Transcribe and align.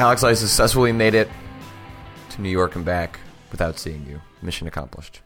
Alex, 0.00 0.24
I 0.24 0.32
successfully 0.32 0.92
made 0.92 1.12
it 1.12 1.28
to 2.30 2.40
New 2.40 2.48
York 2.48 2.74
and 2.74 2.86
back 2.86 3.20
without 3.50 3.78
seeing 3.78 4.06
you. 4.06 4.22
Mission 4.40 4.66
accomplished. 4.66 5.20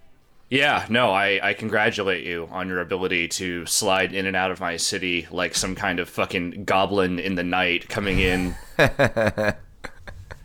Yeah, 0.50 0.85
no, 0.89 1.12
I, 1.12 1.39
I 1.41 1.55
congratulate 1.55 2.27
you 2.27 2.49
on 2.50 2.67
your 2.67 2.81
ability 2.81 3.29
to 3.29 3.67
slide 3.67 4.13
in 4.13 4.27
and 4.27 4.35
out 4.35 4.50
of 4.50 4.59
my 4.59 4.77
city 4.77 5.29
like 5.31 5.55
some 5.55 5.77
kind 5.77 6.00
of 6.00 6.09
fucking 6.09 6.64
goblin 6.64 7.21
in 7.21 7.37
the 7.37 7.45
night 7.45 7.89
coming 7.89 8.18
in, 8.18 8.57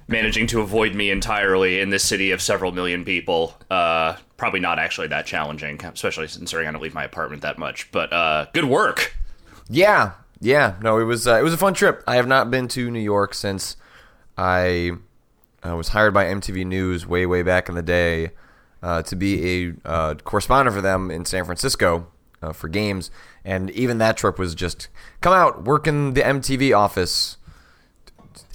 managing 0.07 0.45
to 0.45 0.61
avoid 0.61 0.93
me 0.93 1.09
entirely 1.09 1.79
in 1.79 1.89
this 1.89 2.03
city 2.03 2.29
of 2.29 2.39
several 2.39 2.71
million 2.71 3.03
people. 3.03 3.55
Uh, 3.71 4.15
probably 4.37 4.59
not 4.59 4.77
actually 4.77 5.07
that 5.07 5.25
challenging, 5.25 5.83
especially 5.83 6.27
considering 6.27 6.67
I 6.67 6.71
don't 6.71 6.83
leave 6.83 6.93
my 6.93 7.03
apartment 7.03 7.41
that 7.41 7.57
much. 7.57 7.91
But 7.91 8.13
uh, 8.13 8.45
good 8.53 8.65
work. 8.65 9.15
Yeah, 9.71 10.11
yeah. 10.39 10.75
No, 10.83 10.99
it 10.99 11.05
was 11.05 11.27
uh, 11.27 11.39
it 11.39 11.43
was 11.43 11.53
a 11.55 11.57
fun 11.57 11.73
trip. 11.73 12.03
I 12.05 12.17
have 12.17 12.27
not 12.27 12.51
been 12.51 12.67
to 12.67 12.91
New 12.91 12.99
York 12.99 13.33
since 13.33 13.75
I 14.39 14.91
uh, 15.67 15.75
was 15.75 15.89
hired 15.89 16.13
by 16.13 16.23
MTV 16.25 16.65
News 16.65 17.05
way 17.05 17.25
way 17.25 17.43
back 17.43 17.67
in 17.67 17.75
the 17.75 17.81
day 17.81 18.31
uh, 18.81 19.01
to 19.03 19.15
be 19.15 19.67
a 19.67 19.73
uh, 19.85 20.15
correspondent 20.23 20.73
for 20.73 20.81
them 20.81 21.11
in 21.11 21.25
San 21.25 21.43
Francisco 21.43 22.07
uh, 22.41 22.53
for 22.53 22.69
games, 22.69 23.11
and 23.43 23.69
even 23.71 23.97
that 23.97 24.15
trip 24.15 24.39
was 24.39 24.55
just 24.55 24.87
come 25.19 25.33
out, 25.33 25.65
work 25.65 25.85
in 25.87 26.13
the 26.13 26.21
MTV 26.21 26.75
office, 26.75 27.35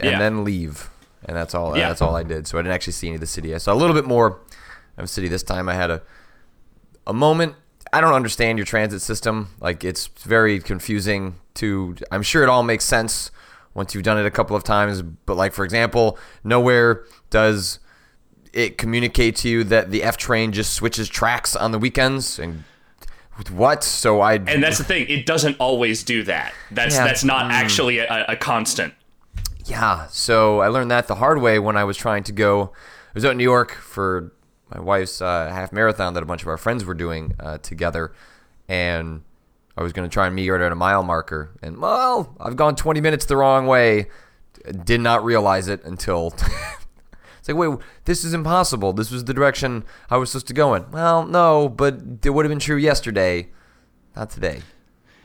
and 0.00 0.12
Yeah. 0.12 0.18
then 0.18 0.42
leave, 0.44 0.88
and 1.26 1.36
that's 1.36 1.54
all. 1.54 1.76
Yeah. 1.76 1.88
That's 1.88 2.00
all 2.00 2.16
I 2.16 2.22
did. 2.22 2.46
So 2.46 2.56
I 2.58 2.62
didn't 2.62 2.74
actually 2.74 2.94
see 2.94 3.08
any 3.08 3.16
of 3.16 3.20
the 3.20 3.26
city. 3.26 3.54
I 3.54 3.58
saw 3.58 3.74
a 3.74 3.76
little 3.76 3.94
bit 3.94 4.06
more 4.06 4.38
of 4.96 5.02
the 5.04 5.06
city 5.08 5.28
this 5.28 5.42
time. 5.42 5.68
I 5.68 5.74
had 5.74 5.90
a 5.90 6.00
a 7.06 7.12
moment. 7.12 7.56
I 7.92 8.00
don't 8.00 8.14
understand 8.14 8.56
your 8.58 8.64
transit 8.64 9.02
system. 9.02 9.50
Like 9.60 9.84
it's 9.84 10.06
very 10.06 10.58
confusing 10.60 11.34
to 11.54 11.96
I'm 12.10 12.22
sure 12.22 12.42
it 12.42 12.48
all 12.48 12.62
makes 12.62 12.86
sense 12.86 13.30
once 13.74 13.94
you've 13.94 14.04
done 14.04 14.18
it 14.18 14.26
a 14.26 14.30
couple 14.30 14.56
of 14.56 14.64
times, 14.64 15.02
but 15.02 15.36
like 15.36 15.52
for 15.52 15.64
example, 15.64 16.18
nowhere 16.42 17.04
does 17.30 17.80
it 18.52 18.78
communicate 18.78 19.36
to 19.36 19.48
you 19.48 19.64
that 19.64 19.90
the 19.90 20.02
F 20.02 20.16
train 20.16 20.52
just 20.52 20.72
switches 20.74 21.08
tracks 21.08 21.56
on 21.56 21.72
the 21.72 21.78
weekends 21.78 22.38
and 22.38 22.64
what? 23.50 23.82
So 23.82 24.20
I 24.20 24.34
And 24.34 24.62
that's 24.62 24.78
the 24.78 24.84
thing; 24.84 25.06
it 25.08 25.26
doesn't 25.26 25.56
always 25.58 26.04
do 26.04 26.22
that. 26.24 26.54
That's 26.70 26.94
Yeah. 26.94 27.04
that's 27.04 27.24
not 27.24 27.50
actually 27.50 27.98
a, 27.98 28.24
a 28.28 28.36
constant. 28.36 28.94
Yeah, 29.64 30.06
so 30.08 30.60
I 30.60 30.68
learned 30.68 30.90
that 30.90 31.08
the 31.08 31.16
hard 31.16 31.40
way 31.40 31.58
when 31.58 31.76
I 31.76 31.84
was 31.84 31.96
trying 31.96 32.22
to 32.24 32.32
go. 32.32 32.72
I 33.08 33.12
was 33.14 33.24
out 33.24 33.32
in 33.32 33.38
New 33.38 33.44
York 33.44 33.72
for 33.74 34.32
my 34.72 34.80
wife's 34.80 35.20
uh, 35.22 35.50
half 35.52 35.72
marathon 35.72 36.14
that 36.14 36.22
a 36.22 36.26
bunch 36.26 36.42
of 36.42 36.48
our 36.48 36.56
friends 36.56 36.84
were 36.84 36.94
doing 36.94 37.34
uh, 37.40 37.58
together, 37.58 38.12
and 38.68 39.22
I 39.76 39.82
was 39.82 39.92
going 39.92 40.08
to 40.08 40.12
try 40.12 40.26
and 40.26 40.34
meet 40.34 40.46
her 40.46 40.62
at 40.62 40.72
a 40.72 40.76
mile 40.76 41.02
marker. 41.02 41.56
And 41.62 41.78
well, 41.78 42.36
I've 42.40 42.56
gone 42.56 42.76
20 42.76 43.00
minutes 43.00 43.24
the 43.24 43.36
wrong 43.36 43.66
way. 43.66 44.06
Did 44.84 45.00
not 45.00 45.24
realize 45.24 45.68
it 45.68 45.84
until 45.84 46.28
it's 47.38 47.48
like, 47.48 47.56
wait, 47.56 47.78
this 48.04 48.24
is 48.24 48.32
impossible. 48.32 48.92
This 48.92 49.10
was 49.10 49.24
the 49.24 49.34
direction 49.34 49.84
I 50.10 50.16
was 50.16 50.30
supposed 50.30 50.46
to 50.48 50.54
go 50.54 50.74
in. 50.74 50.90
Well, 50.90 51.26
no, 51.26 51.68
but 51.68 52.00
it 52.24 52.30
would 52.30 52.44
have 52.44 52.50
been 52.50 52.60
true 52.60 52.76
yesterday, 52.76 53.48
not 54.14 54.30
today. 54.30 54.62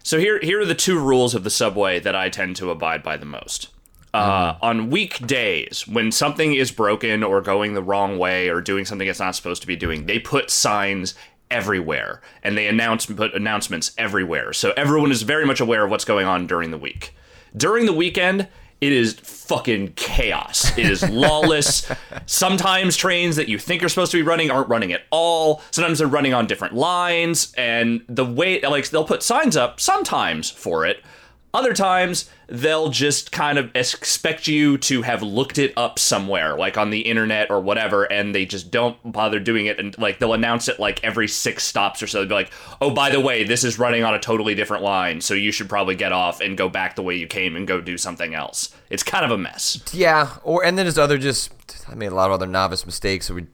So 0.04 0.18
here, 0.18 0.40
here 0.42 0.60
are 0.62 0.66
the 0.66 0.76
two 0.76 1.00
rules 1.00 1.36
of 1.36 1.44
the 1.44 1.50
subway 1.50 2.00
that 2.00 2.16
I 2.16 2.30
tend 2.30 2.56
to 2.58 2.72
abide 2.72 3.04
by 3.04 3.18
the 3.18 3.26
most. 3.26 3.70
Uh, 4.14 4.56
On 4.62 4.90
weekdays, 4.90 5.88
when 5.88 6.12
something 6.12 6.56
is 6.56 6.72
broken 6.72 7.22
or 7.24 7.42
going 7.42 7.76
the 7.76 7.84
wrong 7.84 8.18
way 8.18 8.50
or 8.50 8.60
doing 8.60 8.84
something 8.84 9.08
it's 9.08 9.20
not 9.20 9.36
supposed 9.36 9.62
to 9.62 9.68
be 9.68 9.76
doing, 9.76 10.08
they 10.08 10.18
put 10.18 10.50
signs 10.50 11.14
everywhere 11.52 12.22
and 12.44 12.58
they 12.58 12.68
announce 12.68 13.06
put 13.06 13.34
announcements 13.34 13.92
everywhere, 13.98 14.54
so 14.54 14.74
everyone 14.78 15.12
is 15.12 15.24
very 15.24 15.46
much 15.46 15.60
aware 15.60 15.84
of 15.84 15.92
what's 15.92 16.06
going 16.06 16.26
on 16.26 16.48
during 16.48 16.72
the 16.72 16.78
week. 16.78 17.16
During 17.56 17.86
the 17.86 17.94
weekend, 17.94 18.48
it 18.82 18.94
is 18.94 19.14
fucking 19.14 19.94
chaos. 19.94 20.78
It 20.78 20.90
is 20.90 21.08
lawless. 21.10 21.92
Sometimes 22.26 22.96
trains 22.96 23.36
that 23.36 23.50
you 23.50 23.60
think 23.60 23.84
are 23.84 23.90
supposed 23.90 24.12
to 24.12 24.18
be 24.18 24.24
running 24.24 24.50
aren't 24.50 24.70
running 24.70 24.94
at 24.94 25.02
all. 25.10 25.62
Sometimes 25.72 26.00
they're 26.00 26.08
running 26.08 26.34
on 26.34 26.48
different 26.48 26.76
lines, 26.76 27.54
and 27.58 28.04
the 28.08 28.26
way 28.26 28.62
like 28.62 28.90
they'll 28.90 29.04
put 29.04 29.24
signs 29.24 29.58
up 29.58 29.80
sometimes 29.80 30.50
for 30.50 30.86
it. 30.86 31.04
Other 31.52 31.74
times 31.74 32.30
they'll 32.48 32.90
just 32.90 33.32
kind 33.32 33.58
of 33.58 33.72
expect 33.76 34.48
you 34.48 34.78
to 34.78 35.02
have 35.02 35.24
looked 35.24 35.58
it 35.58 35.74
up 35.76 35.98
somewhere, 35.98 36.56
like 36.56 36.78
on 36.78 36.92
the 36.92 37.00
internet 37.02 37.50
or 37.50 37.60
whatever, 37.60 38.04
and 38.04 38.36
they 38.36 38.46
just 38.46 38.70
don't 38.70 38.98
bother 39.12 39.40
doing 39.40 39.66
it. 39.66 39.80
And 39.80 39.98
like 39.98 40.20
they'll 40.20 40.34
announce 40.34 40.68
it 40.68 40.80
like 40.80 41.04
every 41.04 41.28
six 41.28 41.64
stops 41.64 42.04
or 42.04 42.08
so. 42.08 42.20
They'll 42.20 42.28
be 42.28 42.34
like, 42.36 42.52
"Oh, 42.82 42.92
by 42.92 43.10
the 43.10 43.20
way, 43.20 43.44
this 43.44 43.64
is 43.64 43.80
running 43.80 44.04
on 44.04 44.14
a 44.14 44.20
totally 44.20 44.54
different 44.54 44.84
line, 44.84 45.22
so 45.22 45.34
you 45.34 45.52
should 45.52 45.68
probably 45.70 45.96
get 45.96 46.12
off 46.12 46.40
and 46.40 46.56
go 46.56 46.70
back 46.70 46.96
the 46.96 47.02
way 47.04 47.16
you 47.16 47.26
came 47.26 47.56
and 47.56 47.68
go 47.68 47.82
do 47.82 47.98
something 47.98 48.36
else." 48.36 48.70
It's 48.92 49.02
kind 49.04 49.26
of 49.26 49.32
a 49.32 49.38
mess. 49.38 49.80
Yeah, 49.92 50.36
or 50.44 50.64
and 50.64 50.78
then 50.78 50.86
there's 50.86 51.00
other 51.00 51.18
just 51.18 51.52
I 51.90 51.96
made 51.96 52.12
a 52.12 52.16
lot 52.16 52.28
of 52.28 52.34
other 52.34 52.46
novice 52.48 52.86
mistakes. 52.86 53.26
So 53.26 53.34
we 53.34 53.48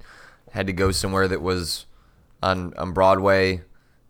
had 0.52 0.68
to 0.68 0.74
go 0.74 0.92
somewhere 0.92 1.30
that 1.30 1.42
was 1.42 1.86
on 2.44 2.74
on 2.78 2.92
Broadway. 2.92 3.62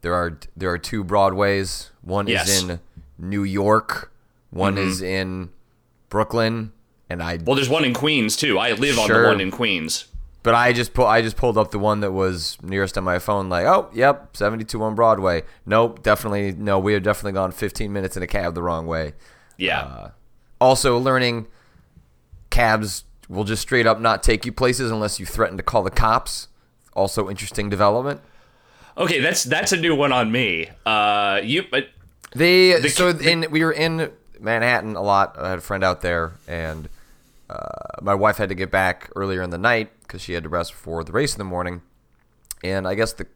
There 0.01 0.15
are 0.15 0.39
there 0.57 0.71
are 0.71 0.79
two 0.79 1.03
Broadways. 1.03 1.91
One 2.01 2.25
Yes. 2.25 2.49
is 2.49 2.63
in 2.69 2.79
New 3.17 3.43
York. 3.43 4.11
One 4.51 4.77
is 4.77 5.01
in 5.01 5.49
Brooklyn. 6.09 6.71
And 7.09 7.21
I 7.21 7.37
Well, 7.43 7.55
there's 7.55 7.69
one 7.69 7.83
in 7.85 7.93
Queens 7.93 8.35
too. 8.35 8.57
I 8.57 8.71
live 8.71 8.97
on 8.97 9.07
the 9.09 9.23
one 9.27 9.39
in 9.41 9.51
Queens. 9.51 10.05
but 10.43 10.55
I 10.55 10.73
just 10.73 10.93
pull 10.93 11.05
I 11.05 11.21
just 11.21 11.37
pulled 11.37 11.57
up 11.57 11.71
the 11.71 11.79
one 11.79 11.99
that 11.99 12.11
was 12.11 12.57
nearest 12.63 12.97
on 12.97 13.03
my 13.03 13.19
phone. 13.19 13.47
Like 13.49 13.65
oh 13.65 13.89
yep, 13.93 14.35
seventy 14.35 14.63
two 14.63 14.81
on 14.83 14.95
Broadway. 14.95 15.43
Nope, 15.65 16.01
definitely 16.03 16.51
no. 16.53 16.79
We 16.79 16.93
have 16.93 17.03
definitely 17.03 17.33
gone 17.33 17.51
fifteen 17.51 17.93
minutes 17.93 18.17
in 18.17 18.23
a 18.23 18.27
cab 18.27 18.55
the 18.55 18.63
wrong 18.63 18.87
way. 18.87 19.13
Yeah. 19.57 19.81
Uh, 19.81 20.09
Also, 20.59 20.97
learning 20.97 21.47
cabs 22.49 23.03
will 23.27 23.43
just 23.43 23.61
straight 23.61 23.85
up 23.87 23.99
not 23.99 24.23
take 24.23 24.45
you 24.45 24.51
places 24.51 24.91
unless 24.91 25.19
you 25.19 25.25
threaten 25.25 25.57
to 25.57 25.63
call 25.63 25.83
the 25.83 25.91
cops. 25.91 26.47
Also, 26.93 27.29
interesting 27.29 27.69
development. 27.69 28.21
okay, 28.97 29.19
that's 29.19 29.43
that's 29.43 29.71
a 29.73 29.77
new 29.77 29.95
one 29.95 30.11
on 30.11 30.31
me. 30.31 30.69
Uh, 30.85 31.39
you 31.43 31.63
but 31.69 31.89
They 32.35 32.79
The- 32.79 32.89
so 32.89 33.09
in 33.09 33.47
we 33.49 33.63
were 33.63 33.71
in 33.71 34.11
Manhattan 34.39 34.95
a 34.95 35.01
lot. 35.01 35.35
I 35.39 35.49
had 35.49 35.57
a 35.59 35.61
friend 35.61 35.83
out 35.83 36.01
there, 36.01 36.33
and 36.47 36.89
uh, 37.49 38.01
my 38.01 38.13
wife 38.13 38.37
had 38.37 38.49
to 38.49 38.55
get 38.55 38.69
back 38.71 39.09
earlier 39.15 39.41
in 39.41 39.49
the 39.49 39.57
night 39.57 39.91
because 40.01 40.21
she 40.21 40.33
had 40.33 40.43
to 40.43 40.49
rest 40.49 40.71
before 40.73 41.03
the 41.03 41.11
race 41.11 41.33
in 41.33 41.37
the 41.39 41.45
morning. 41.45 41.81
And 42.63 42.87
I 42.87 42.95
guess 42.95 43.13
the 43.13 43.27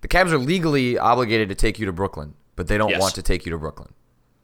the 0.00 0.08
cabs 0.08 0.32
are 0.32 0.38
legally 0.38 0.98
obligated 0.98 1.48
to 1.48 1.54
take 1.54 1.78
you 1.78 1.86
to 1.86 1.92
Brooklyn, 1.92 2.34
but 2.56 2.68
they 2.68 2.78
don't 2.78 2.90
Yes. 2.90 3.00
want 3.00 3.14
to 3.16 3.22
take 3.22 3.44
you 3.46 3.50
to 3.52 3.58
Brooklyn. 3.58 3.92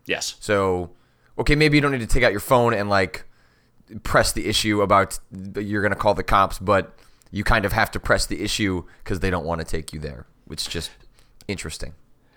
yes. 0.07 0.35
So, 0.41 0.91
okay, 1.39 1.55
maybe 1.55 1.77
you 1.77 1.81
don't 1.81 1.93
need 1.93 2.01
to 2.01 2.07
take 2.07 2.23
out 2.25 2.33
your 2.33 2.41
phone 2.41 2.75
and 2.75 2.89
like 2.91 3.25
press 4.03 4.33
the 4.33 4.47
issue 4.47 4.83
about 4.83 5.19
you're 5.59 5.81
going 5.83 5.93
to 5.93 5.99
call 5.99 6.15
the 6.15 6.23
cops, 6.25 6.59
but 6.59 6.97
you 7.31 7.45
kind 7.45 7.65
of 7.65 7.73
have 7.73 7.91
to 7.93 8.01
press 8.01 8.27
the 8.27 8.43
issue 8.43 8.83
because 9.03 9.21
they 9.21 9.31
don't 9.31 9.45
want 9.45 9.61
to 9.61 9.65
take 9.65 9.93
you 9.93 10.01
there, 10.01 10.27
It's 10.51 10.67
just 10.67 10.91
interesting. 11.49 11.95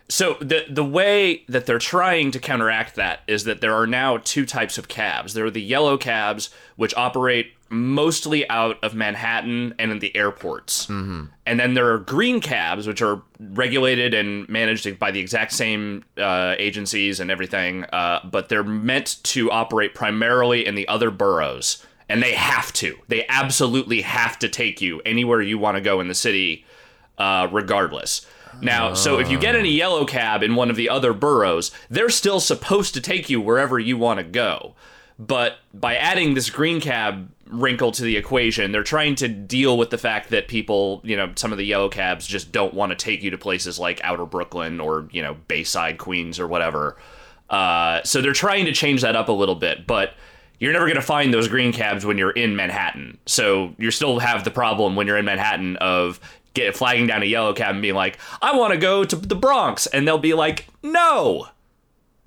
So 0.10 0.38
the 0.40 0.66
the 0.70 0.86
way 0.86 1.44
that 1.50 1.66
they're 1.66 1.80
trying 1.80 2.32
to 2.32 2.40
counteract 2.40 2.96
that 2.96 3.22
is 3.28 3.44
that 3.44 3.60
there 3.60 3.74
are 3.74 3.88
now 3.88 4.18
two 4.18 4.46
types 4.46 4.78
of 4.78 4.88
cabs. 4.88 5.34
There 5.34 5.46
are 5.46 5.52
the 5.52 5.62
yellow 5.62 5.98
cabs, 5.98 6.50
which 6.78 6.96
operate 6.96 7.52
mostly 7.70 8.50
out 8.50 8.82
of 8.82 8.96
Manhattan 8.96 9.76
and 9.78 9.92
in 9.92 10.00
the 10.00 10.16
airports, 10.16 10.88
mm-hmm. 10.88 11.26
and 11.46 11.60
then 11.60 11.74
there 11.74 11.92
are 11.92 11.98
green 11.98 12.40
cabs, 12.40 12.88
which 12.88 13.02
are 13.02 13.22
regulated 13.38 14.14
and 14.14 14.48
managed 14.48 14.98
by 14.98 15.12
the 15.12 15.20
exact 15.20 15.52
same 15.52 16.06
uh, 16.18 16.56
agencies 16.58 17.20
and 17.20 17.30
everything, 17.30 17.84
uh, 17.92 18.22
but 18.24 18.48
they're 18.48 18.64
meant 18.64 19.18
to 19.24 19.52
operate 19.52 19.94
primarily 19.94 20.66
in 20.66 20.76
the 20.76 20.88
other 20.88 21.12
boroughs, 21.12 21.86
and 22.08 22.24
they 22.24 22.34
have 22.34 22.72
to. 22.72 22.98
They 23.10 23.28
absolutely 23.28 24.00
have 24.04 24.40
to 24.40 24.48
take 24.48 24.80
you 24.80 25.02
anywhere 25.02 25.42
you 25.42 25.58
want 25.58 25.76
to 25.76 25.82
go 25.82 26.00
in 26.00 26.08
the 26.08 26.16
city, 26.16 26.64
uh, 27.18 27.50
regardless. 27.52 28.26
Now, 28.62 28.94
so 28.94 29.20
if 29.20 29.30
you 29.30 29.40
get 29.40 29.56
in 29.56 29.66
a 29.66 29.70
yellow 29.70 30.06
cab 30.06 30.42
in 30.44 30.56
one 30.56 30.70
of 30.70 30.76
the 30.76 30.90
other 30.90 31.14
boroughs, 31.14 31.72
they're 31.90 32.10
still 32.10 32.40
supposed 32.40 32.94
to 32.96 33.02
take 33.02 33.30
you 33.30 33.40
wherever 33.40 33.78
you 33.78 33.98
want 33.98 34.20
to 34.20 34.24
go. 34.24 34.76
But 35.20 35.58
by 35.74 35.96
adding 35.96 36.34
this 36.34 36.50
green 36.50 36.80
cab 36.80 37.30
wrinkle 37.48 37.92
to 37.94 38.04
the 38.04 38.18
equation, 38.18 38.72
they're 38.72 38.84
trying 38.84 39.16
to 39.16 39.28
deal 39.28 39.78
with 39.78 39.90
the 39.90 39.98
fact 39.98 40.30
that 40.30 40.48
people, 40.48 41.02
you 41.04 41.16
know, 41.16 41.32
some 41.36 41.52
of 41.52 41.58
the 41.58 41.66
yellow 41.66 41.90
cabs 41.90 42.28
just 42.28 42.52
don't 42.52 42.74
want 42.74 42.92
to 42.92 42.96
take 42.96 43.24
you 43.24 43.32
to 43.32 43.38
places 43.38 43.80
like 43.80 44.02
Outer 44.04 44.26
Brooklyn 44.26 44.80
or, 44.80 45.08
you 45.12 45.22
know, 45.22 45.38
Bayside, 45.48 45.98
Queens, 45.98 46.40
or 46.40 46.48
whatever. 46.48 46.98
Uh, 47.50 48.02
so 48.04 48.22
they're 48.22 48.34
trying 48.34 48.66
to 48.66 48.74
change 48.74 49.02
that 49.02 49.16
up 49.16 49.30
a 49.30 49.34
little 49.34 49.56
bit, 49.56 49.88
but 49.88 50.14
you're 50.60 50.74
never 50.74 50.86
going 50.86 50.96
to 50.96 51.02
find 51.02 51.34
those 51.34 51.48
green 51.48 51.72
cabs 51.72 52.06
when 52.06 52.18
you're 52.18 52.32
in 52.32 52.56
Manhattan. 52.56 53.18
So 53.26 53.74
you 53.78 53.92
still 53.92 54.20
have 54.20 54.44
the 54.44 54.52
problem 54.52 54.96
when 54.96 55.08
you're 55.08 55.18
in 55.18 55.26
Manhattan 55.26 55.78
of 55.78 56.20
get 56.58 56.76
flagging 56.76 57.08
down 57.08 57.24
a 57.24 57.26
yellow 57.26 57.54
cab 57.54 57.72
and 57.72 57.82
being 57.82 57.96
like, 57.96 58.18
"I 58.42 58.56
want 58.56 58.74
to 58.74 58.78
go 58.78 59.04
to 59.04 59.16
the 59.16 59.36
Bronx," 59.36 59.88
and 59.88 60.08
they'll 60.08 60.18
be 60.18 60.34
like, 60.34 60.68
"No," 60.84 61.48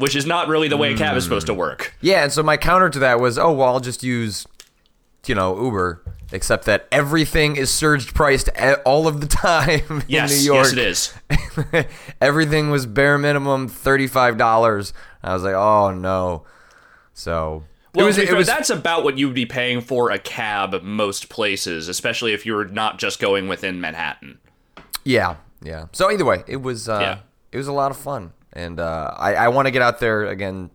which 0.01 0.17
is 0.17 0.25
not 0.25 0.49
really 0.49 0.69
the 0.69 0.79
way 0.79 0.95
a 0.95 0.97
cab 0.97 1.17
is 1.17 1.25
supposed 1.25 1.47
to 1.47 1.53
hmm. 1.53 1.59
work. 1.59 1.95
Yeah, 2.01 2.23
and 2.23 2.33
so 2.33 2.43
my 2.43 2.57
counter 2.57 2.89
to 2.89 2.99
that 3.01 3.21
was, 3.21 3.39
oh 3.39 3.53
well, 3.53 3.69
I'll 3.69 3.81
just 3.81 4.03
use, 4.03 4.47
you 5.27 5.35
know, 5.35 5.63
Uber, 5.63 6.03
except 6.33 6.65
that 6.65 6.89
everything 6.91 7.57
is 7.57 7.71
surged 7.71 8.15
priced 8.15 8.49
all 8.87 9.07
of 9.07 9.21
the 9.21 9.27
time 9.27 10.03
Yes, 10.09 10.33
in 10.33 10.39
New 10.39 10.45
York. 10.45 10.67
yes, 10.73 10.73
it 10.73 10.79
is. 11.75 11.87
everything 12.21 12.71
was 12.71 12.87
bare 12.87 13.19
minimum 13.19 13.69
thirty 13.69 14.07
five 14.07 14.39
dollars. 14.39 14.95
I 15.23 15.35
was 15.35 15.43
like, 15.43 15.55
oh 15.55 15.93
no. 15.93 16.45
So 17.13 17.65
Well, 17.95 18.07
was- 18.07 18.17
fair, 18.17 18.37
was- 18.37 18.47
that's 18.47 18.71
about 18.71 19.05
what 19.05 19.19
you'd 19.19 19.35
be 19.35 19.47
paying 19.47 19.81
for 19.81 20.11
a 20.11 20.19
cab 20.19 20.83
most 20.83 21.29
places, 21.29 21.89
especially 21.89 22.33
if 22.33 22.47
you 22.47 22.55
were 22.55 22.67
not 22.67 22.99
just 22.99 23.19
going 23.21 23.49
within 23.49 23.81
Manhattan. 23.81 24.39
Yeah, 25.05 25.37
yeah. 25.63 25.87
So 25.93 26.11
either 26.11 26.25
way, 26.25 26.45
it 26.47 26.63
was 26.63 26.89
uh, 26.89 26.99
Yeah. 27.01 27.19
it 27.53 27.57
was 27.57 27.67
a 27.69 27.73
lot 27.73 27.91
of 27.91 27.97
fun, 27.97 28.33
and 28.53 28.79
uh, 28.79 29.15
I 29.19 29.35
I 29.35 29.49
want 29.49 29.67
to 29.67 29.71
get 29.73 29.83
out 29.83 29.99
there 30.01 30.27
again 30.27 30.71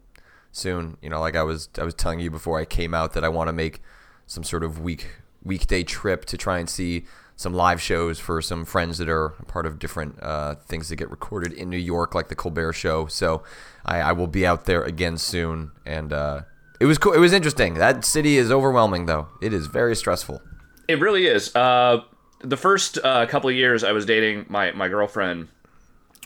soon. 0.52 0.98
You 1.02 1.10
know, 1.10 1.20
like 1.22 1.36
I 1.36 1.44
was 1.44 1.70
I 1.80 1.84
was 1.84 1.94
telling 1.94 2.20
you 2.20 2.32
before 2.32 2.60
I 2.60 2.66
came 2.66 2.94
out 2.94 3.14
that 3.14 3.24
I 3.24 3.30
want 3.30 3.48
to 3.50 3.54
make 3.54 3.82
some 4.26 4.44
sort 4.44 4.64
of 4.64 4.80
week 4.82 5.08
weekday 5.44 5.84
trip 5.84 6.26
to 6.26 6.38
try 6.38 6.58
and 6.58 6.70
see 6.70 7.06
some 7.38 7.54
live 7.54 7.82
shows 7.82 8.18
for 8.20 8.42
some 8.42 8.64
friends 8.66 8.98
that 8.98 9.10
are 9.10 9.30
part 9.48 9.66
of 9.66 9.78
different 9.78 10.18
uh, 10.24 10.56
things 10.56 10.90
that 10.90 10.96
get 10.96 11.12
recorded 11.12 11.52
in 11.54 11.70
New 11.70 11.78
York, 11.78 12.16
like 12.16 12.30
the 12.30 12.36
Colbert 12.36 12.74
Show. 12.74 13.06
So 13.08 13.44
I, 13.86 14.00
I 14.00 14.12
will 14.14 14.28
be 14.28 14.46
out 14.48 14.66
there 14.66 14.82
again 14.84 15.18
soon, 15.18 15.72
and 15.86 16.12
uh, 16.14 16.42
it 16.80 16.86
was 16.86 16.98
cool. 16.98 17.14
It 17.14 17.20
was 17.20 17.34
interesting. 17.34 17.76
That 17.76 18.06
city 18.06 18.38
is 18.38 18.52
overwhelming, 18.52 19.06
though. 19.06 19.28
It 19.42 19.54
is 19.54 19.68
very 19.68 19.96
stressful. 19.96 20.42
It 20.88 21.00
really 21.00 21.28
is. 21.28 21.56
Uh, 21.56 22.04
the 22.40 22.58
first 22.58 23.00
uh, 23.04 23.26
couple 23.26 23.50
of 23.50 23.56
years 23.56 23.84
I 23.84 23.92
was 23.92 24.06
dating 24.06 24.46
my, 24.50 24.72
my 24.72 24.88
girlfriend 24.88 25.48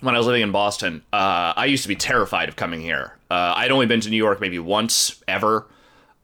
when 0.02 0.16
I 0.16 0.18
was 0.18 0.28
living 0.28 0.42
in 0.42 0.52
Boston, 0.52 1.04
uh, 1.12 1.54
I 1.56 1.66
used 1.66 1.84
to 1.84 1.90
be 1.90 1.96
terrified 1.96 2.50
of 2.50 2.56
coming 2.56 2.82
here. 2.82 3.18
Uh, 3.30 3.54
I'd 3.58 3.72
only 3.72 3.86
been 3.86 4.02
to 4.02 4.10
New 4.10 4.18
York 4.18 4.40
maybe 4.40 4.60
once 4.60 5.22
ever. 5.28 5.68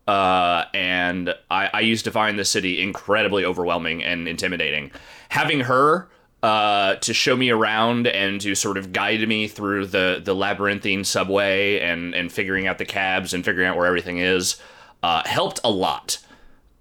Uh, 0.07 0.65
and 0.73 1.33
I, 1.49 1.69
I 1.73 1.79
used 1.81 2.05
to 2.05 2.11
find 2.11 2.37
the 2.37 2.45
city 2.45 2.81
incredibly 2.81 3.43
overwhelming 3.43 4.03
and 4.03 4.27
intimidating. 4.27 4.91
Having 5.29 5.61
her 5.61 6.07
uh, 6.45 6.95
to 6.97 7.11
show 7.11 7.35
me 7.35 7.49
around 7.49 8.05
and 8.05 8.39
to 8.39 8.53
sort 8.53 8.77
of 8.77 8.93
guide 8.93 9.27
me 9.27 9.47
through 9.47 9.87
the, 9.87 10.21
the 10.23 10.35
labyrinthine 10.35 11.03
subway 11.03 11.79
and, 11.79 12.13
and 12.13 12.31
figuring 12.31 12.67
out 12.67 12.77
the 12.77 12.85
cabs 12.85 13.33
and 13.33 13.43
figuring 13.43 13.67
out 13.67 13.75
where 13.75 13.87
everything 13.87 14.19
is 14.19 14.57
uh, 15.01 15.23
helped 15.25 15.59
a 15.63 15.71
lot. 15.71 16.19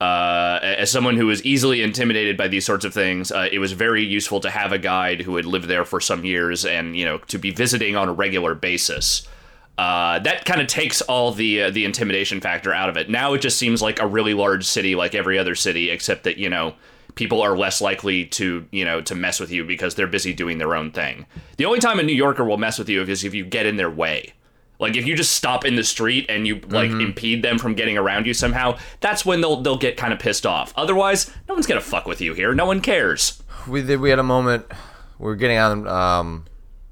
Uh, 0.02 0.58
as 0.62 0.90
someone 0.90 1.16
who 1.16 1.25
was 1.25 1.43
easily 1.46 1.81
intimidated 1.81 2.37
by 2.37 2.46
these 2.46 2.66
sorts 2.66 2.84
of 2.84 2.93
things, 2.93 3.32
uh, 3.32 3.49
it 3.50 3.58
was 3.58 3.72
very 3.72 4.05
useful 4.05 4.38
to 4.38 4.50
have 4.50 4.70
a 4.70 4.78
guide 4.78 5.22
who 5.22 5.37
had 5.37 5.46
lived 5.46 5.67
there 5.67 5.87
for 5.87 5.99
some 5.99 6.26
years 6.26 6.67
and 6.67 6.94
you 6.94 7.06
know 7.06 7.17
to 7.17 7.38
be 7.38 7.50
visiting 7.50 7.96
on 7.96 8.06
a 8.06 8.12
regular 8.12 8.55
basis. 8.55 9.26
Uh, 9.78 10.19
that 10.19 10.44
kind 10.44 10.60
of 10.60 10.67
takes 10.67 11.00
all 11.00 11.32
the 11.32 11.70
the 11.70 11.87
intimidation 11.87 12.38
factor 12.38 12.75
out 12.75 12.90
of 12.90 12.99
it. 12.99 13.08
Now 13.08 13.32
it 13.32 13.40
just 13.40 13.56
seems 13.56 13.81
like 13.81 13.99
a 13.99 14.06
really 14.06 14.34
large 14.34 14.67
city, 14.67 14.94
like 14.94 15.14
every 15.14 15.38
other 15.38 15.55
city, 15.55 15.88
except 15.88 16.25
that 16.25 16.37
you 16.37 16.50
know 16.50 16.75
people 17.14 17.40
are 17.43 17.56
less 17.56 17.81
likely 17.81 18.26
to 18.26 18.66
you 18.70 18.84
know 18.84 19.00
to 19.02 19.14
mess 19.14 19.40
with 19.40 19.50
you 19.50 19.64
because 19.64 19.94
they're 19.94 20.06
busy 20.06 20.32
doing 20.32 20.58
their 20.58 20.75
own 20.75 20.90
thing. 20.90 21.26
The 21.56 21.64
only 21.64 21.81
time 21.81 21.99
a 21.99 22.02
New 22.02 22.14
Yorker 22.14 22.44
will 22.44 22.58
mess 22.58 22.78
with 22.78 22.88
you 22.88 23.02
is 23.02 23.25
if 23.25 23.34
you 23.34 23.44
get 23.44 23.66
in 23.66 23.76
their 23.76 23.90
way. 23.90 24.34
Like 24.81 24.96
if 24.96 25.06
you 25.06 25.14
just 25.16 25.32
stop 25.32 25.64
in 25.64 25.76
the 25.76 25.84
street 25.84 26.26
and 26.28 26.46
you 26.46 26.61
like 26.69 26.90
impede 26.90 27.43
them 27.43 27.58
from 27.58 27.75
getting 27.75 27.96
around 27.96 28.26
you 28.26 28.34
somehow, 28.34 28.76
that's 29.00 29.25
when 29.25 29.40
they'll 29.40 29.62
they'll 29.62 29.78
get 29.78 29.96
kind 29.96 30.12
of 30.12 30.19
pissed 30.19 30.44
off. 30.44 30.72
Otherwise, 30.76 31.31
no 31.49 31.55
one's 31.55 31.66
gonna 31.66 31.81
fuck 31.81 32.06
with 32.06 32.20
you 32.20 32.34
here. 32.34 32.55
No 32.55 32.66
one 32.66 32.81
cares. 32.81 33.43
we 33.69 33.82
did, 33.82 34.00
we 34.00 34.10
had 34.10 34.19
a 34.19 34.25
moment 34.25 34.67
we 35.19 35.26
were 35.26 35.37
getting 35.37 35.58
on 35.58 35.87
um, 35.87 36.44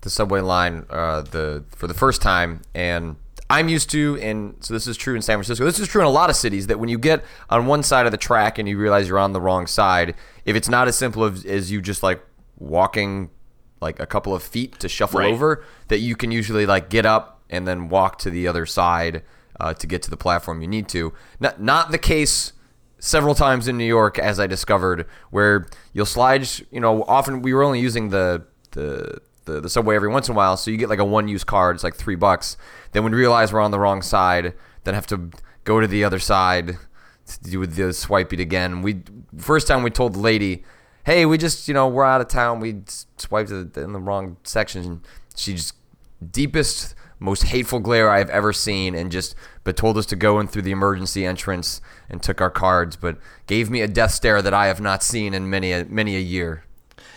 the 0.03 0.11
subway 0.11 0.41
line 0.41 0.87
uh, 0.91 1.23
the 1.23 1.65
for 1.71 1.87
the 1.87 1.95
first 1.95 2.23
time 2.23 2.63
and 2.75 3.17
I'm 3.53 3.69
used 3.69 3.91
to 3.91 4.19
and 4.21 4.57
so 4.61 4.75
this 4.75 4.87
is 4.87 4.97
true 4.97 5.15
in 5.15 5.23
San 5.23 5.37
Francisco 5.37 5.65
this 5.65 5.79
is 5.79 5.89
true 5.89 6.01
in 6.01 6.07
a 6.07 6.11
lot 6.11 6.31
of 6.31 6.37
cities 6.37 6.67
that 6.69 6.79
when 6.81 6.89
you 6.89 6.99
get 6.99 7.23
on 7.51 7.67
one 7.67 7.83
side 7.83 8.07
of 8.07 8.13
the 8.13 8.19
track 8.19 8.59
and 8.59 8.69
you 8.69 8.79
realize 8.79 9.09
you're 9.09 9.19
on 9.19 9.33
the 9.33 9.41
wrong 9.41 9.67
side 9.67 10.15
if 10.45 10.57
it's 10.57 10.69
not 10.69 10.89
as 10.89 10.97
simple 10.97 11.25
as, 11.25 11.45
as 11.45 11.71
you 11.71 11.81
just 11.81 12.03
like 12.03 12.21
walking 12.59 13.31
like 13.81 14.01
a 14.01 14.07
couple 14.07 14.35
of 14.35 14.43
feet 14.43 14.79
to 14.81 14.89
shuffle 14.89 15.21
Right. 15.21 15.33
over 15.33 15.65
that 15.89 15.99
you 15.99 16.17
can 16.17 16.31
usually 16.31 16.67
like 16.67 16.89
get 16.89 17.05
up 17.07 17.43
and 17.51 17.67
then 17.69 17.89
walk 17.89 18.19
to 18.21 18.31
the 18.31 18.49
other 18.49 18.65
side 18.67 19.23
uh, 19.61 19.75
to 19.75 19.87
get 19.87 20.03
to 20.03 20.11
the 20.11 20.17
platform 20.17 20.63
you 20.63 20.69
need 20.69 20.89
to 20.89 21.13
not, 21.41 21.61
not 21.61 21.91
the 21.91 21.99
case 21.99 22.53
several 22.99 23.35
times 23.35 23.67
in 23.67 23.77
New 23.77 23.85
York, 23.85 24.17
as 24.17 24.39
I 24.39 24.47
discovered, 24.47 25.07
where 25.31 25.67
you'll 25.93 26.07
slide. 26.07 26.49
You 26.71 26.79
know, 26.79 27.03
often 27.03 27.43
we 27.43 27.53
were 27.53 27.65
only 27.65 27.81
using 27.81 28.11
the 28.11 28.45
the 28.71 29.19
the, 29.45 29.61
the 29.61 29.69
subway 29.69 29.97
every 29.97 30.09
once 30.09 30.29
in 30.29 30.35
a 30.35 30.37
while, 30.37 30.57
so 30.57 30.71
you 30.71 30.77
get 30.77 30.89
like 30.89 30.99
a 30.99 31.05
one 31.05 31.29
use 31.29 31.45
card. 31.45 31.77
It's 31.77 31.85
like 31.85 31.95
three 31.95 32.15
bucks. 32.15 32.57
Then 32.93 33.05
we 33.05 33.11
realize 33.11 33.53
we're 33.53 33.61
on 33.61 33.71
the 33.71 33.81
wrong 33.81 34.03
side, 34.03 34.55
then 34.85 34.95
have 34.95 35.07
to 35.09 35.31
go 35.65 35.81
to 35.81 35.87
the 35.87 36.05
other 36.05 36.19
side 36.19 36.79
to 37.27 37.51
do 37.51 37.67
the 37.67 37.93
swipe 37.93 38.33
it 38.33 38.41
again. 38.41 38.83
We 38.83 39.03
first 39.37 39.67
time 39.67 39.83
we 39.83 39.91
told 39.91 40.15
the 40.15 40.21
lady, 40.21 40.65
"Hey, 41.05 41.25
we 41.27 41.39
just 41.39 41.69
you 41.69 41.75
know 41.75 41.89
we're 41.89 42.05
out 42.05 42.21
of 42.21 42.29
town. 42.29 42.61
We 42.61 42.83
swiped 43.17 43.51
in 43.51 43.93
the 43.93 44.01
wrong 44.01 44.37
section." 44.45 45.03
She 45.35 45.55
just 45.55 45.75
deepest, 46.31 46.95
most 47.19 47.45
hateful 47.45 47.81
glare 47.81 48.11
I've 48.11 48.31
ever 48.31 48.53
seen, 48.53 48.95
and 48.95 49.11
just 49.11 49.35
but 49.65 49.77
told 49.77 49.97
us 49.97 50.07
to 50.07 50.17
go 50.17 50.41
in 50.41 50.49
through 50.49 50.63
the 50.63 50.73
emergency 50.73 51.25
entrance 51.25 51.81
and 52.11 52.23
took 52.23 52.41
our 52.41 52.51
cards, 52.51 52.97
but 52.97 53.19
gave 53.47 53.71
me 53.71 53.81
a 53.81 53.89
death 53.89 54.13
stare 54.13 54.43
that 54.43 54.55
I 54.55 54.67
have 54.67 54.81
not 54.81 55.03
seen 55.03 55.35
in 55.35 55.49
many 55.49 55.73
a 55.73 55.85
many 55.85 56.17
a 56.17 56.21
year. 56.21 56.65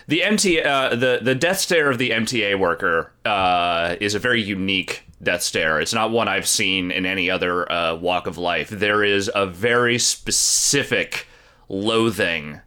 The 0.08 0.24
MT 0.24 0.62
uh, 0.62 0.96
the 0.96 1.20
the 1.22 1.36
death 1.36 1.60
stare 1.60 1.90
of 1.90 1.98
the 1.98 2.12
MTA 2.12 2.60
worker 2.60 3.12
uh, 3.26 3.96
is 4.00 4.14
a 4.14 4.20
very 4.20 4.42
unique 4.42 5.04
death 5.24 5.42
stare. 5.42 5.80
It's 5.80 5.94
not 5.94 6.12
one 6.12 6.28
I've 6.28 6.48
seen 6.48 6.92
in 6.92 7.06
any 7.06 7.30
other 7.30 7.72
uh, 7.72 7.96
walk 7.96 8.28
of 8.28 8.38
life. 8.38 8.70
There 8.70 9.04
is 9.04 9.32
a 9.34 9.48
very 9.48 9.98
specific 9.98 11.28
loathing 11.70 12.62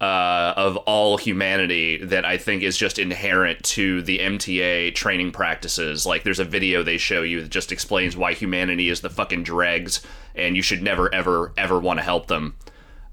uh, 0.00 0.52
of 0.56 0.76
all 0.78 1.16
humanity 1.16 1.96
that 2.04 2.24
I 2.24 2.36
think 2.36 2.62
is 2.62 2.76
just 2.76 2.98
inherent 2.98 3.62
to 3.64 4.02
the 4.02 4.18
MTA 4.18 4.94
training 4.94 5.32
practices. 5.32 6.04
Like, 6.04 6.24
there's 6.24 6.38
a 6.38 6.44
video 6.44 6.82
they 6.82 6.98
show 6.98 7.22
you 7.22 7.40
that 7.42 7.48
just 7.48 7.72
explains 7.72 8.16
why 8.16 8.34
humanity 8.34 8.88
is 8.88 9.00
the 9.00 9.10
fucking 9.10 9.44
dregs, 9.44 10.02
and 10.34 10.56
you 10.56 10.62
should 10.62 10.82
never, 10.82 11.12
ever, 11.14 11.52
ever 11.56 11.78
want 11.78 11.98
to 11.98 12.04
help 12.04 12.26
them. 12.26 12.54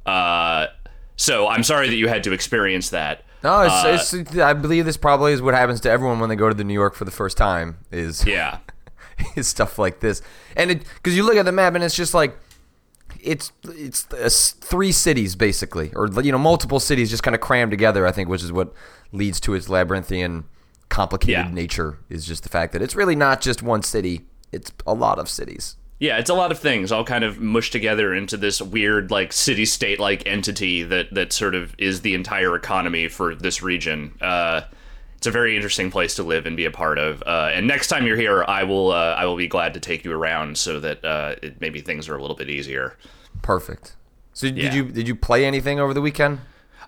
Uh, 0.05 0.67
so 1.15 1.47
I'm 1.47 1.63
sorry 1.63 1.87
that 1.87 1.95
you 1.95 2.07
had 2.07 2.23
to 2.25 2.33
experience 2.33 2.89
that. 2.89 3.23
No, 3.43 3.61
it's, 3.61 4.13
it's, 4.13 4.37
I 4.37 4.53
believe 4.53 4.85
this 4.85 4.97
probably 4.97 5.33
is 5.33 5.41
what 5.41 5.53
happens 5.53 5.79
to 5.81 5.89
everyone 5.89 6.19
when 6.19 6.29
they 6.29 6.35
go 6.35 6.47
to 6.47 6.53
the 6.55 6.63
New 6.63 6.73
York 6.73 6.93
for 6.95 7.05
the 7.05 7.11
first 7.11 7.37
time. 7.37 7.77
Is 7.91 8.25
Yeah. 8.27 8.59
is 9.35 9.47
stuff 9.47 9.77
like 9.79 9.99
this, 9.99 10.21
and 10.55 10.71
it 10.71 10.83
because 10.95 11.15
you 11.15 11.23
look 11.23 11.35
at 11.37 11.45
the 11.45 11.51
map 11.51 11.73
and 11.75 11.83
it's 11.83 11.95
just 11.95 12.13
like 12.13 12.37
it's 13.19 13.51
it's 13.65 14.11
uh, 14.13 14.29
three 14.65 14.91
cities 14.91 15.35
basically, 15.35 15.91
or 15.95 16.07
you 16.21 16.31
know 16.31 16.37
multiple 16.37 16.79
cities 16.79 17.09
just 17.09 17.23
kind 17.23 17.35
of 17.35 17.41
crammed 17.41 17.71
together. 17.71 18.05
I 18.07 18.11
think, 18.11 18.29
which 18.29 18.43
is 18.43 18.51
what 18.51 18.73
leads 19.11 19.39
to 19.41 19.53
its 19.53 19.69
labyrinthian, 19.69 20.45
complicated 20.89 21.47
Yeah. 21.47 21.51
nature. 21.53 21.97
Is 22.09 22.25
just 22.25 22.43
the 22.43 22.49
fact 22.49 22.73
that 22.73 22.81
it's 22.81 22.95
really 22.95 23.15
not 23.15 23.41
just 23.41 23.61
one 23.61 23.83
city; 23.83 24.25
it's 24.51 24.71
a 24.87 24.93
lot 24.93 25.19
of 25.19 25.29
cities. 25.29 25.77
Yeah, 26.01 26.17
it's 26.17 26.31
a 26.31 26.33
lot 26.33 26.51
of 26.51 26.57
things 26.57 26.91
all 26.91 27.03
kind 27.03 27.23
of 27.23 27.39
mushed 27.39 27.71
together 27.71 28.11
into 28.11 28.35
this 28.35 28.59
weird 28.59 29.11
like 29.11 29.31
city 29.31 29.65
state 29.65 29.99
like 29.99 30.25
entity 30.25 30.81
that 30.81 31.13
that 31.13 31.31
sort 31.31 31.53
of 31.53 31.75
is 31.77 32.01
the 32.01 32.15
entire 32.15 32.55
economy 32.55 33.07
for 33.07 33.35
this 33.35 33.61
region. 33.61 34.15
Uh, 34.19 34.61
it's 35.15 35.27
a 35.27 35.31
very 35.31 35.55
interesting 35.55 35.91
place 35.91 36.15
to 36.15 36.23
live 36.23 36.47
and 36.47 36.57
be 36.57 36.65
a 36.65 36.71
part 36.71 36.97
of. 36.97 37.21
Uh, 37.21 37.51
and 37.53 37.67
next 37.67 37.87
time 37.89 38.07
you're 38.07 38.17
here, 38.17 38.43
I 38.47 38.63
will 38.63 38.89
uh, 38.91 39.13
I 39.15 39.25
will 39.25 39.35
be 39.35 39.47
glad 39.47 39.75
to 39.75 39.79
take 39.79 40.03
you 40.03 40.11
around 40.11 40.57
so 40.57 40.79
that 40.79 41.05
uh, 41.05 41.35
it, 41.43 41.61
maybe 41.61 41.81
things 41.81 42.09
are 42.09 42.17
a 42.17 42.19
little 42.21 42.35
bit 42.35 42.49
easier. 42.49 42.97
Perfect. 43.43 43.95
So 44.33 44.47
Yeah. 44.47 44.53
did 44.53 44.73
you 44.73 44.83
did 44.85 45.07
you 45.07 45.15
play 45.15 45.45
anything 45.45 45.79
over 45.79 45.93
the 45.93 46.01
weekend? 46.01 46.39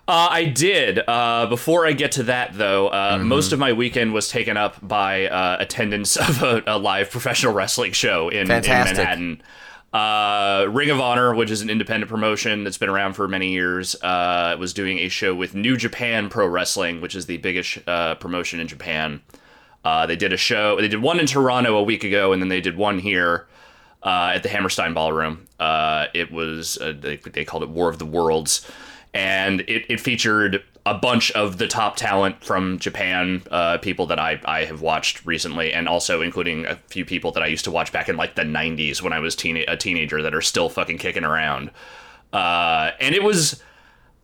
Uh, 0.06 0.28
I 0.30 0.44
did. 0.44 1.00
Uh, 1.08 1.46
before 1.46 1.86
I 1.86 1.92
get 1.92 2.12
to 2.12 2.24
that, 2.24 2.52
though, 2.58 2.88
uh, 2.88 3.16
Mm-hmm. 3.18 3.28
most 3.28 3.52
of 3.52 3.58
my 3.58 3.72
weekend 3.72 4.12
was 4.12 4.28
taken 4.28 4.56
up 4.56 4.76
by 4.86 5.26
uh, 5.28 5.56
attendance 5.60 6.16
of 6.28 6.42
a, 6.42 6.62
a 6.66 6.78
live 6.78 7.10
professional 7.10 7.54
wrestling 7.54 7.92
show 7.92 8.28
in, 8.28 8.40
in 8.40 8.48
Manhattan. 8.48 9.42
Uh, 9.94 10.66
Ring 10.70 10.90
of 10.90 11.00
Honor, 11.00 11.34
which 11.34 11.50
is 11.50 11.62
an 11.62 11.70
independent 11.70 12.10
promotion 12.10 12.64
that's 12.64 12.76
been 12.78 12.88
around 12.88 13.12
for 13.14 13.28
many 13.28 13.52
years, 13.52 13.94
uh, 14.02 14.56
was 14.58 14.74
doing 14.74 14.98
a 14.98 15.08
show 15.08 15.34
with 15.34 15.54
New 15.54 15.76
Japan 15.76 16.28
Pro 16.28 16.48
Wrestling, 16.48 17.00
which 17.00 17.14
is 17.14 17.26
the 17.26 17.36
biggest 17.38 17.78
uh, 17.86 18.16
promotion 18.16 18.58
in 18.60 18.66
Japan. 18.66 19.22
Uh, 19.84 20.04
they 20.04 20.16
did 20.16 20.32
a 20.32 20.36
show. 20.36 20.80
They 20.80 20.88
did 20.88 21.00
one 21.00 21.20
in 21.20 21.26
Toronto 21.26 21.76
a 21.76 21.82
week 21.82 22.02
ago, 22.04 22.32
and 22.32 22.42
then 22.42 22.48
they 22.48 22.60
did 22.60 22.76
one 22.76 22.98
here 22.98 23.46
uh, 24.02 24.32
at 24.34 24.42
the 24.42 24.48
Hammerstein 24.48 24.94
Ballroom. 24.94 25.46
Uh, 25.60 26.06
it 26.12 26.32
was 26.32 26.76
uh, 26.78 26.92
they, 26.98 27.16
they 27.16 27.44
called 27.44 27.62
it 27.62 27.68
War 27.68 27.88
of 27.88 27.98
the 28.00 28.06
Worlds, 28.06 28.68
and 29.14 29.60
it, 29.62 29.86
it 29.88 30.00
featured 30.00 30.62
a 30.86 30.94
bunch 30.94 31.30
of 31.32 31.56
the 31.56 31.66
top 31.66 31.96
talent 31.96 32.44
from 32.44 32.78
Japan, 32.78 33.42
uh, 33.50 33.78
people 33.78 34.06
that 34.06 34.18
I, 34.18 34.38
I 34.44 34.64
have 34.64 34.82
watched 34.82 35.24
recently, 35.24 35.72
and 35.72 35.88
also 35.88 36.20
including 36.20 36.66
a 36.66 36.76
few 36.88 37.06
people 37.06 37.32
that 37.32 37.42
I 37.42 37.46
used 37.46 37.64
to 37.64 37.70
watch 37.70 37.90
back 37.90 38.08
in 38.08 38.16
like 38.16 38.34
the 38.34 38.42
'90s 38.42 39.00
when 39.00 39.12
I 39.12 39.20
was 39.20 39.34
teen- 39.34 39.64
a 39.68 39.76
teenager 39.76 40.20
that 40.20 40.34
are 40.34 40.42
still 40.42 40.68
fucking 40.68 40.98
kicking 40.98 41.24
around. 41.24 41.70
Uh, 42.32 42.90
and 43.00 43.14
it 43.14 43.22
was 43.22 43.62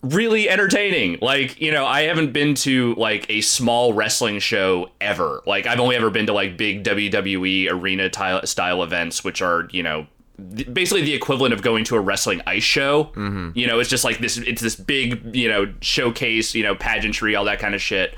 really 0.02 0.48
entertaining. 0.48 1.18
Like, 1.22 1.60
you 1.60 1.70
know, 1.70 1.86
I 1.86 2.02
haven't 2.02 2.32
been 2.32 2.54
to 2.56 2.94
like 2.96 3.26
a 3.30 3.40
small 3.40 3.92
wrestling 3.92 4.38
show 4.40 4.90
ever. 5.00 5.42
Like, 5.46 5.66
I've 5.66 5.80
only 5.80 5.96
ever 5.96 6.10
been 6.10 6.26
to 6.26 6.32
like 6.32 6.56
big 6.56 6.84
WWE 6.84 7.70
arena 7.70 8.10
tile- 8.10 8.46
style 8.46 8.82
events, 8.82 9.22
which 9.22 9.40
are, 9.40 9.68
you 9.70 9.82
know, 9.82 10.06
th- 10.54 10.72
basically 10.72 11.02
the 11.02 11.14
equivalent 11.14 11.54
of 11.54 11.62
going 11.62 11.84
to 11.84 11.96
a 11.96 12.00
wrestling 12.00 12.42
ice 12.46 12.62
show. 12.62 13.04
Mm-hmm. 13.14 13.50
You 13.54 13.66
know, 13.66 13.78
it's 13.80 13.90
just 13.90 14.04
like 14.04 14.18
this, 14.18 14.36
it's 14.38 14.62
this 14.62 14.76
big, 14.76 15.34
you 15.34 15.48
know, 15.48 15.72
showcase, 15.80 16.54
you 16.54 16.62
know, 16.62 16.74
pageantry, 16.74 17.36
all 17.36 17.44
that 17.44 17.58
kind 17.58 17.74
of 17.74 17.82
shit. 17.82 18.16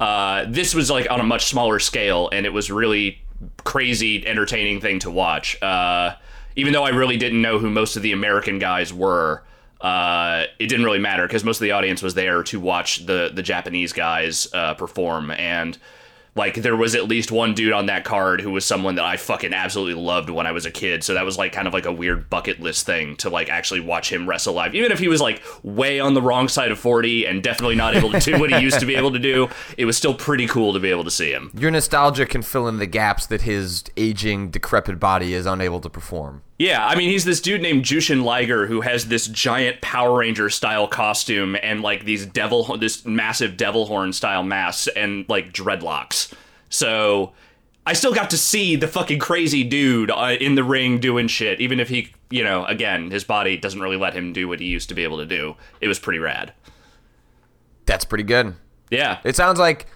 Uh, 0.00 0.44
this 0.48 0.74
was 0.74 0.90
like 0.90 1.10
on 1.10 1.20
a 1.20 1.24
much 1.24 1.46
smaller 1.46 1.78
scale, 1.78 2.28
and 2.32 2.46
it 2.46 2.52
was 2.52 2.70
really 2.70 3.22
crazy, 3.64 4.26
entertaining 4.26 4.80
thing 4.80 4.98
to 5.00 5.10
watch. 5.10 5.60
Uh, 5.62 6.14
even 6.56 6.72
though 6.72 6.84
I 6.84 6.90
really 6.90 7.16
didn't 7.16 7.42
know 7.42 7.58
who 7.58 7.70
most 7.70 7.96
of 7.96 8.02
the 8.02 8.12
American 8.12 8.58
guys 8.58 8.92
were. 8.92 9.42
Uh, 9.80 10.46
it 10.58 10.68
didn't 10.68 10.84
really 10.86 10.98
matter 10.98 11.26
because 11.26 11.44
most 11.44 11.58
of 11.58 11.62
the 11.62 11.72
audience 11.72 12.00
was 12.00 12.14
there 12.14 12.42
to 12.42 12.58
watch 12.58 13.04
the 13.04 13.30
the 13.34 13.42
Japanese 13.42 13.92
guys 13.92 14.48
uh, 14.54 14.72
perform, 14.72 15.30
and 15.32 15.76
like 16.36 16.54
there 16.54 16.76
was 16.76 16.94
at 16.94 17.06
least 17.06 17.30
one 17.30 17.54
dude 17.54 17.72
on 17.72 17.86
that 17.86 18.04
card 18.04 18.40
who 18.40 18.50
was 18.50 18.64
someone 18.64 18.96
that 18.96 19.04
I 19.04 19.16
fucking 19.16 19.54
absolutely 19.54 20.00
loved 20.02 20.30
when 20.30 20.46
I 20.46 20.52
was 20.52 20.66
a 20.66 20.70
kid. 20.70 21.04
So 21.04 21.14
that 21.14 21.24
was 21.24 21.38
like 21.38 21.52
kind 21.52 21.68
of 21.68 21.74
like 21.74 21.86
a 21.86 21.92
weird 21.92 22.28
bucket 22.28 22.60
list 22.60 22.86
thing 22.86 23.16
to 23.16 23.30
like 23.30 23.48
actually 23.48 23.80
watch 23.80 24.12
him 24.12 24.28
wrestle 24.28 24.54
live. 24.54 24.74
Even 24.74 24.90
if 24.90 24.98
he 24.98 25.08
was 25.08 25.20
like 25.20 25.42
way 25.62 26.00
on 26.00 26.14
the 26.14 26.22
wrong 26.22 26.48
side 26.48 26.72
of 26.72 26.78
40 26.78 27.26
and 27.26 27.42
definitely 27.42 27.76
not 27.76 27.94
able 27.94 28.10
to 28.10 28.18
do 28.18 28.38
what 28.38 28.50
he 28.50 28.58
used 28.58 28.80
to 28.80 28.86
be 28.86 28.96
able 28.96 29.12
to 29.12 29.18
do, 29.18 29.48
it 29.78 29.84
was 29.84 29.96
still 29.96 30.14
pretty 30.14 30.46
cool 30.46 30.72
to 30.72 30.80
be 30.80 30.90
able 30.90 31.04
to 31.04 31.10
see 31.10 31.30
him. 31.30 31.50
Your 31.54 31.70
nostalgia 31.70 32.26
can 32.26 32.42
fill 32.42 32.66
in 32.66 32.78
the 32.78 32.86
gaps 32.86 33.26
that 33.26 33.42
his 33.42 33.84
aging, 33.96 34.50
decrepit 34.50 34.98
body 34.98 35.34
is 35.34 35.46
unable 35.46 35.80
to 35.80 35.90
perform. 35.90 36.42
Yeah, 36.56 36.86
I 36.86 36.94
mean, 36.94 37.10
he's 37.10 37.24
this 37.24 37.40
dude 37.40 37.62
named 37.62 37.84
Jushin 37.84 38.22
Liger 38.22 38.66
who 38.66 38.80
has 38.82 39.06
this 39.06 39.26
giant 39.26 39.80
Power 39.80 40.18
Ranger 40.18 40.48
style 40.48 40.86
costume 40.86 41.56
and 41.60 41.80
like 41.80 42.04
these 42.04 42.26
devil, 42.26 42.76
this 42.76 43.04
massive 43.04 43.56
devil 43.56 43.86
horn 43.86 44.12
style 44.12 44.44
mask 44.44 44.88
and 44.94 45.28
like 45.28 45.52
dreadlocks. 45.52 46.32
So 46.68 47.32
I 47.86 47.92
still 47.92 48.14
got 48.14 48.30
to 48.30 48.38
see 48.38 48.76
the 48.76 48.86
fucking 48.86 49.18
crazy 49.18 49.64
dude 49.64 50.12
uh, 50.12 50.36
in 50.40 50.54
the 50.54 50.62
ring 50.62 51.00
doing 51.00 51.26
shit, 51.26 51.60
even 51.60 51.80
if 51.80 51.88
he, 51.88 52.12
you 52.30 52.44
know, 52.44 52.64
again, 52.66 53.10
his 53.10 53.24
body 53.24 53.56
doesn't 53.56 53.80
really 53.80 53.96
let 53.96 54.14
him 54.14 54.32
do 54.32 54.46
what 54.46 54.60
he 54.60 54.66
used 54.66 54.88
to 54.90 54.94
be 54.94 55.02
able 55.02 55.18
to 55.18 55.26
do. 55.26 55.56
It 55.80 55.88
was 55.88 55.98
pretty 55.98 56.20
rad. 56.20 56.52
That's 57.84 58.04
pretty 58.04 58.24
good. 58.24 58.54
Yeah. 58.90 59.18
It 59.24 59.34
sounds 59.34 59.58
like, 59.58 59.86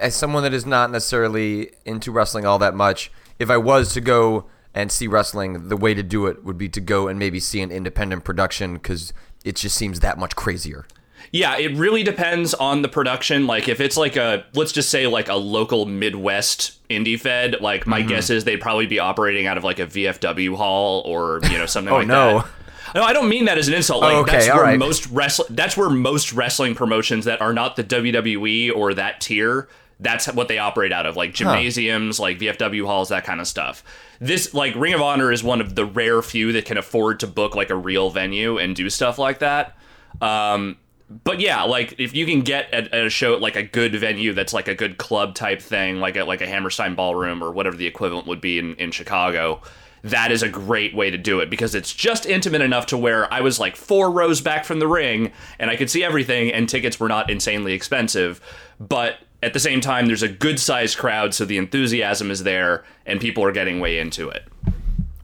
as 0.00 0.16
someone 0.16 0.44
that 0.44 0.54
is 0.54 0.64
not 0.64 0.90
necessarily 0.90 1.72
into 1.84 2.10
wrestling 2.10 2.46
all 2.46 2.58
that 2.60 2.74
much, 2.74 3.12
if 3.38 3.50
I 3.50 3.58
was 3.58 3.92
to 3.92 4.00
go 4.00 4.46
and 4.74 4.90
see 4.90 5.06
wrestling, 5.06 5.68
the 5.68 5.76
way 5.76 5.94
to 5.94 6.02
do 6.02 6.26
it 6.26 6.44
would 6.44 6.58
be 6.58 6.68
to 6.70 6.80
go 6.80 7.08
and 7.08 7.18
maybe 7.18 7.40
see 7.40 7.60
an 7.60 7.70
independent 7.70 8.24
production 8.24 8.74
because 8.74 9.12
it 9.44 9.56
just 9.56 9.76
seems 9.76 10.00
that 10.00 10.18
much 10.18 10.34
crazier. 10.34 10.86
Yeah, 11.30 11.56
it 11.56 11.76
really 11.76 12.02
depends 12.02 12.54
on 12.54 12.82
the 12.82 12.88
production. 12.88 13.46
Like 13.46 13.68
if 13.68 13.80
it's 13.80 13.96
like 13.96 14.16
a 14.16 14.44
let's 14.54 14.72
just 14.72 14.90
say 14.90 15.06
like 15.06 15.28
a 15.28 15.34
local 15.34 15.86
Midwest 15.86 16.86
indie 16.88 17.18
fed, 17.18 17.60
like 17.60 17.86
my 17.86 18.00
mm-hmm. 18.00 18.08
guess 18.08 18.30
is 18.30 18.44
they'd 18.44 18.60
probably 18.60 18.86
be 18.86 18.98
operating 18.98 19.46
out 19.46 19.56
of 19.56 19.64
like 19.64 19.78
a 19.78 19.86
VFW 19.86 20.56
hall 20.56 21.02
or, 21.06 21.40
you 21.50 21.58
know, 21.58 21.66
something 21.66 21.92
Oh, 21.92 21.98
like 21.98 22.06
no. 22.06 22.38
that. 22.40 22.48
No, 22.94 23.02
I 23.02 23.12
don't 23.12 23.28
mean 23.28 23.46
that 23.46 23.58
as 23.58 23.66
an 23.66 23.74
insult. 23.74 24.02
Like 24.02 24.14
Oh, 24.14 24.20
okay, 24.20 24.32
that's 24.32 24.48
all 24.48 24.56
where 24.56 24.64
right. 24.64 24.78
most 24.78 25.06
wrestling 25.06 25.48
that's 25.56 25.76
where 25.76 25.90
most 25.90 26.32
wrestling 26.32 26.74
promotions 26.74 27.24
that 27.24 27.40
are 27.40 27.52
not 27.52 27.76
the 27.76 27.84
WWE 27.84 28.74
or 28.74 28.94
that 28.94 29.20
tier, 29.20 29.68
that's 29.98 30.32
what 30.32 30.48
they 30.48 30.58
operate 30.58 30.92
out 30.92 31.06
of, 31.06 31.16
like 31.16 31.34
gymnasiums, 31.34 32.20
like 32.20 32.38
VFW 32.38 32.86
halls, 32.86 33.08
that 33.08 33.24
kind 33.24 33.40
of 33.40 33.48
stuff. 33.48 33.82
This 34.20 34.54
like 34.54 34.74
Ring 34.74 34.94
of 34.94 35.00
Honor 35.00 35.32
is 35.32 35.42
one 35.42 35.60
of 35.60 35.74
the 35.74 35.84
rare 35.84 36.22
few 36.22 36.52
that 36.52 36.64
can 36.64 36.76
afford 36.76 37.20
to 37.20 37.26
book 37.26 37.54
like 37.54 37.70
a 37.70 37.76
real 37.76 38.10
venue 38.10 38.58
and 38.58 38.74
do 38.74 38.88
stuff 38.90 39.18
like 39.18 39.40
that. 39.40 39.76
Um, 40.20 40.76
but 41.22 41.40
yeah, 41.40 41.62
like 41.62 41.98
if 41.98 42.14
you 42.14 42.26
can 42.26 42.40
get 42.40 42.72
at, 42.72 42.92
at 42.92 43.06
a 43.06 43.10
show 43.10 43.36
like 43.36 43.56
a 43.56 43.62
good 43.62 43.94
venue 43.94 44.32
that's 44.32 44.52
like 44.52 44.68
a 44.68 44.74
good 44.74 44.96
club 44.96 45.34
type 45.34 45.60
thing, 45.60 46.00
like 46.00 46.16
a 46.16 46.24
like 46.24 46.40
a 46.40 46.46
Hammerstein 46.46 46.94
Ballroom 46.94 47.42
or 47.42 47.50
whatever 47.50 47.76
the 47.76 47.86
equivalent 47.86 48.26
would 48.26 48.40
be 48.40 48.58
in, 48.58 48.74
in 48.76 48.90
Chicago, 48.90 49.60
that 50.02 50.30
is 50.30 50.42
a 50.42 50.48
great 50.48 50.94
way 50.94 51.10
to 51.10 51.18
do 51.18 51.40
it 51.40 51.50
because 51.50 51.74
it's 51.74 51.92
just 51.92 52.26
intimate 52.26 52.60
enough 52.60 52.86
to 52.86 52.98
where 52.98 53.32
I 53.32 53.40
was 53.40 53.58
like 53.58 53.74
four 53.74 54.10
rows 54.10 54.40
back 54.40 54.64
from 54.64 54.78
the 54.78 54.86
ring 54.86 55.32
and 55.58 55.70
I 55.70 55.76
could 55.76 55.90
see 55.90 56.04
everything 56.04 56.52
and 56.52 56.68
tickets 56.68 57.00
were 57.00 57.08
not 57.08 57.30
insanely 57.30 57.72
expensive, 57.72 58.40
but 58.78 59.16
at 59.44 59.52
the 59.52 59.60
same 59.60 59.80
time 59.80 60.06
there's 60.06 60.22
a 60.22 60.28
good 60.28 60.58
sized 60.58 60.96
crowd 60.96 61.34
so 61.34 61.44
the 61.44 61.58
enthusiasm 61.58 62.30
is 62.30 62.42
there 62.42 62.84
and 63.06 63.20
people 63.20 63.44
are 63.44 63.52
getting 63.52 63.80
way 63.80 63.98
into 63.98 64.28
it. 64.28 64.44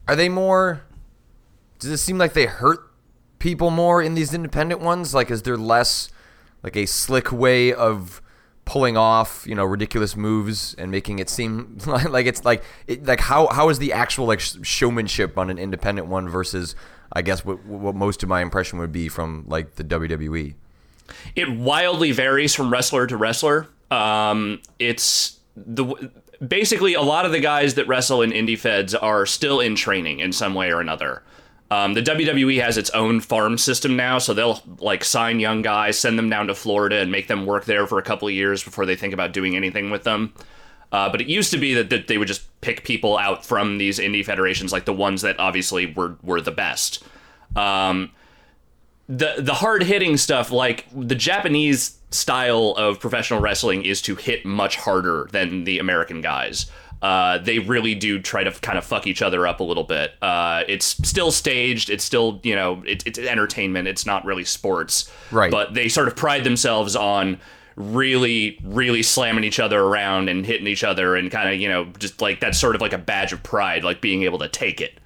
Are 0.07 0.17
they 0.17 0.29
more? 0.29 0.83
Does 1.79 1.91
it 1.91 1.99
seem 1.99 2.19
like 2.19 2.35
they 2.35 2.47
hurt 2.47 2.81
people 3.39 3.71
more 3.71 4.03
in 4.03 4.15
these 4.15 4.35
independent 4.35 4.81
ones? 4.81 5.15
Like, 5.15 5.31
is 5.31 5.43
there 5.43 5.57
less 5.57 6.11
like 6.63 6.77
a 6.77 6.87
slick 6.87 7.33
way 7.33 7.73
of 7.73 8.21
pulling 8.65 8.97
off, 8.97 9.45
you 9.47 9.55
know, 9.55 9.65
ridiculous 9.65 10.15
moves 10.15 10.75
and 10.75 10.91
making 10.91 11.19
it 11.19 11.29
seem 11.29 11.79
like 11.87 12.27
it's 12.27 12.45
like 12.45 12.63
it, 12.87 13.05
like 13.05 13.21
how 13.21 13.49
how 13.49 13.69
is 13.69 13.79
the 13.79 13.93
actual 13.93 14.27
like 14.27 14.41
showmanship 14.41 15.39
on 15.39 15.51
an 15.51 15.59
independent 15.59 16.07
one 16.07 16.29
versus 16.29 16.77
I 17.13 17.23
guess 17.23 17.45
what 17.45 17.65
what 17.65 17.95
most 17.95 18.23
of 18.23 18.29
my 18.29 18.43
impression 18.43 18.79
would 18.79 18.93
be 18.93 19.09
from 19.09 19.45
like 19.49 19.75
the? 19.77 19.85
WWE. 19.85 20.55
it 21.35 21.51
wildly 21.51 22.13
varies 22.13 22.55
from 22.55 22.71
wrestler 22.71 23.07
to 23.07 23.17
wrestler. 23.17 23.69
Um, 23.91 24.61
it's 24.79 25.39
the 25.57 26.11
basically 26.47 26.95
a 26.95 27.03
lot 27.03 27.27
of 27.27 27.33
the 27.33 27.41
guys 27.41 27.75
that 27.75 27.87
wrestle 27.87 28.23
in 28.23 28.31
indie 28.31 28.59
feds 28.59 28.95
are 28.95 29.27
still 29.27 29.61
in 29.61 29.75
training 29.75 30.21
in 30.21 30.33
some 30.33 30.55
way 30.55 30.71
or 30.73 30.81
another. 30.81 31.23
Um, 31.73 31.95
the 31.95 32.03
WWE 32.03 32.61
has 32.61 32.77
its 32.77 32.91
own 32.91 33.21
farm 33.21 33.57
system 33.57 33.95
now, 33.97 34.19
so 34.19 34.35
they'll 34.35 34.61
like 34.79 35.05
sign 35.05 35.39
young 35.39 35.63
guys, 35.63 35.99
send 35.99 36.19
them 36.19 36.29
down 36.29 36.49
to 36.49 36.55
Florida, 36.55 36.97
and 36.97 37.13
make 37.13 37.29
them 37.29 37.47
work 37.47 37.65
there 37.65 37.87
for 37.87 37.99
a 37.99 38.03
couple 38.03 38.29
years 38.29 38.63
before 38.65 38.87
they 38.87 38.97
think 38.97 39.15
about 39.15 39.33
doing 39.33 39.55
anything 39.55 39.91
with 39.91 40.03
them. 40.03 40.35
Uh, 40.91 41.09
but 41.09 41.21
it 41.21 41.29
used 41.29 41.53
to 41.53 41.59
be 41.59 41.75
that, 41.75 41.89
that 41.91 42.09
they 42.09 42.19
would 42.19 42.27
just 42.27 42.43
pick 42.61 42.83
people 42.83 43.17
out 43.17 43.45
from 43.45 43.79
these 43.79 44.01
indie 44.01 44.25
federations, 44.25 44.73
like 44.73 44.85
the 44.85 44.93
ones 44.93 45.23
that 45.23 45.39
obviously 45.39 45.87
were 45.87 46.17
were 46.23 46.41
the 46.41 46.51
best. 46.51 47.05
Um, 47.55 48.11
the 49.09 49.37
the 49.39 49.55
hard 49.55 49.85
hitting 49.85 50.17
stuff 50.17 50.51
like 50.51 50.87
the 50.93 51.15
Japanese 51.15 52.00
style 52.11 52.75
of 52.77 53.01
professional 53.01 53.41
wrestling 53.41 53.85
is 53.85 54.03
to 54.03 54.17
hit 54.17 54.45
much 54.45 54.77
harder 54.77 55.29
than 55.33 55.65
the 55.65 55.79
American 55.79 56.21
guys. 56.21 56.71
Uh, 57.03 57.39
they 57.39 57.59
really 57.59 57.95
do 57.95 58.21
try 58.21 58.45
to 58.45 58.51
kind 58.61 58.77
of 58.77 58.85
fuck 58.85 59.07
each 59.07 59.23
other 59.23 59.47
up 59.47 59.61
a 59.61 59.65
little 59.65 59.85
bit. 59.85 60.13
Uh, 60.21 60.65
it's 60.69 60.85
still 61.09 61.31
staged. 61.31 61.89
It's 61.89 62.05
still 62.05 62.41
you 62.43 62.55
know 62.55 62.83
it, 62.87 63.07
it's 63.07 63.19
entertainment. 63.19 63.89
It's 63.89 64.05
not 64.05 64.25
really 64.25 64.45
sports. 64.45 65.11
Right. 65.31 65.51
But 65.51 65.73
they 65.73 65.89
sort 65.89 66.09
of 66.09 66.17
pride 66.17 66.45
themselves 66.45 66.97
on 66.97 67.41
really 67.77 68.59
really 68.63 69.03
slamming 69.03 69.45
each 69.45 69.59
other 69.59 69.81
around 69.81 70.29
and 70.29 70.45
hitting 70.45 70.67
each 70.67 70.85
other 70.85 71.17
and 71.17 71.31
kind 71.31 71.49
of 71.49 71.59
you 71.59 71.69
know 71.69 71.87
just 71.99 72.21
like 72.21 72.41
that's 72.41 72.59
sort 72.61 72.75
of 72.75 72.83
like 72.83 72.93
a 72.93 72.99
badge 72.99 73.33
of 73.33 73.43
pride 73.43 73.83
like 73.83 74.03
being 74.03 74.25
able 74.25 74.39
to 74.39 74.49
take 74.49 74.81
it. 74.81 74.99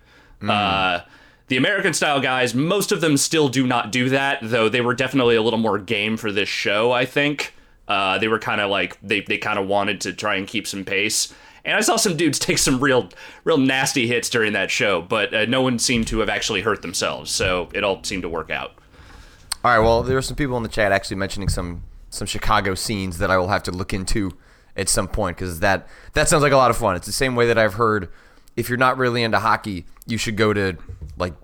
Uh, 0.43 1.01
the 1.49 1.57
American 1.57 1.93
style 1.93 2.21
guys, 2.21 2.55
most 2.55 2.93
of 2.93 3.01
them 3.01 3.17
still 3.17 3.49
do 3.49 3.67
not 3.67 3.93
do 3.93 4.09
that, 4.09 4.39
though 4.43 4.69
they 4.69 4.81
were 4.81 4.95
definitely 4.95 5.37
a 5.37 5.43
little 5.43 5.59
more 5.59 5.79
game 5.79 6.17
for 6.17 6.33
this 6.33 6.49
show, 6.49 6.93
I 6.93 7.05
think. 7.05 7.55
Uh, 7.87 8.19
they 8.19 8.29
were 8.29 8.39
kind 8.39 8.61
of 8.61 8.71
like, 8.71 8.99
they, 9.03 9.21
they 9.21 9.37
kind 9.37 9.59
of 9.59 9.67
wanted 9.67 10.01
to 10.03 10.13
try 10.13 10.37
and 10.37 10.47
keep 10.47 10.67
some 10.67 10.85
pace. 10.85 11.35
And 11.67 11.77
I 11.77 11.81
saw 11.81 11.97
some 11.97 12.17
dudes 12.17 12.39
take 12.41 12.59
some 12.59 12.81
real, 12.81 13.11
real 13.45 13.59
nasty 13.59 14.07
hits 14.07 14.31
during 14.31 14.55
that 14.55 14.71
show, 14.71 15.03
but 15.03 15.35
uh, 15.35 15.45
no 15.45 15.61
one 15.61 15.79
seemed 15.79 16.07
to 16.09 16.21
have 16.21 16.29
actually 16.29 16.63
hurt 16.63 16.83
themselves, 16.83 17.31
so 17.31 17.69
it 17.75 17.85
all 17.85 18.03
seemed 18.03 18.23
to 18.23 18.29
work 18.29 18.51
out. 18.51 18.73
All 19.65 19.71
right. 19.71 19.79
Well, 19.79 20.03
there 20.03 20.17
were 20.17 20.23
some 20.23 20.37
people 20.37 20.57
in 20.59 20.63
the 20.63 20.69
chat 20.69 20.93
actually 20.93 21.17
mentioning 21.17 21.49
some 21.49 21.85
some 22.11 22.27
Chicago 22.27 22.75
scenes 22.77 23.19
that 23.19 23.31
I 23.31 23.39
will 23.39 23.49
have 23.49 23.65
to 23.65 23.73
look 23.73 23.93
into 23.93 24.37
at 24.77 24.89
some 24.89 25.09
point 25.09 25.37
because 25.37 25.61
that 25.61 25.89
that 26.13 26.29
sounds 26.29 26.43
like 26.43 26.53
a 26.53 26.57
lot 26.57 26.71
of 26.71 26.77
fun. 26.77 26.97
It's 26.97 27.07
the 27.07 27.13
same 27.13 27.35
way 27.35 27.47
that 27.47 27.57
I've 27.57 27.75
heard 27.75 28.11
if 28.57 28.69
you're 28.69 28.79
not 28.79 28.99
really 28.99 29.23
into 29.23 29.39
hockey, 29.39 29.87
you 30.07 30.19
should 30.19 30.37
go 30.37 30.53
to 30.53 30.77
like 31.17 31.35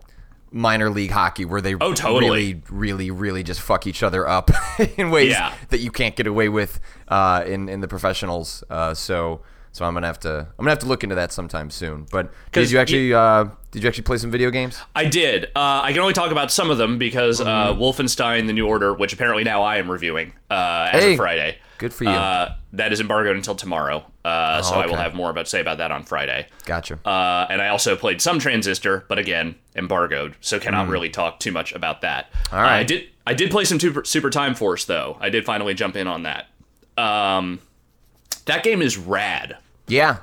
minor 0.53 0.91
league 0.91 1.11
hockey 1.13 1.45
where 1.45 1.61
they 1.61 1.75
Oh, 1.75 1.95
totally. 1.95 2.55
really, 2.55 2.63
really, 2.71 3.11
really 3.11 3.43
just 3.43 3.61
fuck 3.61 3.87
each 3.87 4.03
other 4.03 4.27
up 4.29 4.51
in 4.99 5.11
ways 5.11 5.31
Yeah. 5.31 5.55
that 5.69 5.79
you 5.79 5.91
can't 5.91 6.17
get 6.17 6.27
away 6.27 6.49
with 6.49 6.81
uh, 7.09 7.45
in 7.47 7.69
in 7.69 7.81
the 7.81 7.89
professionals. 7.89 8.65
Uh, 8.71 8.95
so. 8.95 9.43
So 9.73 9.85
I'm 9.85 9.95
gonna 9.95 10.07
have 10.07 10.21
to 10.21 10.41
I'm 10.59 10.65
gonna 10.65 10.71
have 10.71 10.79
to 10.81 10.87
look 10.87 11.03
into 11.05 11.15
that 11.15 11.33
sometime 11.33 11.71
soon. 11.71 12.07
But 12.11 12.33
did 12.53 12.71
you 12.71 12.79
actually 12.79 13.15
uh, 13.15 13.45
did 13.71 13.83
you 13.83 13.89
actually 13.89 14.05
play 14.05 14.19
some 14.19 14.31
video 14.31 14.51
games? 14.51 14.79
I 14.97 15.05
did. 15.05 15.45
Uh, 15.57 15.81
I 15.85 15.93
can 15.93 16.01
only 16.01 16.13
talk 16.13 16.33
about 16.33 16.51
some 16.51 16.71
of 16.71 16.79
them 16.79 16.99
because 16.99 17.41
uh, 17.41 17.73
Wolfenstein: 17.75 18.47
The 18.47 18.53
New 18.53 18.67
Order, 18.67 18.93
which 18.95 19.13
apparently 19.13 19.45
now 19.45 19.63
I 19.63 19.77
am 19.79 19.91
reviewing 19.91 20.33
uh, 20.51 20.91
as 20.93 21.03
Hey, 21.03 21.13
of 21.13 21.17
Friday. 21.19 21.59
good 21.79 21.95
for 21.95 22.05
you. 22.05 22.11
Uh, 22.11 22.55
that 22.73 22.93
is 22.93 23.01
embargoed 23.01 23.37
until 23.37 23.55
tomorrow, 23.55 24.05
uh, 24.25 24.63
so 24.63 24.75
I 24.75 24.87
will 24.87 24.97
have 24.97 25.15
more 25.15 25.31
about 25.31 25.47
to 25.47 25.51
say 25.51 25.61
about 25.61 25.79
that 25.79 25.91
on 25.91 26.05
Friday. 26.05 26.47
Gotcha. 26.65 26.99
Uh, 27.05 27.47
and 27.51 27.61
I 27.63 27.69
also 27.69 27.97
played 27.97 28.21
some 28.21 28.39
Transistor, 28.39 29.05
but 29.09 29.19
again, 29.19 29.55
embargoed, 29.77 30.35
so 30.41 30.59
cannot 30.61 30.89
really 30.89 31.11
talk 31.11 31.39
too 31.41 31.51
much 31.53 31.73
about 31.73 32.01
that. 32.03 32.27
All 32.53 32.61
right. 32.61 32.79
I 32.81 32.83
did. 32.85 33.09
I 33.27 33.35
did 33.35 33.51
play 33.53 33.65
some 33.65 33.79
Super, 33.79 34.05
Super 34.05 34.31
Time 34.31 34.55
Force 34.57 34.85
though. 34.85 35.17
I 35.21 35.31
did 35.31 35.45
finally 35.45 35.75
jump 35.75 35.95
in 35.95 36.07
on 36.09 36.25
that. 36.25 36.47
Um, 36.99 37.61
that 38.47 38.63
game 38.63 38.83
is 38.83 38.97
rad. 38.99 39.57
yeah. 39.87 40.19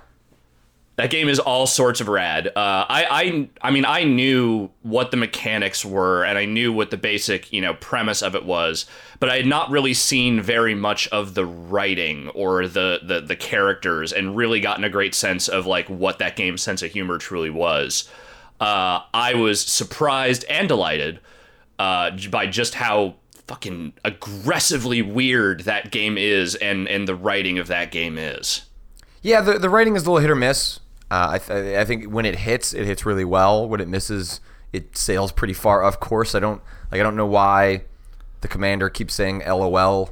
That 0.96 1.12
game 1.12 1.30
is 1.30 1.38
all 1.38 1.68
sorts 1.68 2.02
of 2.02 2.08
rad. 2.08 2.48
Uh, 2.48 2.52
I, 2.56 3.06
I, 3.12 3.50
I 3.68 3.70
mean, 3.70 3.86
I 3.86 4.04
knew 4.04 4.72
what 4.82 5.12
the 5.12 5.18
mechanics 5.18 5.86
were, 5.86 6.24
and 6.24 6.40
I 6.40 6.46
knew 6.46 6.74
what 6.74 6.90
the 6.90 6.98
basic, 6.98 7.54
you 7.54 7.62
know, 7.62 7.76
premise 7.76 8.24
of 8.24 8.34
it 8.34 8.46
was, 8.46 8.88
but 9.20 9.30
I 9.30 9.36
had 9.38 9.46
not 9.46 9.70
really 9.70 9.94
seen 9.94 10.42
very 10.42 10.74
much 10.74 11.08
of 11.10 11.36
the 11.36 11.46
writing 11.46 12.30
or 12.30 12.68
the, 12.68 13.02
the 13.04 13.22
the 13.22 13.36
characters, 13.36 14.12
and 14.12 14.36
really 14.36 14.60
gotten 14.60 14.84
a 14.84 14.90
great 14.90 15.14
sense 15.14 15.48
of 15.48 15.68
like 15.68 15.88
what 15.88 16.18
that 16.18 16.36
game's 16.36 16.64
sense 16.64 16.82
of 16.82 16.92
humor 16.92 17.20
truly 17.20 17.52
was. 17.52 18.10
Uh, 18.60 19.02
I 19.14 19.36
was 19.36 19.62
surprised 19.62 20.46
and 20.46 20.68
delighted 20.68 21.20
uh, 21.78 22.10
by 22.32 22.48
just 22.48 22.74
how 22.74 23.14
fucking 23.48 23.94
aggressively 24.04 25.02
weird 25.02 25.62
that 25.62 25.92
game 25.92 26.18
is, 26.18 26.56
and 26.56 26.88
and 26.88 27.08
the 27.08 27.16
writing 27.16 27.58
of 27.58 27.68
that 27.68 27.92
game 27.92 28.18
is. 28.18 28.66
Yeah, 29.22 29.42
the 29.42 29.60
the 29.60 29.70
writing 29.70 29.96
is 29.96 30.06
a 30.06 30.12
little 30.12 30.22
hit 30.22 30.30
or 30.30 30.36
miss. 30.36 30.80
Uh, 31.10 31.30
I, 31.32 31.38
th- 31.40 31.78
I 31.78 31.86
think 31.86 32.12
when 32.12 32.26
it 32.26 32.40
hits, 32.40 32.74
it 32.74 32.86
hits 32.86 33.06
really 33.06 33.24
well. 33.24 33.68
When 33.68 33.80
it 33.80 33.88
misses, 33.88 34.42
it 34.74 34.98
sails 34.98 35.32
pretty 35.32 35.54
far. 35.54 35.82
Of 35.82 36.00
course, 36.00 36.36
I 36.36 36.40
don't 36.40 36.62
like. 36.92 37.00
I 37.00 37.04
don't 37.04 37.16
know 37.16 37.26
why 37.26 37.84
the 38.42 38.48
commander 38.48 38.90
keeps 38.90 39.14
saying 39.14 39.40
"LOL" 39.40 40.12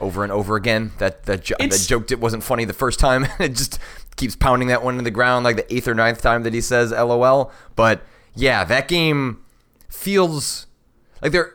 over 0.00 0.24
and 0.24 0.32
over 0.32 0.56
again. 0.56 0.92
That 0.98 1.24
that, 1.24 1.44
jo- 1.44 1.56
that 1.60 1.84
joke 1.86 2.10
it 2.10 2.20
wasn't 2.20 2.42
funny 2.42 2.64
the 2.64 2.72
first 2.72 2.98
time. 2.98 3.26
it 3.38 3.50
just 3.50 3.78
keeps 4.16 4.36
pounding 4.36 4.68
that 4.68 4.82
one 4.82 4.98
in 4.98 5.04
the 5.04 5.10
ground 5.10 5.44
like 5.44 5.56
the 5.56 5.74
eighth 5.74 5.88
or 5.88 5.94
ninth 5.94 6.20
time 6.20 6.42
that 6.42 6.52
he 6.52 6.60
says 6.60 6.90
"LOL." 6.90 7.52
But 7.76 8.02
yeah, 8.34 8.64
that 8.64 8.88
game 8.88 9.42
feels 9.88 10.66
like 11.22 11.32
there. 11.32 11.54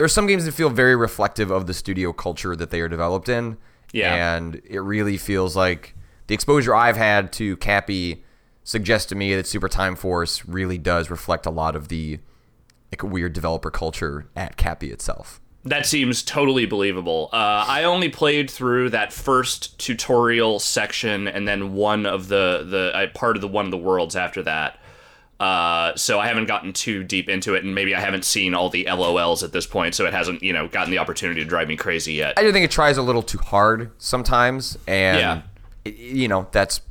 There 0.00 0.06
are 0.06 0.08
some 0.08 0.26
games 0.26 0.46
that 0.46 0.52
feel 0.52 0.70
very 0.70 0.96
reflective 0.96 1.50
of 1.50 1.66
the 1.66 1.74
studio 1.74 2.14
culture 2.14 2.56
that 2.56 2.70
they 2.70 2.80
are 2.80 2.88
developed 2.88 3.28
in. 3.28 3.58
Yeah. 3.92 4.34
And 4.34 4.62
it 4.64 4.78
really 4.78 5.18
feels 5.18 5.54
like 5.54 5.94
the 6.26 6.32
exposure 6.32 6.74
I've 6.74 6.96
had 6.96 7.34
to 7.34 7.58
Capy 7.58 8.24
suggests 8.64 9.06
to 9.10 9.14
me 9.14 9.34
that 9.34 9.46
Super 9.46 9.68
Time 9.68 9.94
Force 9.94 10.46
really 10.46 10.78
does 10.78 11.10
reflect 11.10 11.44
a 11.44 11.50
lot 11.50 11.76
of 11.76 11.88
the 11.88 12.18
like 12.90 13.02
weird 13.02 13.34
developer 13.34 13.70
culture 13.70 14.26
at 14.34 14.56
Capy 14.56 14.90
itself. 14.90 15.38
That 15.64 15.84
seems 15.84 16.22
totally 16.22 16.64
believable. 16.64 17.28
Uh, 17.30 17.66
I 17.68 17.84
only 17.84 18.08
played 18.08 18.50
through 18.50 18.88
that 18.88 19.12
first 19.12 19.78
tutorial 19.78 20.60
section 20.60 21.28
and 21.28 21.46
then 21.46 21.74
one 21.74 22.06
of 22.06 22.28
the 22.28 22.66
the 22.66 22.96
uh, 22.96 23.06
part 23.12 23.36
of 23.36 23.42
the 23.42 23.48
one 23.48 23.66
of 23.66 23.70
the 23.70 23.76
worlds 23.76 24.16
after 24.16 24.42
that. 24.44 24.79
Uh, 25.40 25.96
so 25.96 26.20
I 26.20 26.26
haven't 26.28 26.44
gotten 26.46 26.72
too 26.74 27.02
deep 27.02 27.28
into 27.30 27.54
it, 27.54 27.64
and 27.64 27.74
maybe 27.74 27.94
I 27.94 28.00
haven't 28.00 28.26
seen 28.26 28.52
all 28.54 28.68
the 28.68 28.84
LOLs 28.84 29.42
at 29.42 29.52
this 29.52 29.66
point, 29.66 29.94
so 29.94 30.04
it 30.04 30.12
hasn't 30.12 30.42
you 30.42 30.52
know 30.52 30.68
gotten 30.68 30.90
the 30.90 30.98
opportunity 30.98 31.40
to 31.40 31.46
drive 31.46 31.66
me 31.66 31.76
crazy 31.76 32.12
yet. 32.12 32.34
I 32.38 32.42
do 32.42 32.52
think 32.52 32.64
it 32.64 32.70
tries 32.70 32.98
a 32.98 33.02
little 33.02 33.22
too 33.22 33.38
hard 33.38 33.90
sometimes, 33.98 34.76
and 34.86 35.18
Yeah. 35.18 35.42
it- 35.86 35.96
you 35.96 36.28
know 36.28 36.46
that's 36.52 36.82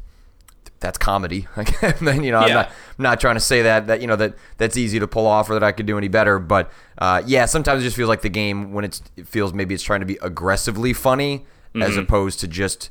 that's 0.79 0.97
comedy. 0.97 1.45
Then 2.01 2.23
you 2.23 2.31
know, 2.31 2.39
I'm 2.39 2.53
not 2.53 2.67
I'm 2.97 3.03
not 3.03 3.19
trying 3.19 3.35
to 3.35 3.39
say 3.41 3.61
that 3.61 3.85
that 3.85 4.01
you 4.01 4.07
know 4.07 4.15
that 4.15 4.33
that's 4.57 4.77
easy 4.77 4.99
to 4.99 5.07
pull 5.07 5.27
off 5.27 5.49
or 5.49 5.53
that 5.53 5.63
I 5.63 5.71
could 5.71 5.85
do 5.85 5.97
any 5.99 6.07
better, 6.07 6.39
but 6.39 6.71
uh, 6.97 7.21
yeah, 7.27 7.45
sometimes 7.45 7.83
it 7.83 7.85
just 7.85 7.95
feels 7.97 8.09
like 8.09 8.21
the 8.21 8.29
game 8.29 8.73
when 8.73 8.83
it's 8.83 9.03
it 9.15 9.27
feels 9.27 9.53
maybe 9.53 9.75
it's 9.75 9.83
trying 9.83 9.99
to 9.99 10.05
be 10.07 10.17
aggressively 10.23 10.93
funny 10.93 11.45
as 11.75 11.91
Mm-hmm. 11.91 11.99
opposed 11.99 12.39
to 12.39 12.47
just 12.47 12.89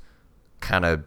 kind 0.60 0.84
of 0.84 1.02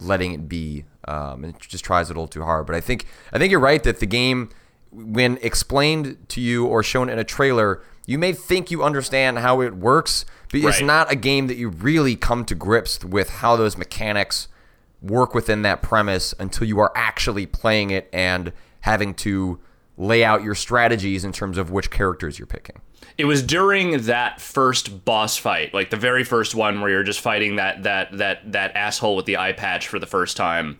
letting 0.00 0.32
it 0.32 0.48
be. 0.48 0.84
Um, 1.06 1.44
and 1.44 1.54
it 1.54 1.60
just 1.60 1.84
tries 1.84 2.10
it 2.10 2.16
a 2.16 2.20
little 2.20 2.28
too 2.28 2.42
hard. 2.42 2.66
But 2.66 2.74
I 2.74 2.80
think 2.80 3.06
I 3.32 3.38
think 3.38 3.50
you're 3.50 3.60
right 3.60 3.82
that 3.82 4.00
the 4.00 4.06
game, 4.06 4.50
when 4.90 5.38
explained 5.42 6.28
to 6.28 6.40
you 6.40 6.66
or 6.66 6.82
shown 6.82 7.08
in 7.08 7.18
a 7.18 7.24
trailer, 7.24 7.82
you 8.06 8.18
may 8.18 8.32
think 8.32 8.70
you 8.70 8.82
understand 8.82 9.38
how 9.38 9.60
it 9.60 9.74
works, 9.74 10.24
but 10.50 10.62
it's 10.62 10.80
not 10.80 11.10
a 11.10 11.16
game 11.16 11.48
that 11.48 11.56
you 11.56 11.68
really 11.68 12.16
come 12.16 12.44
to 12.44 12.54
grips 12.54 13.04
with 13.04 13.30
how 13.30 13.56
those 13.56 13.76
mechanics 13.76 14.48
work 15.02 15.34
within 15.34 15.62
that 15.62 15.82
premise 15.82 16.34
until 16.38 16.66
you 16.66 16.78
are 16.78 16.92
actually 16.94 17.46
playing 17.46 17.90
it 17.90 18.08
and 18.12 18.52
having 18.80 19.12
to 19.14 19.58
lay 19.98 20.22
out 20.24 20.42
your 20.42 20.54
strategies 20.54 21.24
in 21.24 21.32
terms 21.32 21.58
of 21.58 21.70
which 21.70 21.90
characters 21.90 22.38
you're 22.38 22.46
picking. 22.46 22.80
It 23.18 23.24
was 23.24 23.42
during 23.42 24.02
that 24.02 24.40
first 24.40 25.04
boss 25.04 25.36
fight, 25.36 25.72
like 25.72 25.90
the 25.90 25.96
very 25.96 26.24
first 26.24 26.54
one, 26.54 26.80
where 26.80 26.90
you're 26.90 27.02
just 27.02 27.20
fighting 27.20 27.56
that 27.56 27.84
that 27.84 28.16
that 28.18 28.52
that 28.52 28.76
asshole 28.76 29.16
with 29.16 29.26
the 29.26 29.38
eye 29.38 29.52
patch 29.52 29.88
for 29.88 29.98
the 29.98 30.06
first 30.06 30.36
time. 30.36 30.76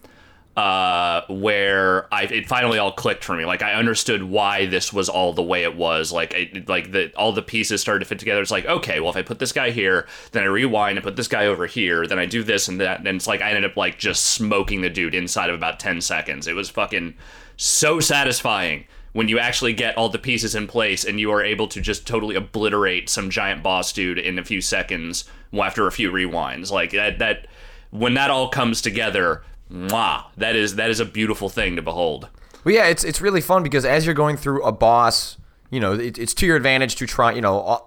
Uh, 0.57 1.21
where 1.29 2.13
I 2.15 2.23
it 2.23 2.49
finally 2.49 2.79
all 2.79 2.91
clicked 2.91 3.23
for 3.25 3.37
me. 3.37 3.45
Like 3.45 3.61
I 3.61 3.75
understood 3.75 4.23
why 4.23 4.65
this 4.65 4.91
was 4.91 5.11
all 5.11 5.35
the 5.35 5.43
way 5.43 5.65
it 5.65 5.77
was. 5.77 6.13
Like 6.13 6.65
like 6.67 6.93
the 6.93 7.13
all 7.15 7.33
the 7.33 7.43
pieces 7.43 7.83
started 7.83 8.01
to 8.01 8.05
fit 8.07 8.19
together. 8.19 8.41
It's 8.41 8.51
like 8.51 8.65
okay, 8.65 9.01
well 9.01 9.11
if 9.11 9.17
I 9.17 9.23
put 9.23 9.39
this 9.39 9.53
guy 9.53 9.71
here, 9.71 10.07
then 10.33 10.45
I 10.45 10.47
rewind 10.47 10.97
and 10.97 11.05
put 11.05 11.17
this 11.17 11.29
guy 11.29 11.45
over 11.47 11.67
here, 11.67 12.07
then 12.07 12.19
I 12.19 12.25
do 12.25 12.43
this 12.43 12.69
and 12.69 12.81
that, 12.81 13.01
and 13.01 13.09
it's 13.09 13.27
like 13.27 13.43
I 13.43 13.51
ended 13.51 13.71
up 13.71 13.77
like 13.77 13.99
just 13.99 14.25
smoking 14.25 14.81
the 14.81 14.89
dude 14.89 15.15
inside 15.15 15.51
of 15.51 15.57
about 15.57 15.79
ten 15.79 16.01
seconds. 16.01 16.47
It 16.47 16.55
was 16.55 16.71
fucking 16.71 17.17
so 17.59 18.01
satisfying 18.01 18.87
when 19.17 19.29
you 19.29 19.39
actually 19.39 19.73
get 19.73 19.97
all 19.97 20.11
the 20.11 20.19
pieces 20.19 20.55
in 20.55 20.67
place 20.67 21.03
and 21.03 21.19
you 21.19 21.33
are 21.33 21.43
able 21.43 21.67
to 21.67 21.81
just 21.81 22.07
totally 22.07 22.37
obliterate 22.37 23.09
some 23.09 23.31
giant 23.31 23.63
boss 23.63 23.91
dude 23.91 24.19
in 24.19 24.39
a 24.39 24.45
few 24.45 24.61
seconds 24.61 25.25
after 25.59 25.87
a 25.87 25.93
few 25.93 26.13
rewinds 26.13 26.71
like 26.71 26.91
that 26.93 27.19
that 27.19 27.47
when 27.91 28.13
that 28.13 28.29
all 28.31 28.51
comes 28.51 28.83
together 28.83 29.43
mwah, 29.73 30.25
that 30.37 30.55
is 30.55 30.77
that 30.77 30.91
is 30.91 31.01
a 31.01 31.05
beautiful 31.07 31.49
thing 31.49 31.77
to 31.77 31.83
behold 31.83 32.29
Well, 32.63 32.75
yeah, 32.75 32.89
it's 32.89 33.05
it's 33.05 33.23
really 33.23 33.41
fun 33.41 33.63
because 33.63 33.87
as 33.87 34.05
you're 34.05 34.15
going 34.15 34.37
through 34.37 34.63
a 34.65 34.73
boss, 34.73 35.39
you 35.71 35.81
know, 35.81 35.95
it, 35.95 36.19
it's 36.19 36.35
to 36.35 36.47
your 36.47 36.57
advantage 36.57 36.97
to 36.97 37.07
try. 37.07 37.33
You 37.33 37.41
know, 37.41 37.87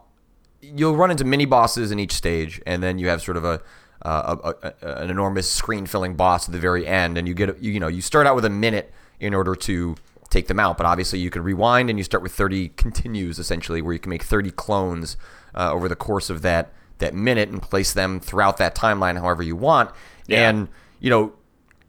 you'll 0.62 0.96
run 0.96 1.12
into 1.12 1.26
mini 1.26 1.46
bosses 1.46 1.92
in 1.92 2.00
each 2.00 2.14
stage, 2.14 2.62
and 2.66 2.82
then 2.82 2.98
you 2.98 3.10
have 3.10 3.22
sort 3.22 3.38
of 3.38 3.44
a, 3.44 3.62
uh, 4.04 4.36
a, 4.42 4.74
a, 4.82 5.04
an 5.04 5.10
enormous 5.10 5.52
screen 5.52 5.86
filling 5.86 6.16
boss 6.16 6.48
at 6.48 6.54
the 6.54 6.60
very 6.60 6.88
end, 6.88 7.18
and 7.18 7.28
you 7.28 7.34
get 7.34 7.62
you 7.62 7.80
know 7.80 7.88
you 7.88 8.02
start 8.02 8.26
out 8.26 8.36
with 8.36 8.46
a 8.46 8.50
minute 8.50 8.94
in 9.20 9.34
order 9.34 9.54
to 9.54 9.96
take 10.30 10.48
them 10.48 10.60
out, 10.60 10.78
but 10.78 10.86
obviously 10.86 11.20
you 11.20 11.30
can 11.30 11.42
rewind 11.44 11.90
and 11.90 11.98
you 11.98 12.04
start 12.04 12.22
with 12.24 12.32
30 12.34 12.70
continues 12.70 13.40
essentially, 13.40 13.82
where 13.82 13.94
you 13.94 14.00
can 14.00 14.10
make 14.10 14.24
30 14.24 14.52
clones 14.52 15.18
uh, 15.56 15.72
over 15.72 15.88
the 15.90 15.96
course 15.96 16.30
of 16.30 16.42
that 16.44 16.72
that 17.00 17.14
minute 17.14 17.48
and 17.50 17.62
place 17.62 17.94
them 17.94 18.20
throughout 18.20 18.58
that 18.58 18.76
timeline 18.76 19.18
however 19.18 19.42
you 19.42 19.56
want, 19.56 19.90
Yeah. 20.28 20.50
and 20.50 20.68
you 21.00 21.10
know 21.10 21.34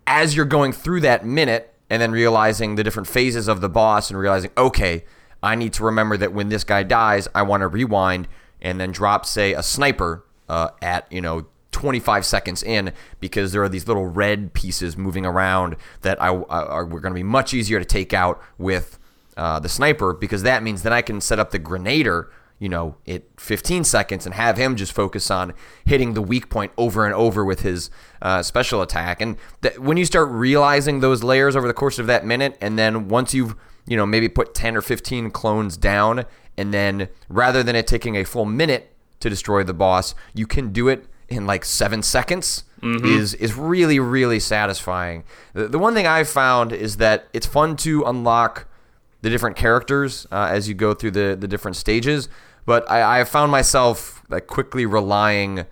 as 0.07 0.35
you're 0.37 0.44
going 0.46 0.72
through 0.72 1.00
that 1.00 1.24
minute 1.24 1.74
and 1.88 2.00
then 2.00 2.12
realizing 2.12 2.76
the 2.76 2.85
different 2.85 3.09
phases 3.09 3.48
of 3.48 3.61
the 3.61 3.68
boss 3.68 4.11
and 4.11 4.18
realizing, 4.18 4.50
okay, 4.57 5.05
I 5.42 5.55
need 5.57 5.72
to 5.74 5.85
remember 5.85 6.16
that 6.16 6.33
when 6.33 6.48
this 6.48 6.64
guy 6.64 6.83
dies, 6.85 7.26
I 7.35 7.42
want 7.42 7.61
to 7.62 7.68
rewind 7.68 8.29
and 8.62 8.81
then 8.81 8.92
drop, 8.92 9.26
say, 9.26 9.53
a 9.55 9.62
sniper 9.62 10.24
uh, 10.48 10.68
at, 10.83 11.11
you 11.12 11.20
know, 11.20 11.46
25 11.72 12.26
seconds 12.26 12.62
in 12.62 12.92
because 13.20 13.52
there 13.52 13.62
are 13.62 13.68
these 13.68 13.87
little 13.87 14.06
red 14.06 14.52
pieces 14.52 14.96
moving 14.96 15.24
around 15.24 15.76
that 16.02 16.20
I, 16.20 16.28
I 16.28 16.62
are 16.64 16.85
going 16.85 17.02
to 17.02 17.11
be 17.12 17.22
much 17.22 17.54
easier 17.54 17.78
to 17.78 17.85
take 17.85 18.12
out 18.12 18.42
with 18.59 18.98
uh, 19.37 19.61
the 19.61 19.68
sniper 19.68 20.12
because 20.12 20.42
that 20.42 20.62
means 20.62 20.83
that 20.83 20.92
I 20.92 21.02
can 21.02 21.20
set 21.20 21.38
up 21.38 21.50
the 21.50 21.59
grenader 21.59 22.28
you 22.61 22.68
know, 22.68 22.94
at 23.09 23.22
15 23.38 23.85
seconds 23.85 24.26
and 24.26 24.35
have 24.35 24.59
him 24.59 24.76
just 24.76 24.92
focus 24.92 25.30
on 25.30 25.54
hitting 25.87 26.12
the 26.12 26.20
weak 26.20 26.50
point 26.50 26.70
over 26.76 27.06
and 27.06 27.14
over 27.14 27.42
with 27.42 27.62
his 27.62 27.90
uh, 28.20 28.42
special 28.42 28.83
attack. 28.83 29.22
And 29.22 29.38
when 29.78 29.96
you 29.96 30.04
start 30.04 30.28
realizing 30.28 31.00
those 31.00 31.24
layers 31.24 31.56
over 31.56 31.66
the 31.66 31.74
course 31.74 31.98
of 31.98 32.06
that 32.09 32.26
minute, 32.26 32.59
and 32.61 32.78
then 32.78 33.09
once 33.09 33.33
you've, 33.33 33.56
you 33.87 33.96
know, 33.96 34.04
maybe 34.04 34.28
put 34.28 34.54
10 34.54 34.76
or 34.76 34.83
15 34.83 35.30
clones 35.30 35.78
down, 35.78 36.26
and 36.59 36.72
then 36.72 37.09
rather 37.30 37.62
than 37.62 37.74
it 37.74 37.87
taking 37.87 38.14
a 38.14 38.24
full 38.24 38.44
minute 38.44 38.94
to 39.20 39.30
destroy 39.30 39.62
the 39.62 39.72
boss, 39.72 40.14
you 40.35 40.46
can 40.46 40.70
do 40.70 40.87
it 40.87 41.06
in 41.30 41.46
like 41.46 41.64
seven 41.64 42.02
seconds. 42.02 42.64
Is 43.04 43.34
is 43.34 43.54
really 43.56 43.98
really 43.98 44.40
satisfying. 44.40 45.24
The, 45.52 45.68
the 45.68 45.78
one 45.78 45.92
thing 45.92 46.06
I've 46.06 46.30
found 46.30 46.72
is 46.72 46.96
that 46.96 47.28
it's 47.34 47.46
fun 47.46 47.76
to 47.76 48.04
unlock 48.04 48.66
the 49.22 49.28
different 49.28 49.56
characters 49.56 50.26
uh, 50.32 50.48
as 50.50 50.66
you 50.66 50.74
go 50.74 50.94
through 50.94 51.10
the, 51.10 51.36
the 51.38 51.46
different 51.46 51.76
stages. 51.76 52.28
But 52.64 52.90
I, 52.90 53.16
I 53.16 53.18
have 53.18 53.28
found 53.28 53.52
myself 53.52 54.22
like 54.30 54.46
quickly 54.46 54.86
relying 54.86 55.66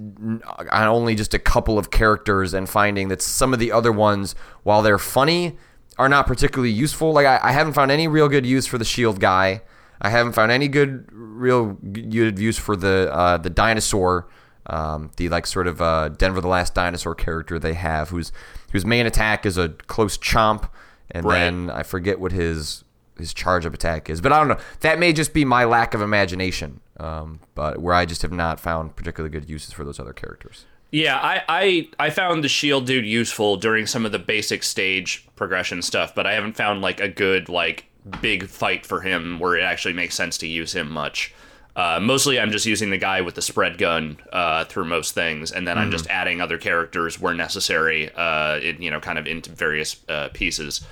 on 0.00 0.88
only 0.88 1.14
just 1.14 1.34
a 1.34 1.38
couple 1.38 1.78
of 1.78 1.90
characters 1.90 2.52
and 2.52 2.68
finding 2.68 3.08
that 3.08 3.22
some 3.22 3.52
of 3.52 3.60
the 3.60 3.70
other 3.70 3.92
ones, 3.92 4.34
while 4.64 4.82
they're 4.82 4.98
funny, 4.98 5.56
are 5.98 6.08
not 6.08 6.26
particularly 6.26 6.72
useful. 6.72 7.12
Like 7.12 7.26
I, 7.26 7.38
I 7.42 7.52
haven't 7.52 7.74
found 7.74 7.90
any 7.90 8.08
real 8.08 8.28
good 8.28 8.44
use 8.44 8.66
for 8.66 8.78
the 8.78 8.84
shield 8.84 9.20
guy. 9.20 9.62
I 10.00 10.10
haven't 10.10 10.32
found 10.32 10.50
any 10.50 10.66
good, 10.66 11.08
real 11.12 11.74
good 11.74 12.38
use 12.38 12.58
for 12.58 12.74
the 12.74 13.08
uh, 13.12 13.38
the 13.38 13.50
dinosaur, 13.50 14.26
um, 14.66 15.10
the 15.16 15.28
like 15.28 15.46
sort 15.46 15.66
of 15.66 15.80
uh, 15.82 16.08
Denver 16.10 16.40
the 16.40 16.48
Last 16.48 16.74
Dinosaur 16.74 17.14
character 17.14 17.58
they 17.58 17.74
have, 17.74 18.10
whose 18.10 18.32
whose 18.72 18.84
main 18.84 19.06
attack 19.06 19.44
is 19.46 19.58
a 19.58 19.68
close 19.70 20.16
chomp, 20.18 20.68
and 21.10 21.24
Right. 21.26 21.38
then 21.40 21.70
I 21.70 21.82
forget 21.82 22.18
what 22.20 22.32
his 22.32 22.84
his 23.18 23.32
charge 23.32 23.64
up 23.64 23.74
attack 23.74 24.10
is. 24.10 24.20
But 24.20 24.32
I 24.32 24.38
don't 24.38 24.48
know. 24.48 24.58
That 24.80 24.98
may 24.98 25.12
just 25.12 25.32
be 25.32 25.44
my 25.44 25.64
lack 25.64 25.94
of 25.94 26.00
imagination. 26.02 26.80
Um, 26.98 27.40
but 27.54 27.78
where 27.80 27.94
I 27.94 28.06
just 28.06 28.22
have 28.22 28.32
not 28.32 28.58
found 28.60 28.94
particularly 28.96 29.32
good 29.32 29.48
uses 29.48 29.72
for 29.72 29.84
those 29.84 29.98
other 30.00 30.12
characters. 30.12 30.64
Yeah, 30.92 31.16
I, 31.18 31.42
I 31.48 31.88
I 31.98 32.10
found 32.10 32.44
the 32.44 32.48
shield 32.48 32.86
dude 32.86 33.04
useful 33.06 33.56
during 33.56 33.86
some 33.86 34.06
of 34.06 34.12
the 34.12 34.18
basic 34.18 34.62
stage 34.62 35.26
progression 35.34 35.82
stuff, 35.82 36.14
but 36.14 36.24
I 36.26 36.34
haven't 36.34 36.56
found 36.56 36.82
like 36.82 37.00
a 37.00 37.08
good 37.08 37.48
like 37.48 37.86
big 38.20 38.46
fight 38.48 38.86
for 38.86 39.00
him 39.00 39.38
where 39.40 39.56
it 39.56 39.62
actually 39.62 39.94
makes 39.94 40.14
sense 40.14 40.38
to 40.38 40.46
use 40.46 40.72
him 40.74 40.90
much. 40.90 41.34
Uh, 41.76 41.98
mostly, 42.00 42.38
I'm 42.38 42.52
just 42.52 42.66
using 42.66 42.90
the 42.90 42.98
guy 42.98 43.20
with 43.20 43.34
the 43.34 43.42
spread 43.42 43.78
gun 43.78 44.18
uh, 44.32 44.64
through 44.64 44.84
most 44.84 45.12
things, 45.12 45.50
and 45.50 45.66
then 45.66 45.76
I'm 45.76 45.90
just 45.90 46.06
adding 46.08 46.40
other 46.40 46.56
characters 46.56 47.20
where 47.20 47.34
necessary. 47.34 48.12
Uh, 48.14 48.60
it, 48.62 48.78
you 48.78 48.90
know, 48.90 49.00
kind 49.00 49.18
of 49.18 49.26
into 49.26 49.50
various 49.50 49.96
uh, 50.08 50.28
pieces. 50.32 50.86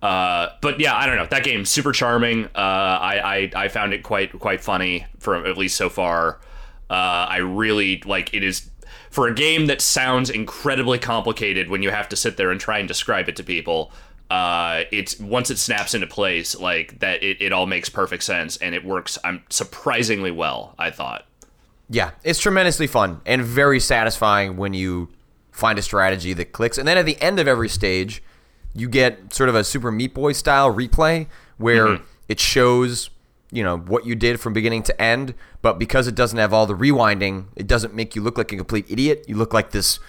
Uh, 0.00 0.48
but 0.60 0.80
yeah, 0.80 0.94
I 0.94 1.06
don't 1.06 1.16
know. 1.16 1.26
That 1.26 1.44
game's 1.44 1.70
super 1.70 1.92
charming. 1.92 2.46
Uh, 2.46 2.48
I, 2.58 3.50
I 3.54 3.64
I 3.64 3.68
found 3.68 3.92
it 3.92 4.02
quite 4.02 4.38
quite 4.38 4.62
funny 4.62 5.06
for 5.18 5.46
at 5.46 5.56
least 5.56 5.76
so 5.76 5.88
far. 5.88 6.40
Uh, 6.90 7.26
I 7.28 7.38
really 7.38 8.02
like 8.04 8.32
it 8.34 8.42
is 8.42 8.70
for 9.10 9.28
a 9.28 9.34
game 9.34 9.66
that 9.66 9.80
sounds 9.80 10.28
incredibly 10.28 10.98
complicated 10.98 11.70
when 11.70 11.82
you 11.82 11.90
have 11.90 12.08
to 12.10 12.16
sit 12.16 12.36
there 12.36 12.50
and 12.50 12.60
try 12.60 12.78
and 12.78 12.88
describe 12.88 13.28
it 13.28 13.36
to 13.36 13.42
people. 13.42 13.92
Uh, 14.34 14.84
it's 14.90 15.18
once 15.20 15.48
it 15.50 15.58
snaps 15.58 15.94
into 15.94 16.06
place, 16.08 16.58
like 16.58 16.98
that, 16.98 17.22
it, 17.22 17.40
it 17.40 17.52
all 17.52 17.66
makes 17.66 17.88
perfect 17.88 18.22
sense 18.24 18.56
and 18.56 18.74
it 18.74 18.84
works. 18.84 19.16
I'm 19.22 19.44
surprisingly 19.48 20.32
well. 20.32 20.74
I 20.78 20.90
thought. 20.90 21.24
Yeah, 21.88 22.10
it's 22.24 22.40
tremendously 22.40 22.86
fun 22.88 23.20
and 23.26 23.42
very 23.42 23.78
satisfying 23.78 24.56
when 24.56 24.74
you 24.74 25.08
find 25.52 25.78
a 25.78 25.82
strategy 25.82 26.32
that 26.32 26.52
clicks. 26.52 26.78
And 26.78 26.88
then 26.88 26.98
at 26.98 27.06
the 27.06 27.20
end 27.22 27.38
of 27.38 27.46
every 27.46 27.68
stage, 27.68 28.22
you 28.74 28.88
get 28.88 29.32
sort 29.32 29.48
of 29.48 29.54
a 29.54 29.62
Super 29.62 29.92
Meat 29.92 30.14
Boy 30.14 30.32
style 30.32 30.74
replay 30.74 31.26
where 31.58 31.86
Mm-hmm. 31.86 32.04
it 32.28 32.40
shows 32.40 33.10
you 33.52 33.62
know 33.62 33.76
what 33.76 34.04
you 34.04 34.16
did 34.16 34.40
from 34.40 34.52
beginning 34.52 34.82
to 34.82 35.00
end 35.00 35.32
but 35.62 35.78
because 35.78 36.08
it 36.08 36.14
doesn't 36.16 36.38
have 36.40 36.52
all 36.52 36.66
the 36.66 36.74
rewinding 36.74 37.44
it 37.54 37.68
doesn't 37.68 37.94
make 37.94 38.16
you 38.16 38.22
look 38.22 38.36
like 38.36 38.50
a 38.50 38.56
complete 38.56 38.84
idiot 38.88 39.24
you 39.28 39.36
look 39.36 39.52
like 39.54 39.70
this 39.70 40.00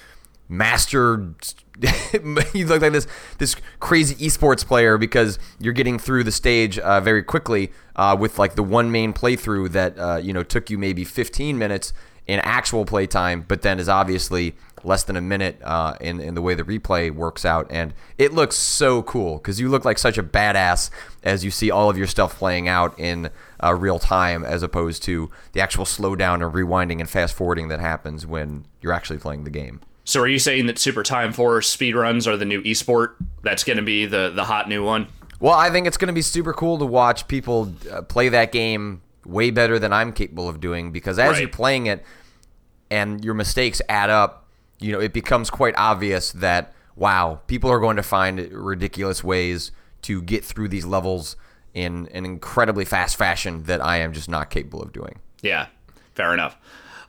master 0.47 1.33
you 2.53 2.65
look 2.65 2.81
like 2.81 2.91
this 2.91 3.07
this 3.39 3.55
crazy 3.79 4.15
esports 4.15 4.65
player 4.65 4.97
because 4.97 5.39
you're 5.59 5.73
getting 5.73 5.97
through 5.99 6.23
the 6.23 6.31
stage 6.31 6.77
uh, 6.79 7.01
very 7.01 7.23
quickly 7.23 7.71
uh, 7.95 8.15
with 8.17 8.37
like 8.37 8.55
the 8.55 8.63
one 8.63 8.91
main 8.91 9.11
playthrough 9.11 9.69
that 9.71 9.97
uh, 9.97 10.17
you 10.17 10.31
know 10.31 10.43
took 10.43 10.69
you 10.69 10.77
maybe 10.77 11.03
15 11.03 11.57
minutes 11.57 11.93
in 12.27 12.39
actual 12.39 12.85
playtime, 12.85 13.45
but 13.47 13.61
then 13.61 13.79
is 13.79 13.87
obviously 13.87 14.55
less 14.83 15.03
than 15.03 15.15
a 15.15 15.21
minute 15.21 15.59
uh, 15.63 15.95
in 16.01 16.19
in 16.19 16.33
the 16.35 16.41
way 16.41 16.55
the 16.55 16.63
replay 16.63 17.11
works 17.11 17.45
out, 17.45 17.67
and 17.69 17.93
it 18.17 18.33
looks 18.33 18.55
so 18.55 19.03
cool 19.03 19.37
because 19.37 19.59
you 19.59 19.69
look 19.69 19.85
like 19.85 19.97
such 19.97 20.17
a 20.17 20.23
badass 20.23 20.89
as 21.23 21.43
you 21.43 21.51
see 21.51 21.69
all 21.69 21.89
of 21.89 21.97
your 21.97 22.07
stuff 22.07 22.37
playing 22.37 22.67
out 22.67 22.97
in 22.99 23.29
uh, 23.63 23.73
real 23.73 23.99
time, 23.99 24.43
as 24.43 24.63
opposed 24.63 25.03
to 25.03 25.29
the 25.53 25.61
actual 25.61 25.85
slowdown 25.85 26.43
and 26.43 26.53
rewinding 26.53 26.99
and 26.99 27.09
fast 27.09 27.35
forwarding 27.35 27.67
that 27.67 27.79
happens 27.79 28.25
when 28.25 28.65
you're 28.81 28.93
actually 28.93 29.19
playing 29.19 29.43
the 29.43 29.49
game. 29.51 29.81
So 30.05 30.21
are 30.21 30.27
you 30.27 30.39
saying 30.39 30.67
that 30.67 30.77
Super 30.77 31.03
Time 31.03 31.33
Force 31.33 31.75
speedruns 31.75 32.27
are 32.27 32.37
the 32.37 32.45
new 32.45 32.61
esport? 32.63 33.15
That's 33.43 33.63
going 33.63 33.77
to 33.77 33.83
be 33.83 34.05
the 34.05 34.31
the 34.33 34.43
hot 34.45 34.69
new 34.69 34.83
one? 34.83 35.07
Well, 35.39 35.53
I 35.53 35.69
think 35.69 35.85
it's 35.87 35.97
going 35.97 36.07
to 36.07 36.13
be 36.13 36.21
super 36.21 36.53
cool 36.53 36.77
to 36.77 36.85
watch 36.85 37.27
people 37.27 37.73
uh, 37.91 38.01
play 38.03 38.29
that 38.29 38.51
game 38.51 39.01
way 39.25 39.49
better 39.51 39.77
than 39.79 39.91
I'm 39.91 40.13
capable 40.13 40.47
of 40.47 40.59
doing 40.61 40.91
because 40.91 41.19
as 41.19 41.31
Right. 41.31 41.39
you're 41.41 41.49
playing 41.49 41.87
it 41.87 42.05
and 42.89 43.25
your 43.25 43.33
mistakes 43.33 43.81
add 43.89 44.09
up, 44.09 44.47
you 44.79 44.91
know, 44.91 44.99
it 44.99 45.11
becomes 45.13 45.49
quite 45.49 45.73
obvious 45.77 46.31
that 46.33 46.73
wow, 46.95 47.41
people 47.47 47.69
are 47.69 47.79
going 47.79 47.97
to 47.97 48.03
find 48.03 48.39
ridiculous 48.53 49.21
ways 49.23 49.71
to 50.03 50.21
get 50.21 50.45
through 50.45 50.69
these 50.69 50.85
levels 50.85 51.35
in 51.73 52.07
an 52.13 52.23
incredibly 52.23 52.85
fast 52.85 53.17
fashion 53.17 53.63
that 53.63 53.83
I 53.83 53.97
am 53.97 54.13
just 54.13 54.29
not 54.29 54.49
capable 54.49 54.81
of 54.81 54.93
doing. 54.93 55.19
Yeah, 55.41 55.67
fair 56.13 56.33
enough. 56.33 56.55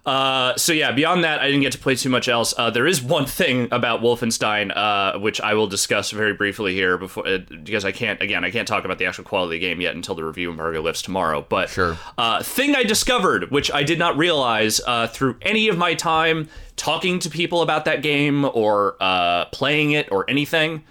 Uh, 0.07 0.57
so 0.57 0.73
yeah, 0.73 0.93
beyond 0.93 1.25
that, 1.25 1.41
I 1.41 1.47
didn't 1.47 1.63
get 1.63 1.73
to 1.73 1.79
play 1.79 1.97
too 1.97 2.09
much 2.09 2.29
else. 2.29 2.55
Uh, 2.57 2.71
there 2.71 2.87
is 2.87 3.03
one 3.03 3.27
thing 3.27 3.67
about 3.73 4.01
Wolfenstein, 4.03 4.71
uh, 4.77 5.19
which 5.19 5.41
I 5.41 5.55
will 5.55 5.67
discuss 5.67 6.13
very 6.13 6.33
briefly 6.33 6.75
here 6.75 6.97
before, 6.97 7.27
uh, 7.27 7.39
because 7.39 7.85
I 7.85 7.91
can't, 7.91 8.23
again, 8.23 8.45
I 8.45 8.53
can't 8.53 8.69
talk 8.69 8.85
about 8.85 8.99
the 8.99 9.07
actual 9.07 9.25
quality 9.25 9.57
of 9.57 9.61
the 9.61 9.67
game 9.67 9.81
yet 9.81 9.97
until 9.97 10.15
the 10.15 10.23
review 10.25 10.49
embargo 10.51 10.81
lifts 10.81 11.03
tomorrow. 11.03 11.45
But 11.49 11.71
Sure. 11.71 11.99
uh, 12.17 12.43
thing 12.45 12.77
I 12.77 12.85
discovered, 12.85 13.51
which 13.51 13.71
I 13.73 13.83
did 13.83 13.99
not 13.99 14.17
realize 14.17 14.81
uh, 14.87 15.09
through 15.09 15.37
any 15.43 15.67
of 15.69 15.77
my 15.77 15.95
time 15.95 16.49
talking 16.77 17.19
to 17.19 17.29
people 17.31 17.61
about 17.63 17.85
that 17.87 18.01
game 18.01 18.45
or 18.45 18.97
uh, 19.01 19.47
playing 19.47 19.91
it 19.91 20.11
or 20.13 20.25
anything, 20.31 20.85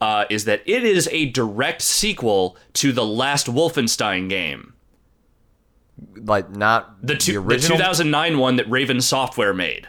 uh, 0.00 0.24
is 0.30 0.44
that 0.46 0.62
it 0.64 0.84
is 0.84 1.08
a 1.12 1.26
direct 1.26 1.82
sequel 1.82 2.56
to 2.74 2.92
the 2.92 3.04
last 3.04 3.46
Wolfenstein 3.46 4.28
game. 4.28 4.73
Like 6.16 6.50
not 6.50 7.06
The, 7.06 7.16
two, 7.16 7.32
the, 7.32 7.38
original. 7.38 7.78
2009 7.78 8.38
one 8.38 8.56
that 8.56 8.68
Raven 8.70 9.00
Software 9.00 9.54
made. 9.54 9.88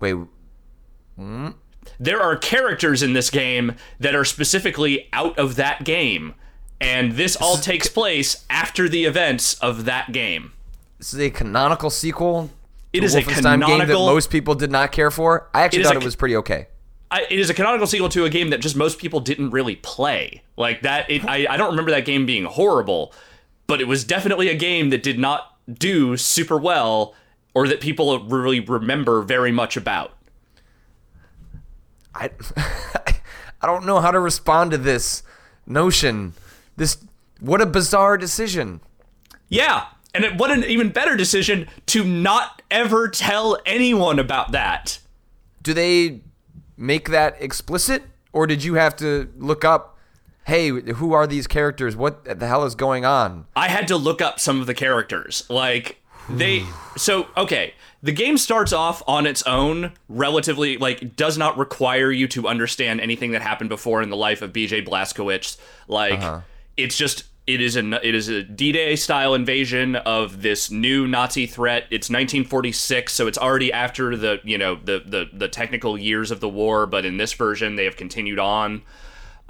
Wait, 0.00 0.16
There 2.00 2.20
are 2.20 2.36
characters 2.36 3.02
in 3.02 3.12
this 3.12 3.30
game 3.30 3.76
that 4.00 4.14
are 4.14 4.24
specifically 4.24 5.08
out 5.12 5.38
of 5.38 5.56
that 5.56 5.84
game, 5.84 6.34
and 6.80 7.12
this 7.12 7.36
all 7.36 7.56
takes 7.56 7.88
place 7.88 8.44
after 8.50 8.88
the 8.88 9.04
events 9.04 9.54
of 9.54 9.84
that 9.84 10.12
game. 10.12 10.52
this 10.98 11.14
is 11.14 11.20
a 11.20 11.30
canonical 11.30 11.90
sequel. 11.90 12.50
It 12.92 13.04
is 13.04 13.14
a 13.14 13.22
Wolfenstein 13.22 13.66
game 13.66 13.78
that 13.78 13.88
most 13.88 14.30
people 14.30 14.54
did 14.54 14.70
not 14.70 14.92
care 14.92 15.10
for. 15.10 15.48
I 15.54 15.62
actually 15.62 15.80
is 15.82 15.86
thought 15.86 15.96
a 15.96 16.00
it 16.00 16.04
was 16.04 16.16
pretty 16.16 16.36
okay. 16.36 16.66
I, 17.10 17.26
it 17.28 17.38
is 17.38 17.50
a 17.50 17.54
canonical 17.54 17.86
sequel 17.86 18.08
to 18.10 18.24
a 18.24 18.30
game 18.30 18.50
that 18.50 18.60
just 18.60 18.74
most 18.74 18.98
people 18.98 19.20
didn't 19.20 19.50
really 19.50 19.76
play. 19.76 20.42
Like 20.56 20.82
that, 20.82 21.10
it, 21.10 21.24
I, 21.24 21.46
I 21.48 21.56
don't 21.58 21.70
remember 21.70 21.90
that 21.90 22.06
game 22.06 22.24
being 22.26 22.44
horrible, 22.44 23.14
but 23.72 23.80
it 23.80 23.88
was 23.88 24.04
definitely 24.04 24.50
a 24.50 24.54
game 24.54 24.90
that 24.90 25.02
did 25.02 25.18
not 25.18 25.56
do 25.66 26.14
super 26.18 26.58
well, 26.58 27.14
or 27.54 27.66
that 27.66 27.80
people 27.80 28.22
really 28.26 28.60
remember 28.60 29.22
very 29.22 29.50
much 29.50 29.78
about. 29.78 30.12
I 32.14 32.28
I 33.62 33.66
don't 33.66 33.86
know 33.86 34.00
how 34.00 34.10
to 34.10 34.20
respond 34.20 34.72
to 34.72 34.76
this 34.76 35.22
notion. 35.66 36.34
This 36.76 36.98
what 37.40 37.62
a 37.62 37.66
bizarre 37.66 38.18
decision. 38.18 38.82
Yeah, 39.48 39.86
and 40.12 40.24
it, 40.24 40.36
what 40.36 40.50
an 40.50 40.64
even 40.64 40.90
better 40.90 41.16
decision 41.16 41.66
to 41.86 42.04
not 42.04 42.60
ever 42.70 43.08
tell 43.08 43.56
anyone 43.64 44.18
about 44.18 44.52
that. 44.52 44.98
Do 45.62 45.72
they 45.72 46.20
make 46.76 47.08
that 47.08 47.40
explicit 47.40 48.02
or 48.34 48.46
did 48.46 48.62
you 48.64 48.74
have 48.74 48.96
to 48.96 49.32
look 49.38 49.64
up 49.64 49.91
hey, 50.44 50.68
who 50.68 51.12
are 51.12 51.26
these 51.26 51.46
characters? 51.46 51.96
What 51.96 52.24
the 52.24 52.46
hell 52.46 52.64
is 52.64 52.74
going 52.74 53.04
on? 53.04 53.46
I 53.54 53.68
had 53.68 53.88
to 53.88 53.96
look 53.96 54.20
up 54.20 54.40
some 54.40 54.60
of 54.60 54.66
the 54.66 54.74
characters. 54.74 55.44
Like 55.48 56.00
they 56.28 56.64
so 56.96 57.28
okay, 57.36 57.74
the 58.02 58.12
game 58.12 58.38
starts 58.38 58.72
off 58.72 59.02
on 59.06 59.26
its 59.26 59.42
own, 59.44 59.92
relatively 60.08 60.76
like 60.76 61.16
does 61.16 61.38
not 61.38 61.56
require 61.58 62.10
you 62.10 62.26
to 62.28 62.48
understand 62.48 63.00
anything 63.00 63.32
that 63.32 63.42
happened 63.42 63.70
before 63.70 64.02
in 64.02 64.10
the 64.10 64.16
life 64.16 64.42
of 64.42 64.52
BJ 64.52 64.86
Blazkowicz. 64.86 65.58
Like 65.88 66.20
uh-huh. 66.20 66.40
it's 66.76 66.96
just 66.96 67.24
it 67.46 67.60
is 67.60 67.76
an 67.76 67.94
it 67.94 68.14
is 68.14 68.28
a 68.28 68.42
D-Day 68.42 68.96
style 68.96 69.34
invasion 69.34 69.96
of 69.96 70.42
this 70.42 70.70
new 70.70 71.06
Nazi 71.06 71.46
threat. 71.46 71.84
It's 71.90 72.08
1946, 72.08 73.12
so 73.12 73.26
it's 73.26 73.38
already 73.38 73.72
after 73.72 74.16
the, 74.16 74.40
you 74.44 74.58
know, 74.58 74.76
the 74.76 75.02
the 75.04 75.28
the 75.32 75.48
technical 75.48 75.98
years 75.98 76.30
of 76.30 76.40
the 76.40 76.48
war, 76.48 76.86
but 76.86 77.04
in 77.04 77.16
this 77.16 77.32
version 77.32 77.76
they 77.76 77.84
have 77.84 77.96
continued 77.96 78.38
on 78.38 78.82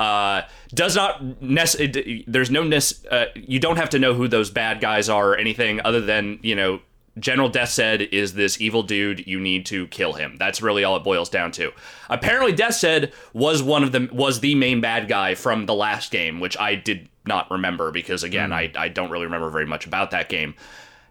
uh, 0.03 0.43
does 0.75 0.97
not 0.97 1.23
nec- 1.43 1.79
it- 1.79 2.25
there's 2.27 2.51
no 2.51 2.63
nec- 2.63 3.05
uh, 3.11 3.27
you 3.35 3.59
don't 3.61 3.77
have 3.77 3.91
to 3.91 3.99
know 3.99 4.15
who 4.15 4.27
those 4.29 4.51
bad 4.51 4.81
guys 4.81 5.09
are 5.09 5.31
or 5.33 5.37
anything 5.37 5.81
other 5.85 6.01
than 6.01 6.39
you 6.43 6.55
know 6.57 6.81
General 7.19 7.51
Deathshead 7.51 8.09
is 8.11 8.33
this 8.35 8.59
evil 8.61 8.83
dude? 8.83 9.27
You 9.27 9.39
need 9.39 9.67
to 9.67 9.87
kill 9.89 10.15
him. 10.15 10.37
That's 10.39 10.63
really 10.63 10.83
all 10.83 10.97
it 10.97 11.05
boils 11.05 11.29
down 11.29 11.53
to. 11.53 11.71
Apparently 12.09 12.55
Deathshead 12.55 13.13
was 13.35 13.63
one 13.63 13.83
of 13.85 13.93
them 13.93 14.09
was 14.13 14.41
the 14.41 14.55
main 14.55 14.81
bad 14.81 15.09
guy 15.09 15.35
from 15.35 15.67
the 15.67 15.75
last 15.75 16.11
game 16.11 16.41
which 16.41 16.57
I 16.59 16.75
did 16.75 17.09
not 17.27 17.51
remember 17.51 17.93
because 17.93 18.23
again 18.25 18.51
I, 18.53 18.73
I 18.77 18.89
don't 18.89 19.11
really 19.11 19.27
remember 19.27 19.51
very 19.51 19.67
much 19.67 19.87
about 19.87 20.11
that 20.13 20.29
game. 20.31 20.55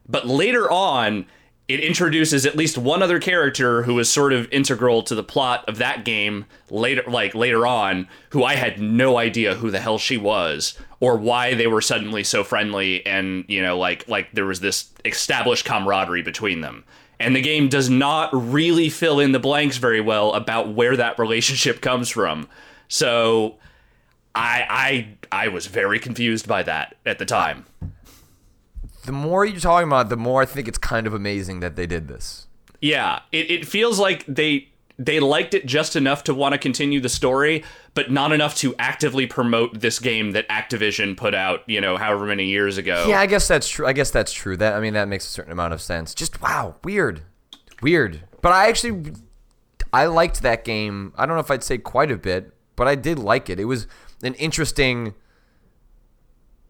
But 0.10 0.26
later 0.28 0.70
on 0.72 1.28
it 1.68 1.80
introduces 1.80 2.46
at 2.46 2.56
least 2.58 2.78
one 2.78 3.02
other 3.02 3.20
character 3.20 3.84
who 3.84 3.98
is 4.00 4.10
sort 4.10 4.34
of 4.34 4.52
integral 4.52 5.04
to 5.04 5.16
the 5.16 5.24
plot 5.24 5.68
of 5.70 5.78
that 5.78 6.04
game 6.04 6.46
later 6.70 7.04
like 7.08 7.34
later 7.34 7.66
on 7.66 8.08
who 8.32 8.44
I 8.44 8.56
had 8.56 8.82
no 8.82 9.18
idea 9.18 9.56
who 9.56 9.72
the 9.72 9.80
hell 9.80 9.98
she 9.98 10.18
was 10.18 10.78
or 11.00 11.18
why 11.18 11.54
they 11.54 11.68
were 11.68 11.82
suddenly 11.82 12.24
so 12.24 12.44
friendly 12.44 13.06
and 13.06 13.46
you 13.48 13.62
know 13.62 13.78
like 13.78 14.08
like 14.08 14.32
there 14.34 14.46
was 14.46 14.60
this 14.60 14.90
established 15.06 15.66
camaraderie 15.66 16.24
between 16.24 16.62
them. 16.62 16.84
And 17.20 17.36
the 17.36 17.42
game 17.42 17.70
does 17.70 17.90
not 17.90 18.32
really 18.34 18.90
fill 18.90 19.20
in 19.20 19.32
the 19.32 19.40
blanks 19.40 19.78
very 19.78 20.02
well 20.02 20.34
about 20.34 20.74
where 20.74 20.98
that 20.98 21.20
relationship 21.20 21.80
comes 21.82 22.10
from. 22.10 22.50
So 22.88 23.58
I 24.36 25.16
I 25.32 25.46
I 25.46 25.48
was 25.48 25.68
very 25.68 26.00
confused 26.00 26.48
by 26.48 26.64
that 26.64 26.96
at 27.06 27.20
the 27.20 27.26
time 27.26 27.66
The 29.04 29.12
more 29.12 29.46
you're 29.46 29.60
talking 29.60 29.88
about, 29.88 30.10
the 30.10 30.18
more 30.18 30.42
I 30.42 30.46
think 30.46 30.68
it's 30.68 30.78
kind 30.78 31.08
of 31.08 31.14
amazing 31.14 31.60
that 31.62 31.76
they 31.76 31.88
did 31.88 32.08
this. 32.08 32.48
Yeah, 32.82 33.22
it, 33.32 33.50
it 33.52 33.68
feels 33.68 34.00
like 34.00 34.26
they 34.28 34.72
they 34.98 35.20
liked 35.20 35.54
it 35.54 35.66
just 35.66 35.96
enough 35.96 36.24
to 36.26 36.34
want 36.34 36.54
to 36.54 36.60
continue 36.60 37.00
the 37.00 37.10
story, 37.10 37.64
but 37.96 38.12
not 38.12 38.32
enough 38.32 38.56
to 38.56 38.76
actively 38.78 39.26
promote 39.26 39.80
this 39.80 39.98
game 40.00 40.32
that 40.32 40.48
Activision 40.50 41.18
put 41.18 41.34
out, 41.34 41.62
you 41.68 41.82
know, 41.82 41.98
however 41.98 42.26
many 42.26 42.46
years 42.46 42.78
ago. 42.78 43.06
Yeah, 43.08 43.20
I 43.20 43.26
guess 43.26 43.48
that's 43.48 43.68
true. 43.68 43.88
I 43.88 43.94
guess 43.94 44.12
that's 44.12 44.32
true. 44.32 44.56
That 44.58 44.74
I 44.74 44.80
mean, 44.80 44.94
that 44.94 45.08
makes 45.08 45.26
a 45.26 45.30
certain 45.30 45.52
amount 45.52 45.74
of 45.74 45.82
sense. 45.82 46.14
Just 46.14 46.42
wow, 46.42 46.76
weird, 46.84 47.22
weird. 47.82 48.22
But 48.42 48.52
I 48.52 48.68
actually, 48.70 49.14
I 49.92 50.06
liked 50.06 50.42
that 50.44 50.64
game. 50.64 51.14
I 51.18 51.26
don't 51.26 51.36
know 51.36 51.42
if 51.42 51.52
I'd 51.52 51.64
say 51.64 51.78
quite 51.78 52.12
a 52.12 52.18
bit, 52.18 52.54
but 52.76 52.88
I 52.88 52.96
did 52.96 53.18
like 53.18 53.50
it. 53.50 53.60
It 53.60 53.66
was 53.66 53.88
an 54.24 54.36
interesting. 54.36 55.16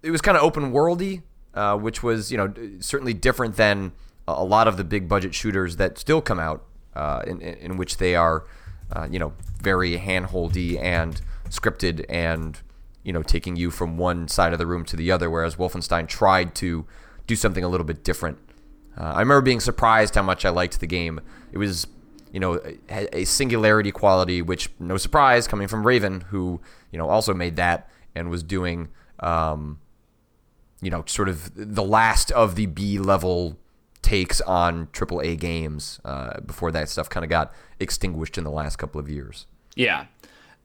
It 0.03 0.11
was 0.11 0.21
kind 0.21 0.37
of 0.37 0.43
open 0.43 0.71
worldy, 0.71 1.21
uh, 1.53 1.77
which 1.77 2.03
was 2.03 2.31
you 2.31 2.37
know 2.37 2.53
certainly 2.79 3.13
different 3.13 3.55
than 3.57 3.91
a 4.27 4.43
lot 4.43 4.67
of 4.67 4.77
the 4.77 4.83
big 4.83 5.07
budget 5.07 5.33
shooters 5.33 5.77
that 5.77 5.97
still 5.97 6.21
come 6.21 6.39
out, 6.39 6.63
uh, 6.95 7.23
in, 7.25 7.41
in 7.41 7.77
which 7.77 7.97
they 7.97 8.15
are, 8.15 8.45
uh, 8.93 9.07
you 9.09 9.19
know, 9.19 9.33
very 9.61 9.97
handholdy 9.97 10.79
and 10.79 11.21
scripted 11.49 12.05
and 12.07 12.59
you 13.03 13.11
know 13.11 13.21
taking 13.21 13.55
you 13.55 13.69
from 13.71 13.97
one 13.97 14.27
side 14.27 14.53
of 14.53 14.59
the 14.59 14.65
room 14.65 14.85
to 14.85 14.95
the 14.95 15.11
other. 15.11 15.29
Whereas 15.29 15.55
Wolfenstein 15.55 16.07
tried 16.07 16.55
to 16.55 16.85
do 17.27 17.35
something 17.35 17.63
a 17.63 17.69
little 17.69 17.85
bit 17.85 18.03
different. 18.03 18.37
Uh, 18.97 19.03
I 19.03 19.19
remember 19.19 19.41
being 19.41 19.59
surprised 19.59 20.15
how 20.15 20.23
much 20.23 20.45
I 20.45 20.49
liked 20.49 20.79
the 20.79 20.87
game. 20.87 21.21
It 21.51 21.57
was, 21.57 21.87
you 22.31 22.39
know, 22.39 22.59
a, 22.89 23.19
a 23.19 23.25
Singularity 23.25 23.91
quality, 23.91 24.41
which 24.41 24.69
no 24.79 24.97
surprise 24.97 25.47
coming 25.47 25.67
from 25.67 25.85
Raven, 25.85 26.21
who 26.29 26.61
you 26.91 26.97
know 26.97 27.09
also 27.09 27.33
made 27.33 27.55
that 27.55 27.89
and 28.15 28.29
was 28.29 28.43
doing, 28.43 28.89
um, 29.21 29.79
you 30.81 30.89
know, 30.89 31.03
sort 31.07 31.29
of 31.29 31.51
the 31.55 31.83
last 31.83 32.31
of 32.31 32.55
the 32.55 32.65
B 32.65 32.99
level 32.99 33.57
takes 34.01 34.41
on 34.41 34.87
AAA 34.87 35.39
games 35.39 35.99
uh, 36.03 36.41
before 36.41 36.71
that 36.71 36.89
stuff 36.89 37.09
kind 37.09 37.23
of 37.23 37.29
got 37.29 37.53
extinguished 37.79 38.37
in 38.37 38.43
the 38.43 38.51
last 38.51 38.77
couple 38.77 38.99
of 38.99 39.09
years. 39.09 39.45
Yeah, 39.75 40.05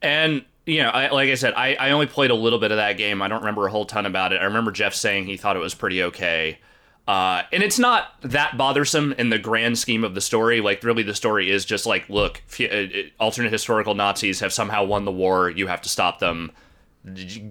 and 0.01 0.43
you 0.65 0.83
know, 0.83 0.89
I, 0.89 1.09
like 1.09 1.29
I 1.29 1.35
said, 1.35 1.53
I, 1.55 1.75
I 1.75 1.91
only 1.91 2.07
played 2.07 2.29
a 2.29 2.35
little 2.35 2.59
bit 2.59 2.71
of 2.71 2.77
that 2.77 2.97
game. 2.97 3.21
I 3.21 3.29
don't 3.29 3.39
remember 3.39 3.67
a 3.67 3.71
whole 3.71 3.85
ton 3.85 4.05
about 4.05 4.33
it. 4.33 4.41
I 4.41 4.45
remember 4.45 4.71
Jeff 4.71 4.93
saying 4.93 5.25
he 5.25 5.37
thought 5.37 5.55
it 5.55 5.59
was 5.59 5.73
pretty 5.73 6.03
okay. 6.03 6.59
Uh, 7.07 7.43
and 7.53 7.63
it's 7.63 7.79
not 7.79 8.21
that 8.21 8.57
bothersome 8.57 9.13
in 9.13 9.29
the 9.29 9.39
grand 9.39 9.79
scheme 9.79 10.03
of 10.03 10.13
the 10.13 10.19
story. 10.19 10.59
Like, 10.59 10.83
really, 10.83 11.03
the 11.03 11.15
story 11.15 11.49
is 11.49 11.63
just 11.63 11.85
like, 11.85 12.09
look, 12.09 12.41
uh, 12.59 12.65
uh, 12.65 12.87
alternate 13.17 13.53
historical 13.53 13.95
Nazis 13.95 14.41
have 14.41 14.51
somehow 14.51 14.83
won 14.83 15.05
the 15.05 15.11
war. 15.11 15.49
You 15.49 15.67
have 15.67 15.81
to 15.83 15.89
stop 15.89 16.19
them. 16.19 16.51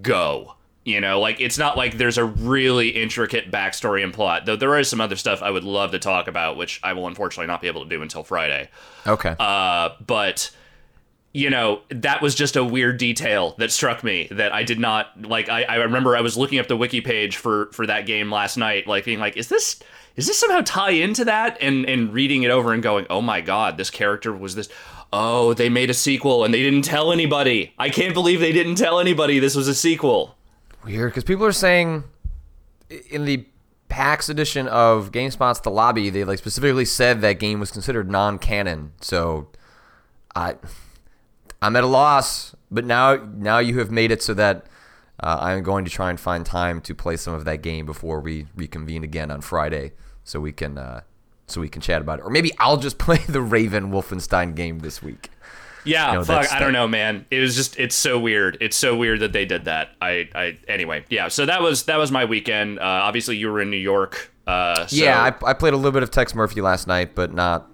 Go. 0.03 0.56
You 0.87 1.01
know, 1.01 1.19
like 1.19 1.41
it's 1.41 1.57
not 1.57 1.75
like 1.75 1.97
there's 1.97 2.17
a 2.17 2.23
really 2.23 2.87
intricate 2.87 3.51
backstory 3.51 4.05
and 4.05 4.13
plot. 4.13 4.45
Though 4.45 4.55
there 4.55 4.79
is 4.79 4.87
some 4.87 5.01
other 5.01 5.17
stuff 5.17 5.41
I 5.41 5.51
would 5.51 5.65
love 5.65 5.91
to 5.91 5.99
talk 5.99 6.29
about, 6.29 6.55
which 6.55 6.79
I 6.81 6.93
will 6.93 7.07
unfortunately 7.07 7.47
not 7.47 7.59
be 7.59 7.67
able 7.67 7.83
to 7.83 7.89
do 7.89 8.01
until 8.01 8.23
Friday. 8.23 8.69
Okay. 9.05 9.35
Uh, 9.37 9.89
but 10.05 10.49
you 11.33 11.49
know, 11.49 11.81
that 11.89 12.21
was 12.21 12.35
just 12.35 12.55
a 12.55 12.63
weird 12.63 12.99
detail 12.99 13.53
that 13.57 13.73
struck 13.73 14.01
me 14.01 14.29
that 14.31 14.53
I 14.53 14.63
did 14.63 14.79
not 14.79 15.23
like. 15.23 15.49
I, 15.49 15.63
I 15.63 15.75
remember 15.75 16.15
I 16.15 16.21
was 16.21 16.37
looking 16.37 16.57
up 16.57 16.69
the 16.69 16.77
wiki 16.77 17.01
page 17.01 17.35
for 17.35 17.69
for 17.73 17.85
that 17.85 18.05
game 18.05 18.31
last 18.31 18.55
night, 18.55 18.87
like 18.87 19.03
being 19.03 19.19
like, 19.19 19.35
is 19.35 19.49
this 19.49 19.81
is 20.15 20.27
this 20.27 20.39
somehow 20.39 20.61
tie 20.61 20.91
into 20.91 21.25
that? 21.25 21.57
And 21.59 21.85
and 21.85 22.13
reading 22.13 22.43
it 22.43 22.49
over 22.49 22.71
and 22.71 22.81
going, 22.81 23.07
oh 23.09 23.21
my 23.21 23.41
god, 23.41 23.75
this 23.75 23.89
character 23.89 24.31
was 24.31 24.55
this. 24.55 24.69
Oh, 25.11 25.53
they 25.53 25.67
made 25.67 25.89
a 25.89 25.93
sequel 25.93 26.45
and 26.45 26.53
they 26.53 26.63
didn't 26.63 26.85
tell 26.85 27.11
anybody. 27.11 27.73
I 27.77 27.89
can't 27.89 28.13
believe 28.13 28.39
they 28.39 28.53
didn't 28.53 28.75
tell 28.75 29.01
anybody 29.01 29.39
this 29.39 29.53
was 29.53 29.67
a 29.67 29.75
sequel. 29.75 30.36
Weird, 30.85 31.11
because 31.11 31.23
people 31.23 31.45
are 31.45 31.51
saying 31.51 32.03
in 33.09 33.25
the 33.25 33.45
PAX 33.89 34.29
edition 34.29 34.67
of 34.67 35.11
GameSpot's 35.11 35.61
The 35.61 35.71
Lobby, 35.71 36.09
they 36.09 36.23
like 36.23 36.39
specifically 36.39 36.85
said 36.85 37.21
that 37.21 37.39
game 37.39 37.59
was 37.59 37.71
considered 37.71 38.09
non-canon. 38.09 38.93
So, 39.01 39.49
I. 40.35 40.55
I'm 41.61 41.75
at 41.75 41.83
a 41.83 41.87
loss, 41.87 42.55
but 42.69 42.85
now 42.85 43.15
now 43.35 43.59
you 43.59 43.79
have 43.79 43.89
made 43.89 44.11
it 44.11 44.21
so 44.21 44.33
that 44.35 44.67
uh, 45.19 45.37
I'm 45.41 45.63
going 45.63 45.85
to 45.85 45.91
try 45.91 46.09
and 46.09 46.19
find 46.19 46.45
time 46.45 46.81
to 46.81 46.93
play 46.93 47.17
some 47.17 47.33
of 47.33 47.45
that 47.45 47.61
game 47.61 47.85
before 47.85 48.19
we 48.19 48.45
reconvene 48.55 49.03
again 49.03 49.31
on 49.31 49.41
Friday, 49.41 49.93
so 50.23 50.39
we 50.39 50.51
can 50.51 50.77
uh, 50.77 51.01
so 51.47 51.61
we 51.61 51.69
can 51.69 51.81
chat 51.81 52.01
about 52.01 52.19
it. 52.19 52.23
Or 52.23 52.29
maybe 52.29 52.51
I'll 52.59 52.77
just 52.77 52.97
play 52.99 53.17
the 53.17 53.41
Raven 53.41 53.91
Wolfenstein 53.91 54.53
game 54.55 54.79
this 54.79 55.01
week. 55.01 55.31
Yeah, 55.87 56.11
you 56.11 56.17
know, 56.19 56.23
fuck, 56.23 56.51
I 56.51 56.59
don't 56.59 56.73
know, 56.73 56.87
man. 56.87 57.25
It 57.31 57.39
was 57.39 57.55
just 57.55 57.79
it's 57.79 57.95
so 57.95 58.19
weird. 58.19 58.57
It's 58.61 58.75
so 58.75 58.95
weird 58.95 59.21
that 59.21 59.33
they 59.33 59.45
did 59.45 59.65
that. 59.65 59.89
I 60.01 60.29
I 60.35 60.57
anyway, 60.67 61.05
yeah. 61.09 61.27
So 61.27 61.45
that 61.45 61.61
was 61.61 61.83
that 61.83 61.97
was 61.97 62.11
my 62.11 62.25
weekend. 62.25 62.79
Uh, 62.79 62.83
obviously, 62.83 63.37
you 63.37 63.49
were 63.51 63.61
in 63.61 63.69
New 63.69 63.77
York. 63.77 64.31
Uh, 64.45 64.87
so. 64.87 64.95
Yeah, 64.95 65.21
I, 65.21 65.49
I 65.49 65.53
played 65.53 65.73
a 65.73 65.77
little 65.77 65.91
bit 65.91 66.03
of 66.03 66.11
Tex 66.11 66.33
Murphy 66.33 66.61
last 66.61 66.87
night, 66.87 67.15
but 67.15 67.33
not 67.33 67.69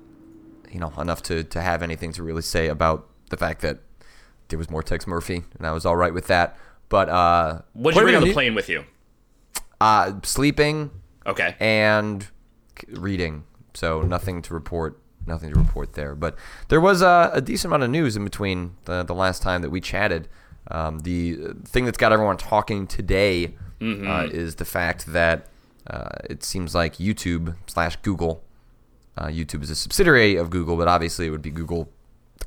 you 0.71 0.80
know 0.80 0.91
enough 0.97 1.21
to 1.23 1.43
to 1.43 1.62
have 1.62 1.84
anything 1.84 2.12
to 2.13 2.23
really 2.23 2.41
say 2.41 2.67
about 2.67 3.10
the 3.30 3.38
fact 3.38 3.62
that 3.62 3.80
there 4.49 4.60
was 4.60 4.69
more 4.69 4.84
Tex 4.84 5.08
Murphy, 5.08 5.43
and 5.58 5.67
I 5.67 5.71
was 5.71 5.86
all 5.86 5.95
right 5.95 6.13
with 6.13 6.28
that. 6.28 6.58
But 6.89 7.10
uh, 7.10 7.62
what 7.73 7.93
did 7.93 7.99
you 7.99 8.04
bring 8.06 8.15
on 8.15 8.23
the 8.23 8.34
plane 8.34 8.56
with 8.56 8.69
you? 8.69 8.86
Uh, 9.82 10.13
sleeping. 10.23 10.91
Okay. 11.26 11.56
And 11.60 12.28
reading. 12.88 13.43
So 13.73 14.02
nothing 14.02 14.41
to 14.43 14.54
report. 14.54 14.99
Nothing 15.26 15.54
to 15.54 15.60
report 15.60 15.94
there. 15.94 16.16
But 16.16 16.36
there 16.68 16.82
was 16.82 17.02
a, 17.02 17.32
a 17.34 17.42
decent 17.42 17.70
amount 17.70 17.84
of 17.84 17.90
news 17.90 18.16
in 18.16 18.24
between 18.24 18.76
the, 18.86 19.04
the 19.04 19.16
last 19.16 19.42
time 19.42 19.62
that 19.62 19.70
we 19.70 19.80
chatted. 19.80 20.28
Um, 20.70 21.00
the 21.00 21.54
thing 21.66 21.86
that's 21.86 21.98
got 21.98 22.12
everyone 22.12 22.38
talking 22.38 22.88
today 22.88 23.56
mm-hmm. 23.80 24.10
uh, 24.10 24.24
is 24.24 24.56
the 24.56 24.66
fact 24.66 25.08
that 25.08 25.48
uh, 25.88 26.10
it 26.30 26.44
seems 26.44 26.74
like 26.74 26.96
YouTube 26.96 27.56
slash 27.68 27.96
Google. 27.98 28.44
Uh, 29.18 29.28
YouTube 29.28 29.64
is 29.64 29.70
a 29.70 29.76
subsidiary 29.76 30.36
of 30.36 30.50
Google, 30.50 30.78
but 30.78 30.88
obviously 30.88 31.28
it 31.28 31.30
would 31.30 31.42
be 31.42 31.52
Google 31.52 31.90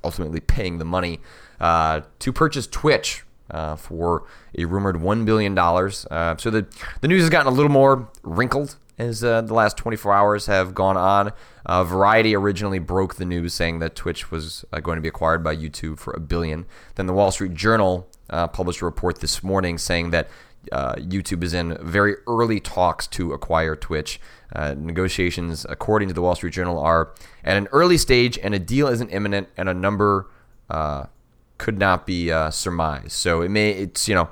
ultimately 0.03 0.41
paying 0.41 0.79
the 0.79 0.85
money 0.85 1.21
uh, 1.61 2.01
to 2.19 2.33
purchase 2.33 2.67
Twitch 2.67 3.25
uh, 3.51 3.77
for 3.77 4.25
a 4.59 4.65
rumored 4.65 4.97
$1 4.97 5.25
billion. 5.25 5.57
Uh, 5.57 6.37
so 6.37 6.51
the, 6.51 6.67
the 7.01 7.09
news 7.09 7.23
has 7.23 7.31
gotten 7.31 7.53
a 7.53 7.55
little 7.55 7.71
more 7.71 8.09
wrinkled 8.23 8.77
as 8.99 9.23
uh, 9.23 9.43
the 9.43 9.55
last 9.55 9.77
24 9.77 10.13
hours 10.13 10.47
have 10.47 10.75
gone 10.75 10.97
on. 10.97 11.33
Uh, 11.65 11.85
Variety 11.85 12.35
originally 12.35 12.79
broke 12.79 13.17
the 13.17 13.25
news 13.25 13.55
saying 13.55 13.79
that 13.81 13.95
Twitch 13.95 14.31
was 14.31 14.65
uh, 14.73 14.81
going 14.81 14.97
to 14.97 15.03
be 15.03 15.09
acquired 15.09 15.43
by 15.45 15.55
YouTube 15.55 15.99
for 15.99 16.13
a 16.15 16.21
billion. 16.21 16.67
Then 16.95 17.07
the 17.07 17.13
Wall 17.13 17.31
Street 17.31 17.55
Journal 17.55 18.09
published 18.29 18.81
a 18.81 18.85
report 18.85 19.21
this 19.21 19.43
morning 19.43 19.79
saying 19.79 20.11
that 20.11 20.29
YouTube 20.73 21.45
is 21.45 21.55
in 21.55 21.79
very 21.81 22.17
early 22.27 22.59
talks 22.59 23.07
to 23.09 23.33
acquire 23.33 23.77
Twitch. 23.77 24.21
negotiations, 24.55 25.65
according 25.69 26.09
to 26.09 26.15
the 26.15 26.23
Wall 26.23 26.35
Street 26.35 26.53
Journal, 26.53 26.79
are 26.79 27.13
at 27.45 27.57
an 27.57 27.69
early 27.73 27.99
stage 27.99 28.39
and 28.39 28.55
a 28.55 28.59
deal 28.59 28.89
isn't 28.89 29.11
imminent 29.11 29.49
and 29.57 29.69
a 29.69 29.75
number 29.75 30.29
could 31.59 31.79
not 31.79 32.07
be 32.07 32.31
uh, 32.31 32.51
surmised. 32.51 33.13
So 33.13 33.43
it 33.43 33.51
may 33.51 33.71
it's 33.71 34.09
you 34.09 34.15
know 34.15 34.29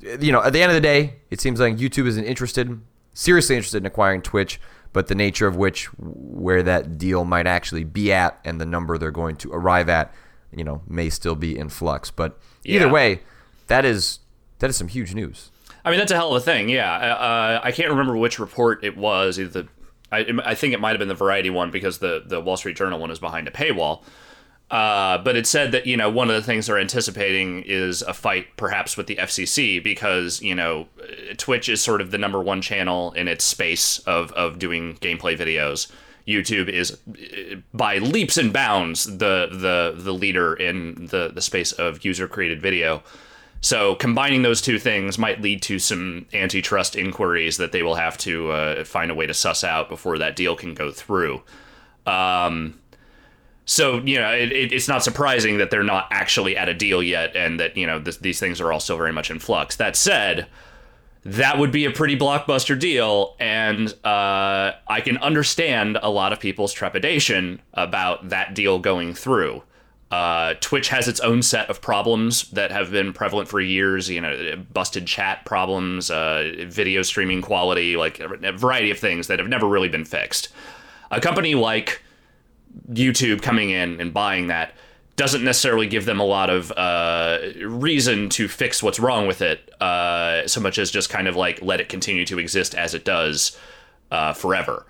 you 0.00 0.32
know 0.32 0.42
at 0.42 0.52
the 0.52 0.62
end 0.62 0.70
of 0.70 0.74
the 0.74 0.80
day, 0.80 1.16
it 1.30 1.40
seems 1.40 1.60
like 1.60 1.76
YouTube 1.76 2.06
isn't 2.06 2.24
interested, 2.24 2.80
seriously 3.16 3.56
interested 3.56 3.78
in 3.78 3.86
acquiring 3.86 4.22
Twitch, 4.22 4.60
but 4.92 5.08
the 5.08 5.14
nature 5.14 5.46
of 5.46 5.56
which 5.56 5.86
where 5.96 6.62
that 6.62 6.98
deal 6.98 7.24
might 7.24 7.46
actually 7.46 7.84
be 7.84 8.12
at 8.12 8.38
and 8.44 8.60
the 8.60 8.66
number 8.66 8.98
they're 8.98 9.10
going 9.10 9.36
to 9.36 9.52
arrive 9.52 9.88
at, 9.88 10.12
you 10.54 10.62
know, 10.62 10.82
may 10.86 11.10
still 11.10 11.34
be 11.34 11.58
in 11.58 11.68
flux. 11.68 12.10
But 12.10 12.38
either 12.64 12.86
yeah. 12.86 12.92
way, 12.92 13.20
that 13.66 13.84
is 13.84 14.20
that 14.58 14.70
is 14.70 14.76
some 14.76 14.88
huge 14.88 15.14
news. 15.14 15.50
I 15.84 15.90
mean, 15.90 15.98
that's 15.98 16.12
a 16.12 16.16
hell 16.16 16.34
of 16.34 16.42
a 16.42 16.44
thing. 16.44 16.68
Yeah, 16.68 16.92
uh, 16.92 17.60
I 17.62 17.72
can't 17.72 17.90
remember 17.90 18.16
which 18.16 18.38
report 18.38 18.84
it 18.84 18.96
was. 18.96 19.38
Either 19.38 19.62
the, 19.62 19.68
I, 20.10 20.26
I 20.44 20.54
think 20.54 20.74
it 20.74 20.80
might 20.80 20.90
have 20.90 20.98
been 20.98 21.08
the 21.08 21.14
Variety 21.14 21.50
one 21.50 21.70
because 21.70 21.98
the 21.98 22.22
the 22.26 22.40
Wall 22.40 22.56
Street 22.56 22.76
Journal 22.76 22.98
one 22.98 23.10
is 23.10 23.18
behind 23.18 23.48
a 23.48 23.50
paywall. 23.50 24.02
Uh, 24.70 25.18
but 25.18 25.36
it 25.36 25.46
said 25.46 25.70
that 25.70 25.86
you 25.86 25.96
know 25.96 26.10
one 26.10 26.28
of 26.28 26.34
the 26.34 26.42
things 26.42 26.66
they're 26.66 26.78
anticipating 26.78 27.62
is 27.62 28.02
a 28.02 28.12
fight 28.12 28.48
perhaps 28.56 28.96
with 28.96 29.06
the 29.06 29.14
FCC 29.16 29.82
because 29.82 30.42
you 30.42 30.56
know 30.56 30.88
Twitch 31.36 31.68
is 31.68 31.80
sort 31.80 32.00
of 32.00 32.10
the 32.10 32.18
number 32.18 32.40
one 32.42 32.60
channel 32.60 33.12
in 33.12 33.28
its 33.28 33.44
space 33.44 34.00
of 34.00 34.32
of 34.32 34.58
doing 34.58 34.96
gameplay 34.96 35.38
videos. 35.38 35.90
YouTube 36.26 36.68
is 36.68 36.98
by 37.72 37.98
leaps 37.98 38.36
and 38.36 38.52
bounds 38.52 39.04
the 39.04 39.48
the 39.52 39.94
the 39.96 40.12
leader 40.12 40.54
in 40.54 41.06
the 41.06 41.30
the 41.32 41.40
space 41.40 41.70
of 41.70 42.04
user 42.04 42.26
created 42.26 42.60
video. 42.60 43.04
So 43.60 43.94
combining 43.94 44.42
those 44.42 44.60
two 44.60 44.80
things 44.80 45.16
might 45.16 45.40
lead 45.40 45.62
to 45.62 45.78
some 45.78 46.26
antitrust 46.34 46.96
inquiries 46.96 47.56
that 47.56 47.70
they 47.70 47.82
will 47.82 47.94
have 47.94 48.18
to 48.18 48.50
uh, 48.50 48.84
find 48.84 49.10
a 49.10 49.14
way 49.14 49.26
to 49.26 49.34
suss 49.34 49.64
out 49.64 49.88
before 49.88 50.18
that 50.18 50.36
deal 50.36 50.56
can 50.56 50.74
go 50.74 50.90
through. 50.90 51.42
Um, 52.04 52.78
so 53.66 53.98
you 53.98 54.18
know, 54.18 54.32
it, 54.32 54.52
it, 54.52 54.72
it's 54.72 54.88
not 54.88 55.02
surprising 55.02 55.58
that 55.58 55.70
they're 55.70 55.82
not 55.82 56.06
actually 56.12 56.56
at 56.56 56.68
a 56.68 56.74
deal 56.74 57.02
yet, 57.02 57.36
and 57.36 57.60
that 57.60 57.76
you 57.76 57.84
know 57.86 57.98
this, 57.98 58.16
these 58.18 58.40
things 58.40 58.60
are 58.60 58.72
all 58.72 58.80
still 58.80 58.96
very 58.96 59.12
much 59.12 59.30
in 59.30 59.40
flux. 59.40 59.76
That 59.76 59.96
said, 59.96 60.46
that 61.24 61.58
would 61.58 61.72
be 61.72 61.84
a 61.84 61.90
pretty 61.90 62.16
blockbuster 62.16 62.78
deal, 62.78 63.34
and 63.40 63.92
uh, 64.04 64.72
I 64.86 65.00
can 65.02 65.18
understand 65.18 65.98
a 66.00 66.08
lot 66.08 66.32
of 66.32 66.38
people's 66.38 66.72
trepidation 66.72 67.60
about 67.74 68.28
that 68.28 68.54
deal 68.54 68.78
going 68.78 69.14
through. 69.14 69.64
Uh, 70.12 70.54
Twitch 70.60 70.88
has 70.90 71.08
its 71.08 71.18
own 71.18 71.42
set 71.42 71.68
of 71.68 71.80
problems 71.80 72.48
that 72.52 72.70
have 72.70 72.92
been 72.92 73.12
prevalent 73.12 73.48
for 73.48 73.60
years. 73.60 74.08
You 74.08 74.20
know, 74.20 74.64
busted 74.72 75.08
chat 75.08 75.44
problems, 75.44 76.08
uh, 76.08 76.52
video 76.68 77.02
streaming 77.02 77.42
quality, 77.42 77.96
like 77.96 78.20
a 78.20 78.52
variety 78.52 78.92
of 78.92 78.98
things 79.00 79.26
that 79.26 79.40
have 79.40 79.48
never 79.48 79.66
really 79.66 79.88
been 79.88 80.04
fixed. 80.04 80.50
A 81.10 81.20
company 81.20 81.56
like 81.56 82.00
YouTube 82.90 83.42
coming 83.42 83.70
in 83.70 84.00
and 84.00 84.12
buying 84.12 84.48
that 84.48 84.74
doesn't 85.16 85.42
necessarily 85.42 85.86
give 85.86 86.04
them 86.04 86.20
a 86.20 86.24
lot 86.24 86.50
of 86.50 86.70
uh, 86.72 87.38
reason 87.62 88.28
to 88.28 88.48
fix 88.48 88.82
what's 88.82 89.00
wrong 89.00 89.26
with 89.26 89.40
it, 89.40 89.70
uh, 89.80 90.46
so 90.46 90.60
much 90.60 90.78
as 90.78 90.90
just 90.90 91.08
kind 91.08 91.26
of 91.26 91.34
like 91.34 91.60
let 91.62 91.80
it 91.80 91.88
continue 91.88 92.26
to 92.26 92.38
exist 92.38 92.74
as 92.74 92.92
it 92.92 93.04
does 93.04 93.58
uh, 94.10 94.34
forever. 94.34 94.86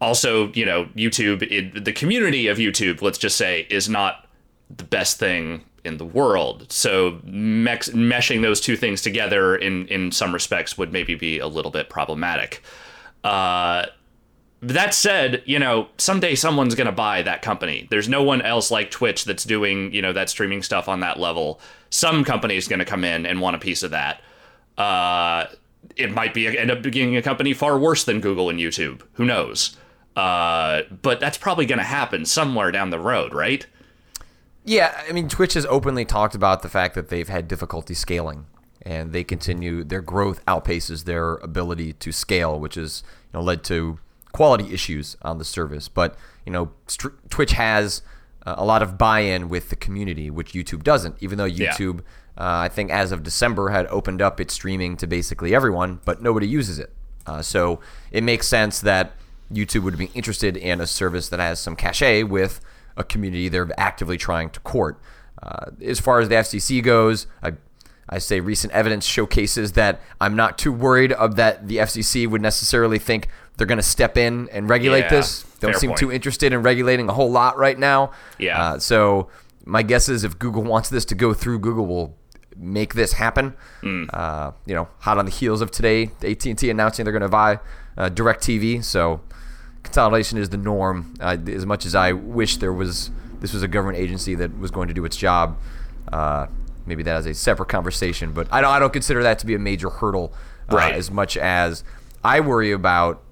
Also, 0.00 0.52
you 0.52 0.66
know, 0.66 0.86
YouTube, 0.96 1.42
it, 1.42 1.84
the 1.84 1.92
community 1.92 2.48
of 2.48 2.58
YouTube, 2.58 3.00
let's 3.00 3.16
just 3.16 3.36
say, 3.36 3.66
is 3.70 3.88
not 3.88 4.28
the 4.76 4.84
best 4.84 5.18
thing 5.20 5.64
in 5.84 5.98
the 5.98 6.04
world. 6.04 6.70
So 6.72 7.20
mex- 7.24 7.90
meshing 7.90 8.42
those 8.42 8.60
two 8.60 8.76
things 8.76 9.02
together 9.02 9.54
in 9.54 9.86
in 9.86 10.10
some 10.10 10.32
respects 10.32 10.76
would 10.76 10.92
maybe 10.92 11.14
be 11.14 11.38
a 11.38 11.46
little 11.46 11.70
bit 11.70 11.88
problematic. 11.88 12.62
That 14.64 14.94
said, 14.94 15.42
you 15.44 15.58
know, 15.58 15.88
someday 15.98 16.34
someone's 16.34 16.74
going 16.74 16.86
to 16.86 16.92
buy 16.92 17.22
that 17.22 17.42
company. 17.42 17.86
There's 17.90 18.08
no 18.08 18.22
one 18.22 18.40
else 18.40 18.70
like 18.70 18.90
Twitch 18.90 19.24
that's 19.24 19.44
doing, 19.44 19.92
you 19.92 20.00
know, 20.00 20.12
that 20.12 20.30
streaming 20.30 20.62
stuff 20.62 20.88
on 20.88 21.00
that 21.00 21.18
level. 21.20 21.60
Some 21.90 22.24
company 22.24 22.56
is 22.56 22.66
going 22.66 22.78
to 22.78 22.84
come 22.84 23.04
in 23.04 23.26
and 23.26 23.40
want 23.40 23.56
a 23.56 23.58
piece 23.58 23.82
of 23.82 23.90
that. 23.90 24.22
Uh, 24.78 25.46
it 25.96 26.12
might 26.12 26.32
be 26.32 26.58
end 26.58 26.70
up 26.70 26.82
being 26.82 27.16
a 27.16 27.22
company 27.22 27.52
far 27.52 27.78
worse 27.78 28.04
than 28.04 28.20
Google 28.20 28.48
and 28.48 28.58
YouTube. 28.58 29.02
Who 29.14 29.24
knows? 29.24 29.76
Uh, 30.16 30.82
but 31.02 31.20
that's 31.20 31.36
probably 31.36 31.66
going 31.66 31.78
to 31.78 31.84
happen 31.84 32.24
somewhere 32.24 32.70
down 32.70 32.90
the 32.90 32.98
road, 32.98 33.34
right? 33.34 33.66
Yeah, 34.64 34.98
I 35.06 35.12
mean, 35.12 35.28
Twitch 35.28 35.54
has 35.54 35.66
openly 35.66 36.04
talked 36.04 36.34
about 36.34 36.62
the 36.62 36.70
fact 36.70 36.94
that 36.94 37.08
they've 37.10 37.28
had 37.28 37.48
difficulty 37.48 37.92
scaling, 37.92 38.46
and 38.80 39.12
they 39.12 39.24
continue 39.24 39.84
their 39.84 40.00
growth 40.00 40.44
outpaces 40.46 41.04
their 41.04 41.34
ability 41.36 41.92
to 41.94 42.12
scale, 42.12 42.58
which 42.58 42.76
has 42.76 43.02
you 43.32 43.38
know 43.38 43.44
led 43.44 43.62
to 43.64 43.98
quality 44.34 44.74
issues 44.74 45.16
on 45.22 45.38
the 45.38 45.44
service. 45.44 45.88
But 45.88 46.16
you 46.44 46.52
know, 46.52 46.72
St- 46.86 47.14
Twitch 47.30 47.52
has 47.52 48.02
uh, 48.44 48.56
a 48.58 48.64
lot 48.64 48.82
of 48.82 48.98
buy-in 48.98 49.48
with 49.48 49.70
the 49.70 49.76
community, 49.76 50.28
which 50.28 50.52
YouTube 50.52 50.82
doesn't. 50.82 51.16
Even 51.20 51.38
though 51.38 51.46
Yeah. 51.46 51.72
YouTube, 51.72 52.00
uh, 52.36 52.66
I 52.66 52.68
think 52.68 52.90
as 52.90 53.12
of 53.12 53.22
December, 53.22 53.70
had 53.70 53.86
opened 53.86 54.20
up 54.20 54.40
its 54.40 54.52
streaming 54.52 54.96
to 54.98 55.06
basically 55.06 55.54
everyone, 55.54 56.00
but 56.04 56.20
nobody 56.20 56.46
uses 56.46 56.78
it. 56.78 56.92
Uh, 57.26 57.40
so 57.40 57.80
it 58.10 58.22
makes 58.22 58.46
sense 58.46 58.80
that 58.80 59.12
YouTube 59.50 59.82
would 59.84 59.96
be 59.96 60.10
interested 60.14 60.56
in 60.56 60.80
a 60.80 60.86
service 60.86 61.28
that 61.30 61.40
has 61.40 61.58
some 61.60 61.76
cachet 61.76 62.24
with 62.24 62.60
a 62.96 63.04
community 63.04 63.48
they're 63.48 63.70
actively 63.78 64.16
trying 64.18 64.50
to 64.50 64.60
court. 64.60 65.00
Uh, 65.42 65.70
as 65.82 66.00
far 66.00 66.20
as 66.20 66.28
the 66.28 66.34
FCC 66.34 66.82
goes, 66.82 67.26
I, 67.42 67.52
I 68.14 68.18
say 68.18 68.38
recent 68.40 68.72
evidence 68.72 69.04
showcases 69.04 69.72
that 69.72 70.00
I'm 70.20 70.36
not 70.36 70.56
too 70.56 70.72
worried 70.72 71.12
of 71.12 71.36
that 71.36 71.66
the 71.68 71.78
FCC 71.78 72.28
would 72.28 72.40
necessarily 72.40 72.98
think 72.98 73.28
they're 73.56 73.66
going 73.66 73.78
to 73.78 73.82
step 73.82 74.16
in 74.16 74.48
and 74.52 74.68
regulate 74.68 75.00
Yeah, 75.00 75.08
this. 75.10 75.42
Don't 75.60 75.74
seem 75.76 75.90
point. 75.90 75.98
too 75.98 76.12
interested 76.12 76.52
in 76.52 76.62
regulating 76.62 77.08
a 77.08 77.12
whole 77.12 77.30
lot 77.30 77.56
right 77.58 77.78
now. 77.78 78.12
Yeah. 78.38 78.60
Uh, 78.62 78.78
so 78.78 79.28
my 79.64 79.82
guess 79.82 80.08
is 80.08 80.22
if 80.24 80.38
Google 80.38 80.62
wants 80.62 80.90
this 80.90 81.04
to 81.06 81.14
go 81.14 81.34
through, 81.34 81.58
Google 81.58 81.86
will 81.86 82.16
make 82.56 82.94
this 82.94 83.14
happen. 83.14 83.54
Hmm. 83.80 84.04
Uh, 84.12 84.52
you 84.64 84.74
know, 84.74 84.86
hot 85.00 85.18
on 85.18 85.24
the 85.24 85.30
heels 85.32 85.60
of 85.60 85.70
today, 85.72 86.10
AT&T 86.22 86.70
announcing 86.70 87.04
they're 87.04 87.12
going 87.12 87.22
to 87.22 87.28
buy 87.28 87.58
uh, 87.96 88.10
DirecTV. 88.10 88.84
So 88.84 89.22
consolidation 89.82 90.38
is 90.38 90.50
the 90.50 90.56
norm. 90.56 91.14
Uh, 91.20 91.36
as 91.48 91.66
much 91.66 91.84
as 91.84 91.94
I 91.94 92.12
wish 92.12 92.58
there 92.58 92.72
was 92.72 93.10
this 93.40 93.52
was 93.52 93.62
a 93.62 93.68
government 93.68 93.98
agency 93.98 94.34
that 94.36 94.56
was 94.58 94.70
going 94.70 94.88
to 94.88 94.94
do 94.94 95.04
its 95.04 95.16
job, 95.16 95.58
uh, 96.12 96.46
maybe 96.86 97.02
that 97.02 97.18
is 97.20 97.26
a 97.26 97.34
separate 97.34 97.68
conversation. 97.68 98.32
But 98.32 98.48
I 98.52 98.60
don't 98.60 98.70
I 98.70 98.78
don't 98.78 98.92
consider 98.92 99.22
that 99.22 99.38
to 99.40 99.46
be 99.46 99.54
a 99.54 99.58
major 99.58 99.90
hurdle 99.90 100.32
uh, 100.70 100.76
Right. 100.76 100.94
as 100.94 101.10
much 101.10 101.36
as 101.36 101.84
I 102.22 102.40
worry 102.40 102.72
about 102.72 103.22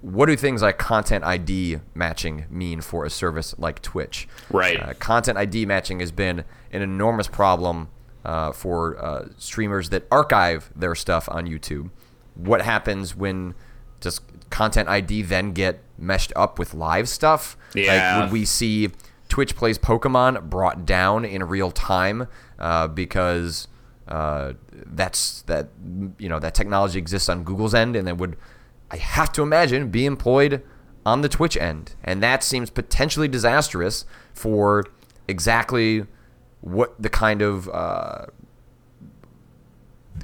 what 0.00 0.26
do 0.26 0.36
things 0.36 0.62
like 0.62 0.78
content 0.78 1.24
ID 1.24 1.80
matching 1.94 2.44
mean 2.50 2.80
for 2.80 3.04
a 3.04 3.10
service 3.10 3.54
like 3.58 3.82
Twitch? 3.82 4.28
Right. 4.50 4.80
Uh, 4.80 4.94
content 4.94 5.38
ID 5.38 5.66
matching 5.66 6.00
has 6.00 6.12
been 6.12 6.44
an 6.72 6.82
enormous 6.82 7.26
problem 7.28 7.88
uh, 8.24 8.52
for 8.52 9.02
uh, 9.04 9.28
streamers 9.38 9.88
that 9.90 10.06
archive 10.10 10.70
their 10.76 10.94
stuff 10.94 11.28
on 11.30 11.46
YouTube. 11.46 11.90
What 12.34 12.62
happens 12.62 13.16
when 13.16 13.54
does 14.00 14.20
content 14.50 14.88
ID 14.88 15.22
then 15.22 15.52
get 15.52 15.80
meshed 15.98 16.32
up 16.36 16.58
with 16.58 16.74
live 16.74 17.08
stuff? 17.08 17.56
Yeah. 17.74 18.16
Like, 18.18 18.24
would 18.24 18.32
we 18.32 18.44
see 18.44 18.90
Twitch 19.28 19.56
plays 19.56 19.78
Pokemon 19.78 20.50
brought 20.50 20.84
down 20.86 21.24
in 21.24 21.42
real 21.44 21.70
time 21.70 22.28
uh, 22.58 22.88
because 22.88 23.68
uh, 24.08 24.52
that's 24.70 25.42
that 25.42 25.68
you 26.18 26.28
know 26.28 26.38
that 26.38 26.54
technology 26.54 26.98
exists 26.98 27.28
on 27.28 27.44
Google's 27.44 27.74
end, 27.74 27.96
and 27.96 28.06
then 28.06 28.16
would 28.18 28.36
I 28.90 28.96
have 28.96 29.32
to 29.32 29.42
imagine 29.42 29.90
be 29.90 30.06
employed 30.06 30.62
on 31.04 31.22
the 31.22 31.28
Twitch 31.28 31.56
end, 31.56 31.94
and 32.04 32.22
that 32.22 32.42
seems 32.42 32.70
potentially 32.70 33.28
disastrous 33.28 34.04
for 34.32 34.84
exactly 35.28 36.04
what 36.60 37.00
the 37.00 37.08
kind 37.08 37.42
of 37.42 37.68
uh, 37.68 38.26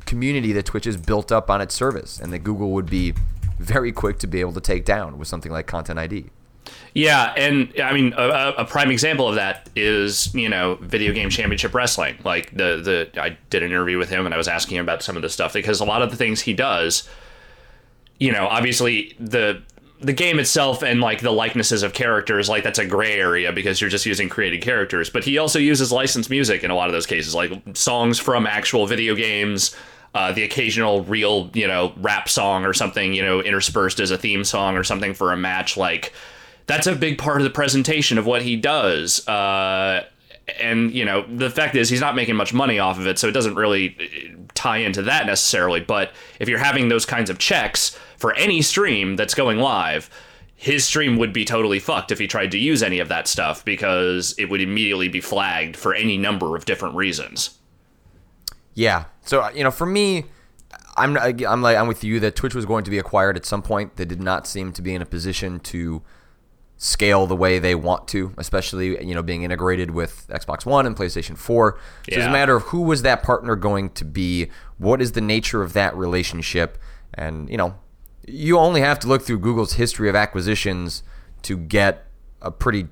community 0.07 0.53
that 0.53 0.67
Twitch 0.67 0.85
has 0.85 0.97
built 0.97 1.33
up 1.33 1.51
on 1.51 1.61
its 1.61 1.75
service, 1.75 2.21
and 2.21 2.33
that 2.33 2.41
Google 2.41 2.71
would 2.71 2.91
be 2.91 3.15
very 3.59 3.93
quick 3.93 4.19
to 4.19 4.27
be 4.27 4.41
able 4.41 4.53
to 4.53 4.61
take 4.61 4.85
down 4.85 5.19
with 5.19 5.29
something 5.29 5.53
like 5.53 5.67
Content 5.67 5.99
ID. 5.99 6.31
Yeah, 6.95 7.33
and 7.37 7.73
I 7.83 7.93
mean 7.93 8.13
a, 8.17 8.55
a- 8.59 8.65
prime 8.65 8.91
example 8.91 9.27
of 9.29 9.37
that 9.37 9.71
is 9.75 10.35
you 10.35 10.49
know 10.49 10.77
video 10.83 11.13
game 11.13 11.31
championship 11.31 11.75
wrestling. 11.75 12.17
Like 12.25 12.51
the 12.51 13.09
the 13.15 13.21
I 13.21 13.37
did 13.51 13.63
an 13.63 13.71
interview 13.71 13.99
with 13.99 14.11
him 14.11 14.27
and 14.27 14.35
I 14.35 14.39
was 14.39 14.49
asking 14.49 14.77
him 14.77 14.85
about 14.85 15.03
some 15.03 15.17
of 15.17 15.23
the 15.23 15.29
stuff 15.31 15.55
because 15.55 15.81
a 15.81 15.85
lot 15.85 16.03
of 16.03 16.11
the 16.11 16.17
things 16.17 16.43
he 16.43 16.53
does, 16.53 17.09
you 18.19 18.31
know, 18.31 18.47
obviously 18.47 19.17
the 19.19 19.63
the 20.01 20.13
game 20.13 20.39
itself 20.39 20.83
and 20.83 21.01
like 21.01 21.21
the 21.21 21.31
likenesses 21.31 21.83
of 21.83 21.93
characters 21.93 22.49
like 22.49 22.65
that's 22.65 22.79
a 22.81 22.87
gray 22.87 23.13
area 23.15 23.53
because 23.53 23.81
you're 23.81 23.89
just 23.91 24.05
using 24.05 24.29
created 24.29 24.61
characters 24.61 25.09
but 25.09 25.23
he 25.23 25.39
also 25.39 25.61
uses 25.61 25.93
licensed 25.93 26.29
music 26.29 26.65
in 26.65 26.73
a 26.73 26.75
lot 26.75 26.89
of 26.89 26.93
those 26.93 27.07
cases 27.07 27.37
like 27.37 27.53
songs 27.75 28.19
from 28.19 28.45
actual 28.45 28.85
video 28.89 29.15
games 29.15 29.77
uh, 30.15 30.33
the 30.33 30.43
occasional 30.43 31.05
real 31.05 31.51
you 31.55 31.69
know 31.69 31.93
rap 31.99 32.29
song 32.29 32.65
or 32.65 32.75
something 32.75 33.15
you 33.15 33.23
know 33.23 33.41
interspersed 33.41 34.01
as 34.01 34.11
a 34.11 34.19
theme 34.19 34.43
song 34.43 34.77
or 34.77 34.83
something 34.83 35.15
for 35.15 35.33
a 35.33 35.37
match 35.37 35.77
like 35.77 36.13
that's 36.73 36.87
a 36.87 36.95
big 36.95 37.19
part 37.19 37.39
of 37.39 37.45
the 37.45 37.51
presentation 37.51 38.19
of 38.19 38.27
what 38.27 38.43
he 38.43 38.57
does 38.57 39.27
uh, 39.29 40.05
and 40.61 40.93
you 40.93 41.05
know 41.05 41.25
the 41.35 41.51
fact 41.51 41.77
is 41.77 41.89
he's 41.89 42.01
not 42.01 42.15
making 42.15 42.37
much 42.37 42.53
money 42.53 42.79
off 42.79 42.99
of 42.99 43.07
it 43.07 43.19
so 43.19 43.29
it 43.29 43.33
doesn't 43.33 43.55
really 43.55 43.97
uh, 44.01 44.37
tie 44.55 44.79
into 44.79 45.03
that 45.03 45.27
necessarily 45.27 45.81
but 45.81 46.13
if 46.41 46.49
you're 46.49 46.59
having 46.59 46.89
those 46.89 47.07
kinds 47.07 47.31
of 47.31 47.39
checks 47.39 47.99
for 48.17 48.35
any 48.35 48.63
stream 48.63 49.17
that's 49.17 49.35
going 49.35 49.59
live 49.59 50.11
his 50.55 50.85
stream 50.85 51.17
would 51.17 51.33
be 51.33 51.45
totally 51.45 51.81
fucked 51.81 52.13
if 52.13 52.19
he 52.19 52.27
tried 52.27 52.51
to 52.51 52.59
use 52.59 52.83
any 52.83 53.01
of 53.01 53.09
that 53.09 53.27
stuff 53.27 53.65
because 53.65 54.35
it 54.39 54.47
would 54.47 54.61
immediately 54.61 55.09
be 55.09 55.21
flagged 55.21 55.77
for 55.77 55.95
any 55.95 56.17
number 56.17 56.57
of 56.57 56.65
different 56.65 56.95
reasons 56.95 57.59
Yeah. 58.75 59.05
So 59.23 59.41
uh, 59.43 59.51
you 59.55 59.65
know, 59.65 59.71
for 59.71 59.87
me, 59.87 60.25
I'm 60.97 61.17
I'm 61.17 61.63
like 61.63 61.77
I'm 61.77 61.89
with 61.89 62.05
you 62.05 62.21
that 62.21 62.37
Twitch 62.37 62.55
was 62.55 62.67
going 62.67 62.85
to 62.85 62.91
be 62.91 62.99
acquired 62.99 63.37
at 63.37 63.45
some 63.45 63.63
point. 63.63 63.97
They 63.97 64.05
did 64.05 64.21
not 64.21 64.47
seem 64.47 64.73
to 64.73 64.83
be 64.83 64.95
in 64.95 65.03
a 65.03 65.07
position 65.07 65.61
to 65.61 66.03
scale 66.83 67.29
the 67.29 67.37
way 67.37 67.61
they 67.61 67.77
want 67.77 68.09
to, 68.09 68.35
especially 68.37 69.07
you 69.07 69.15
know 69.15 69.23
being 69.23 69.45
integrated 69.45 69.93
with 69.93 70.27
Xbox 70.29 70.67
One 70.67 70.85
and 70.85 70.97
PlayStation 70.97 71.39
4. 71.39 71.79
So 71.79 72.17
it's 72.17 72.27
a 72.27 72.31
matter 72.31 72.57
of 72.57 72.65
who 72.65 72.83
was 72.83 73.03
that 73.03 73.23
partner 73.23 73.55
going 73.55 73.91
to 73.91 74.05
be, 74.05 74.49
what 74.79 75.01
is 75.01 75.13
the 75.13 75.21
nature 75.21 75.63
of 75.63 75.75
that 75.75 75.97
relationship, 75.97 76.79
and 77.15 77.49
you 77.49 77.57
know, 77.57 77.77
you 78.27 78.59
only 78.59 78.81
have 78.81 78.99
to 79.01 79.07
look 79.07 79.23
through 79.23 79.39
Google's 79.39 79.75
history 79.75 80.09
of 80.09 80.17
acquisitions 80.17 81.05
to 81.43 81.57
get 81.57 82.05
a 82.41 82.51
pretty 82.51 82.89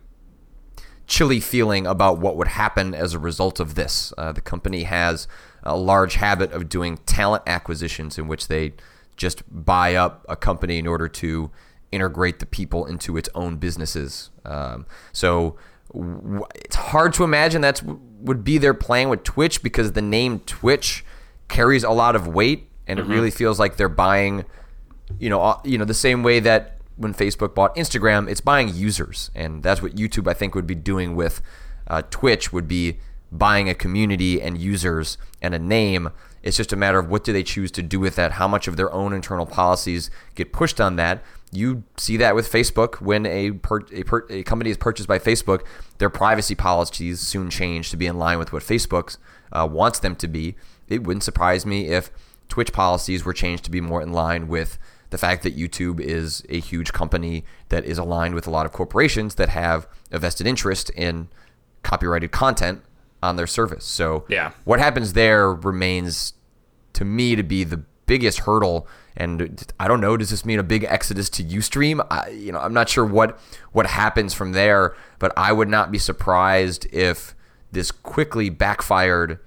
chilly 1.08 1.40
feeling 1.40 1.84
about 1.84 2.18
what 2.18 2.36
would 2.36 2.48
happen 2.48 2.94
as 2.94 3.12
a 3.12 3.18
result 3.18 3.58
of 3.58 3.74
this. 3.74 4.12
Uh, 4.16 4.30
the 4.30 4.40
company 4.40 4.84
has 4.84 5.26
a 5.64 5.76
large 5.76 6.14
habit 6.14 6.52
of 6.52 6.68
doing 6.68 6.98
talent 7.06 7.42
acquisitions 7.44 8.18
in 8.18 8.28
which 8.28 8.46
they 8.46 8.72
just 9.16 9.42
buy 9.50 9.96
up 9.96 10.24
a 10.28 10.36
company 10.36 10.78
in 10.78 10.86
order 10.86 11.08
to 11.08 11.50
integrate 11.92 12.38
the 12.38 12.46
people 12.46 12.86
into 12.86 13.16
its 13.16 13.28
own 13.34 13.56
businesses. 13.56 14.30
Um, 14.44 14.86
so 15.12 15.56
w- 15.92 16.44
it's 16.54 16.76
hard 16.76 17.12
to 17.14 17.24
imagine 17.24 17.60
that's 17.60 17.82
would 17.82 18.44
be 18.44 18.58
their 18.58 18.74
plan 18.74 19.08
with 19.08 19.24
Twitch 19.24 19.62
because 19.62 19.92
the 19.92 20.02
name 20.02 20.40
Twitch 20.40 21.04
carries 21.48 21.82
a 21.82 21.90
lot 21.90 22.14
of 22.14 22.26
weight, 22.26 22.68
and 22.86 22.98
it 22.98 23.06
really 23.06 23.30
feels 23.30 23.58
like 23.58 23.76
they're 23.76 23.88
buying 23.88 24.44
you 25.18 25.28
know, 25.28 25.60
you 25.64 25.78
know, 25.78 25.84
the 25.84 25.94
same 25.94 26.22
way 26.22 26.40
that 26.40 26.76
when 26.96 27.14
Facebook 27.14 27.54
bought 27.54 27.74
Instagram, 27.76 28.28
it's 28.30 28.40
buying 28.40 28.74
users, 28.74 29.30
and 29.34 29.62
that's 29.62 29.82
what 29.82 29.96
YouTube 29.96 30.28
I 30.28 30.34
think 30.34 30.54
would 30.54 30.66
be 30.66 30.74
doing 30.74 31.16
with 31.16 31.40
uh, 31.86 32.02
Twitch 32.10 32.52
would 32.52 32.68
be 32.68 32.98
buying 33.32 33.68
a 33.68 33.74
community 33.74 34.40
and 34.40 34.58
users 34.58 35.16
and 35.40 35.54
a 35.54 35.58
name. 35.58 36.10
It's 36.42 36.56
just 36.56 36.72
a 36.72 36.76
matter 36.76 36.98
of 36.98 37.08
what 37.08 37.24
do 37.24 37.32
they 37.32 37.42
choose 37.42 37.70
to 37.72 37.82
do 37.82 38.00
with 38.00 38.16
that, 38.16 38.32
how 38.32 38.48
much 38.48 38.68
of 38.68 38.76
their 38.76 38.92
own 38.92 39.12
internal 39.12 39.46
policies 39.46 40.10
get 40.34 40.52
pushed 40.52 40.80
on 40.80 40.96
that. 40.96 41.22
You 41.52 41.82
see 41.96 42.16
that 42.18 42.34
with 42.34 42.50
Facebook 42.50 43.00
when 43.00 43.26
a 43.26 43.52
per, 43.52 43.80
a, 43.92 44.04
per, 44.04 44.24
a 44.30 44.42
company 44.44 44.70
is 44.70 44.76
purchased 44.76 45.08
by 45.08 45.18
Facebook, 45.18 45.64
their 45.98 46.10
privacy 46.10 46.54
policies 46.54 47.20
soon 47.20 47.50
change 47.50 47.90
to 47.90 47.96
be 47.96 48.06
in 48.06 48.18
line 48.18 48.38
with 48.38 48.52
what 48.52 48.62
Facebook 48.62 49.16
uh, 49.52 49.68
wants 49.70 49.98
them 49.98 50.14
to 50.16 50.28
be. 50.28 50.54
It 50.88 51.02
wouldn't 51.04 51.24
surprise 51.24 51.66
me 51.66 51.88
if 51.88 52.10
Twitch 52.48 52.72
policies 52.72 53.24
were 53.24 53.32
changed 53.32 53.64
to 53.64 53.70
be 53.70 53.80
more 53.80 54.00
in 54.00 54.12
line 54.12 54.46
with 54.46 54.78
the 55.10 55.18
fact 55.18 55.42
that 55.42 55.56
YouTube 55.56 55.98
is 56.00 56.44
a 56.48 56.60
huge 56.60 56.92
company 56.92 57.44
that 57.68 57.84
is 57.84 57.98
aligned 57.98 58.34
with 58.36 58.46
a 58.46 58.50
lot 58.50 58.64
of 58.64 58.70
corporations 58.70 59.34
that 59.34 59.48
have 59.48 59.88
a 60.12 60.20
vested 60.20 60.46
interest 60.46 60.88
in 60.90 61.28
copyrighted 61.82 62.30
content 62.30 62.82
on 63.22 63.34
their 63.34 63.46
service. 63.48 63.84
So 63.84 64.24
Yeah. 64.28 64.52
what 64.62 64.78
happens 64.78 65.14
there 65.14 65.52
remains 65.52 66.34
to 66.92 67.04
me 67.04 67.34
to 67.34 67.42
be 67.42 67.64
the 67.64 67.78
biggest 68.06 68.40
hurdle 68.40 68.86
and 69.16 69.72
I 69.78 69.88
don't 69.88 70.00
know 70.00 70.16
does 70.16 70.30
this 70.30 70.44
mean 70.44 70.58
a 70.58 70.64
big 70.64 70.84
exodus 70.84 71.28
to 71.30 71.44
Ustream? 71.44 72.06
I, 72.10 72.30
you 72.30 72.52
know 72.52 72.58
I'm 72.58 72.74
not 72.74 72.88
sure 72.88 73.04
what 73.04 73.38
what 73.72 73.86
happens 73.86 74.34
from 74.34 74.52
there 74.52 74.96
but 75.18 75.32
I 75.36 75.52
would 75.52 75.68
not 75.68 75.90
be 75.90 75.98
surprised 75.98 76.86
if 76.92 77.34
this 77.72 77.90
quickly 77.90 78.50
backfired 78.50 79.38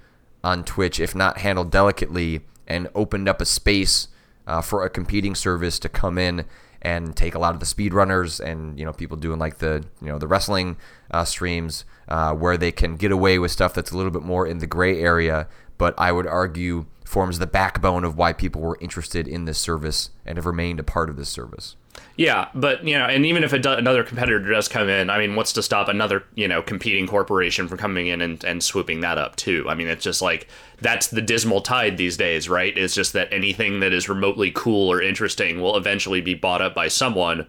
on 0.43 0.63
Twitch 0.63 0.99
if 0.99 1.15
not 1.15 1.39
handled 1.39 1.71
delicately 1.71 2.41
and 2.67 2.89
opened 2.95 3.27
up 3.27 3.41
a 3.41 3.45
space 3.45 4.07
uh, 4.47 4.61
for 4.61 4.85
a 4.85 4.89
competing 4.89 5.35
service 5.35 5.79
to 5.79 5.89
come 5.89 6.17
in 6.17 6.45
and 6.83 7.15
take 7.15 7.33
a 7.33 7.39
lot 7.39 7.53
of 7.53 7.59
the 7.59 7.65
speedrunners 7.65 8.39
and 8.39 8.77
you 8.77 8.85
know 8.85 8.91
people 8.91 9.17
doing 9.17 9.39
like 9.39 9.59
the 9.59 9.83
you 10.01 10.07
know 10.07 10.19
the 10.19 10.27
wrestling 10.27 10.75
uh, 11.11 11.23
streams 11.23 11.85
uh, 12.09 12.33
where 12.33 12.57
they 12.57 12.71
can 12.71 12.97
get 12.97 13.11
away 13.11 13.39
with 13.39 13.51
stuff 13.51 13.73
that's 13.73 13.91
a 13.91 13.97
little 13.97 14.11
bit 14.11 14.21
more 14.21 14.45
in 14.45 14.59
the 14.59 14.67
gray 14.67 15.01
area. 15.01 15.47
But 15.77 15.95
I 15.97 16.11
would 16.11 16.27
argue 16.27 16.85
forms 17.03 17.39
the 17.39 17.47
backbone 17.47 18.03
of 18.03 18.17
why 18.17 18.33
people 18.33 18.61
were 18.61 18.77
interested 18.81 19.27
in 19.27 19.45
this 19.45 19.59
service 19.59 20.09
and 20.25 20.37
have 20.37 20.45
remained 20.45 20.79
a 20.79 20.83
part 20.83 21.09
of 21.09 21.15
this 21.15 21.29
service. 21.29 21.75
Yeah, 22.15 22.49
but 22.53 22.83
you 22.83 22.97
know, 22.97 23.05
and 23.05 23.25
even 23.25 23.43
if 23.43 23.53
another 23.53 24.03
competitor 24.03 24.39
does 24.39 24.67
come 24.67 24.87
in, 24.87 25.09
I 25.09 25.17
mean, 25.17 25.35
what's 25.35 25.53
to 25.53 25.63
stop 25.63 25.87
another 25.87 26.23
you 26.35 26.47
know 26.47 26.61
competing 26.61 27.07
corporation 27.07 27.67
from 27.67 27.77
coming 27.77 28.07
in 28.07 28.21
and, 28.21 28.43
and 28.43 28.63
swooping 28.63 29.01
that 29.01 29.17
up 29.17 29.35
too? 29.35 29.65
I 29.67 29.73
mean, 29.73 29.87
it's 29.87 30.03
just 30.03 30.21
like 30.21 30.47
that's 30.79 31.07
the 31.07 31.21
dismal 31.21 31.61
tide 31.61 31.97
these 31.97 32.15
days, 32.17 32.47
right? 32.47 32.77
It's 32.77 32.93
just 32.93 33.13
that 33.13 33.33
anything 33.33 33.79
that 33.79 33.93
is 33.93 34.09
remotely 34.09 34.51
cool 34.51 34.91
or 34.91 35.01
interesting 35.01 35.59
will 35.59 35.75
eventually 35.75 36.21
be 36.21 36.35
bought 36.35 36.61
up 36.61 36.75
by 36.75 36.87
someone, 36.87 37.47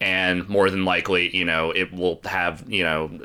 and 0.00 0.46
more 0.48 0.68
than 0.68 0.84
likely, 0.84 1.34
you 1.34 1.44
know, 1.44 1.70
it 1.70 1.92
will 1.92 2.20
have 2.24 2.64
you 2.70 2.82
know 2.82 3.18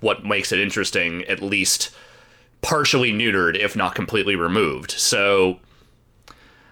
what 0.00 0.24
makes 0.24 0.52
it 0.52 0.60
interesting 0.60 1.24
at 1.24 1.40
least 1.40 1.94
partially 2.62 3.12
neutered, 3.12 3.58
if 3.58 3.76
not 3.76 3.94
completely 3.94 4.36
removed. 4.36 4.92
So 4.92 5.60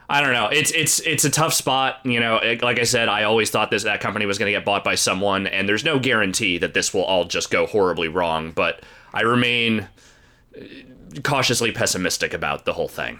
I 0.08 0.20
don't 0.20 0.32
know. 0.32 0.48
It's 0.48 0.70
it's 0.72 1.00
it's 1.00 1.24
a 1.24 1.30
tough 1.30 1.54
spot. 1.54 2.00
You 2.04 2.20
know, 2.20 2.40
like 2.62 2.78
I 2.78 2.84
said, 2.84 3.08
I 3.08 3.24
always 3.24 3.50
thought 3.50 3.70
this 3.70 3.84
that 3.84 4.00
company 4.00 4.26
was 4.26 4.38
going 4.38 4.52
to 4.52 4.58
get 4.58 4.64
bought 4.64 4.84
by 4.84 4.96
someone, 4.96 5.46
and 5.46 5.68
there's 5.68 5.84
no 5.84 5.98
guarantee 5.98 6.58
that 6.58 6.74
this 6.74 6.92
will 6.92 7.04
all 7.04 7.24
just 7.24 7.50
go 7.50 7.66
horribly 7.66 8.08
wrong. 8.08 8.52
But 8.52 8.82
I 9.12 9.22
remain 9.22 9.88
cautiously 11.22 11.72
pessimistic 11.72 12.34
about 12.34 12.64
the 12.64 12.74
whole 12.74 12.88
thing. 12.88 13.18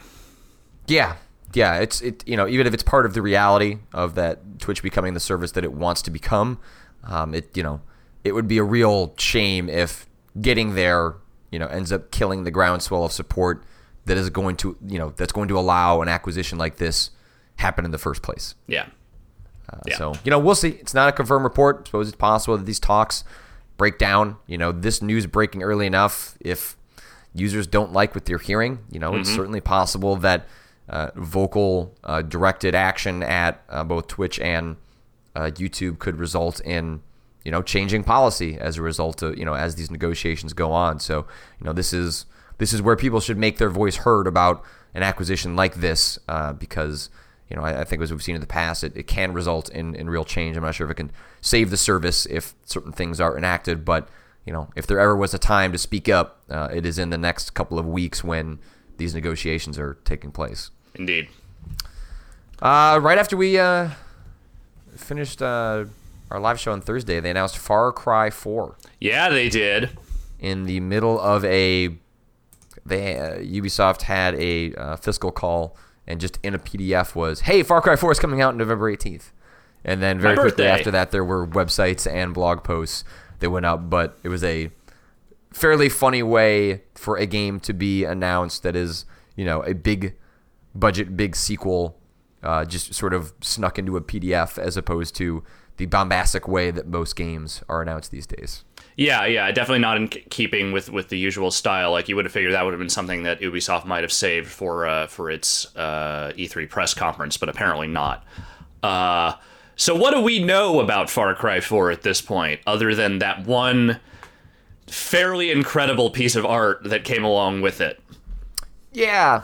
Yeah, 0.87 1.17
yeah. 1.55 1.79
It's 1.79 2.03
it. 2.03 2.27
You 2.29 2.37
know, 2.37 2.47
even 2.47 2.67
if 2.67 2.75
it's 2.75 2.83
part 2.83 3.07
of 3.07 3.15
the 3.15 3.23
reality 3.23 3.79
of 3.95 4.15
that 4.17 4.61
Twitch 4.61 4.83
becoming 4.83 5.15
the 5.15 5.21
service 5.21 5.53
that 5.53 5.65
it 5.65 5.73
wants 5.73 6.03
to 6.03 6.11
become, 6.11 6.59
um, 7.05 7.35
it 7.35 7.57
you 7.57 7.63
know, 7.63 7.81
it 8.25 8.33
would 8.33 8.47
be 8.47 8.59
a 8.59 8.65
real 8.65 9.15
shame 9.17 9.71
if 9.71 10.07
getting 10.39 10.75
there, 10.75 11.15
you 11.55 11.61
know, 11.61 11.69
ends 11.69 11.93
up 11.93 12.11
killing 12.11 12.43
the 12.43 12.51
groundswell 12.51 13.05
of 13.05 13.13
support 13.13 13.63
that 14.07 14.17
is 14.17 14.29
going 14.29 14.57
to 14.57 14.77
you 14.85 14.99
know 14.99 15.11
that's 15.17 15.31
going 15.31 15.47
to 15.47 15.57
allow 15.57 16.03
an 16.03 16.09
acquisition 16.09 16.59
like 16.59 16.79
this 16.79 17.11
happen 17.57 17.85
in 17.85 17.93
the 17.93 17.99
first 17.99 18.23
place. 18.23 18.57
Yeah. 18.67 18.87
Uh, 19.73 19.79
yeah. 19.87 19.97
So 19.97 20.15
you 20.25 20.33
know 20.33 20.39
we'll 20.41 20.57
see. 20.57 20.71
It's 20.71 20.95
not 20.95 21.09
a 21.09 21.13
confirmed 21.13 21.45
report. 21.45 21.83
I 21.83 21.85
suppose 21.87 22.09
it's 22.09 22.17
possible 22.17 22.57
that 22.57 22.67
these 22.67 22.81
talks 22.81 23.23
break 23.77 23.99
down. 23.99 24.37
You 24.49 24.59
know 24.59 24.73
this 24.73 25.01
news 25.01 25.27
breaking 25.27 25.63
early 25.63 25.87
enough. 25.87 26.37
If 26.41 26.77
users 27.35 27.69
don't 27.69 27.93
like 27.93 28.17
what 28.17 28.25
they're 28.25 28.39
hearing, 28.39 28.81
you 28.91 28.99
know 28.99 29.13
mm-hmm. 29.13 29.21
it's 29.21 29.33
certainly 29.33 29.61
possible 29.61 30.17
that 30.17 30.49
uh, 30.89 31.11
vocal 31.15 31.95
uh, 32.03 32.23
directed 32.23 32.75
action 32.75 33.23
at 33.23 33.63
uh, 33.69 33.85
both 33.85 34.09
Twitch 34.09 34.41
and 34.41 34.77
uh, 35.37 35.53
YouTube 35.55 36.01
could 36.01 36.19
result 36.19 36.61
in 36.63 37.01
you 37.45 37.51
know 37.51 37.63
changing 37.63 38.03
policy 38.03 38.57
as 38.59 38.79
a 38.79 38.83
result 38.83 39.23
of 39.23 39.39
you 39.39 39.45
know 39.45 39.55
as 39.55 39.77
these 39.77 39.91
negotiations 39.91 40.53
go 40.53 40.73
on. 40.73 40.99
So 40.99 41.27
you 41.61 41.67
know 41.67 41.73
this 41.73 41.93
is 41.93 42.27
this 42.59 42.73
is 42.73 42.83
where 42.83 42.97
people 42.97 43.21
should 43.21 43.39
make 43.39 43.59
their 43.59 43.71
voice 43.71 43.97
heard 43.97 44.27
about 44.27 44.65
an 44.95 45.03
acquisition 45.03 45.57
like 45.57 45.77
this 45.77 46.19
uh, 46.29 46.53
because 46.53 47.11
you 47.49 47.57
know 47.57 47.63
I, 47.63 47.81
I, 47.81 47.85
think 47.85 48.01
as 48.03 48.11
we've 48.11 48.23
seen 48.23 48.35
in 48.35 48.41
the 48.41 48.47
past 48.47 48.83
it, 48.83 48.97
it 48.97 49.07
can 49.07 49.33
result 49.33 49.69
in, 49.69 49.95
in 49.95 50.09
real 50.09 50.25
change. 50.25 50.57
I'm 50.57 50.63
not 50.63 50.75
sure 50.75 50.87
if 50.87 50.91
it 50.91 50.95
can 50.95 51.13
save 51.41 51.71
the 51.71 51.77
service 51.77 52.27
if 52.27 52.55
certain 52.65 52.93
things 52.93 53.21
are 53.21 53.37
enacted 53.37 53.85
but 53.85 54.09
you 54.47 54.53
know 54.53 54.71
if 54.75 54.87
there 54.87 54.99
ever 54.99 55.15
was 55.15 55.35
a 55.35 55.39
time 55.39 55.73
to 55.73 55.79
speak 55.79 56.09
up 56.09 56.41
uh, 56.51 56.69
it 56.73 56.87
is 56.87 56.99
in 56.99 57.11
the 57.11 57.19
next 57.19 57.55
couple 57.55 57.79
of 57.79 57.87
weeks 57.87 58.25
when 58.25 58.59
these 58.97 59.15
negotiations 59.15 59.79
are 59.79 59.99
taking 60.05 60.31
place. 60.31 60.71
Indeed. 60.95 61.29
Uh, 62.63 63.01
right 63.03 63.19
after 63.19 63.37
we 63.37 63.59
uh, 63.59 63.91
finished 64.97 65.43
uh, 65.43 65.85
our 66.35 66.41
live 66.41 66.61
show 66.61 66.73
on 66.73 66.81
thursday 66.81 67.21
they 67.21 67.31
announced 67.31 67.57
far 67.57 67.93
cry 67.93 68.31
4 68.31 68.77
yeah 69.01 69.29
they 69.29 69.49
did. 69.49 69.97
In 70.39 70.65
the 70.65 70.81
middle 70.81 71.19
of 71.19 71.45
a 71.45 71.97
they 72.85 73.19
uh, 73.19 73.39
Ubisoft 73.39 74.03
had 74.03 74.35
a 74.35 74.75
uh, 74.75 74.97
fiscal 74.97 75.31
call 75.31 75.77
and 76.07 76.21
just 76.21 76.39
in 76.43 76.55
a 76.55 76.59
PDF 76.59 77.15
was, 77.15 77.41
"Hey, 77.41 77.63
Far 77.63 77.81
Cry 77.81 77.97
4 77.97 78.13
is 78.13 78.19
coming 78.19 78.41
out 78.41 78.57
November 78.57 78.95
18th." 78.95 79.31
And 79.85 80.03
then 80.03 80.19
very 80.19 80.37
quickly 80.37 80.67
after 80.67 80.91
that, 80.91 81.11
there 81.11 81.25
were 81.25 81.47
websites 81.47 82.11
and 82.11 82.33
blog 82.33 82.65
posts 82.65 83.05
that 83.41 83.51
went 83.51 83.67
up, 83.67 83.91
but 83.91 84.19
it 84.23 84.29
was 84.29 84.43
a 84.43 84.71
fairly 85.53 85.89
funny 85.91 86.23
way 86.23 86.83
for 86.95 87.17
a 87.17 87.27
game 87.27 87.61
to 87.61 87.75
be 87.75 88.05
announced 88.05 88.63
that 88.63 88.75
is, 88.75 89.05
you 89.37 89.45
know, 89.45 89.63
a 89.63 89.75
big 89.75 90.15
budget, 90.75 91.17
big 91.17 91.37
sequel, 91.37 91.99
uh, 92.43 92.65
just 92.65 92.95
sort 92.95 93.13
of 93.13 93.35
snuck 93.43 93.79
into 93.79 93.97
a 93.97 94.01
PDF 94.01 94.59
as 94.59 94.79
opposed 94.79 95.15
to 95.17 95.45
the 95.77 95.87
bombastic 95.87 96.47
way 96.47 96.71
that 96.71 96.87
most 96.87 97.17
games 97.17 97.63
are 97.69 97.83
announced 97.83 98.11
these 98.11 98.27
days. 98.27 98.65
Yeah, 98.97 99.27
yeah, 99.27 99.51
definitely 99.51 99.81
not 99.81 99.97
in 99.97 100.09
keeping 100.09 100.71
with, 100.71 100.89
with 100.89 101.09
the 101.09 101.19
usual 101.19 101.51
style. 101.51 101.91
Like 101.91 102.09
you 102.09 102.15
would 102.15 102.25
have 102.25 102.33
figured 102.33 102.53
that 102.53 102.65
would 102.65 102.73
have 102.73 102.79
been 102.79 102.89
something 102.89 103.25
that 103.25 103.41
Ubisoft 103.41 103.85
might 103.85 104.05
have 104.05 104.13
saved 104.13 104.49
for 104.49 104.87
uh, 104.87 105.09
for 105.09 105.31
its 105.31 105.75
uh, 105.77 106.33
E3 106.37 106.69
press 106.69 106.95
conference, 106.95 107.37
but 107.37 107.49
apparently 107.49 107.89
not. 107.89 108.25
Uh, 108.83 109.35
so 109.75 109.97
what 109.97 110.15
do 110.15 110.21
we 110.21 110.39
know 110.39 110.81
about 110.81 111.11
Far 111.11 111.35
Cry 111.35 111.61
4 111.61 111.91
at 111.91 112.03
this 112.03 112.21
point, 112.21 112.61
other 112.67 112.95
than 112.95 113.19
that 113.19 113.45
one 113.45 113.99
fairly 114.87 115.51
incredible 115.51 116.11
piece 116.11 116.37
of 116.37 116.47
art 116.47 116.85
that 116.85 117.03
came 117.03 117.25
along 117.25 117.63
with 117.63 117.81
it? 117.81 118.01
Yeah, 118.93 119.43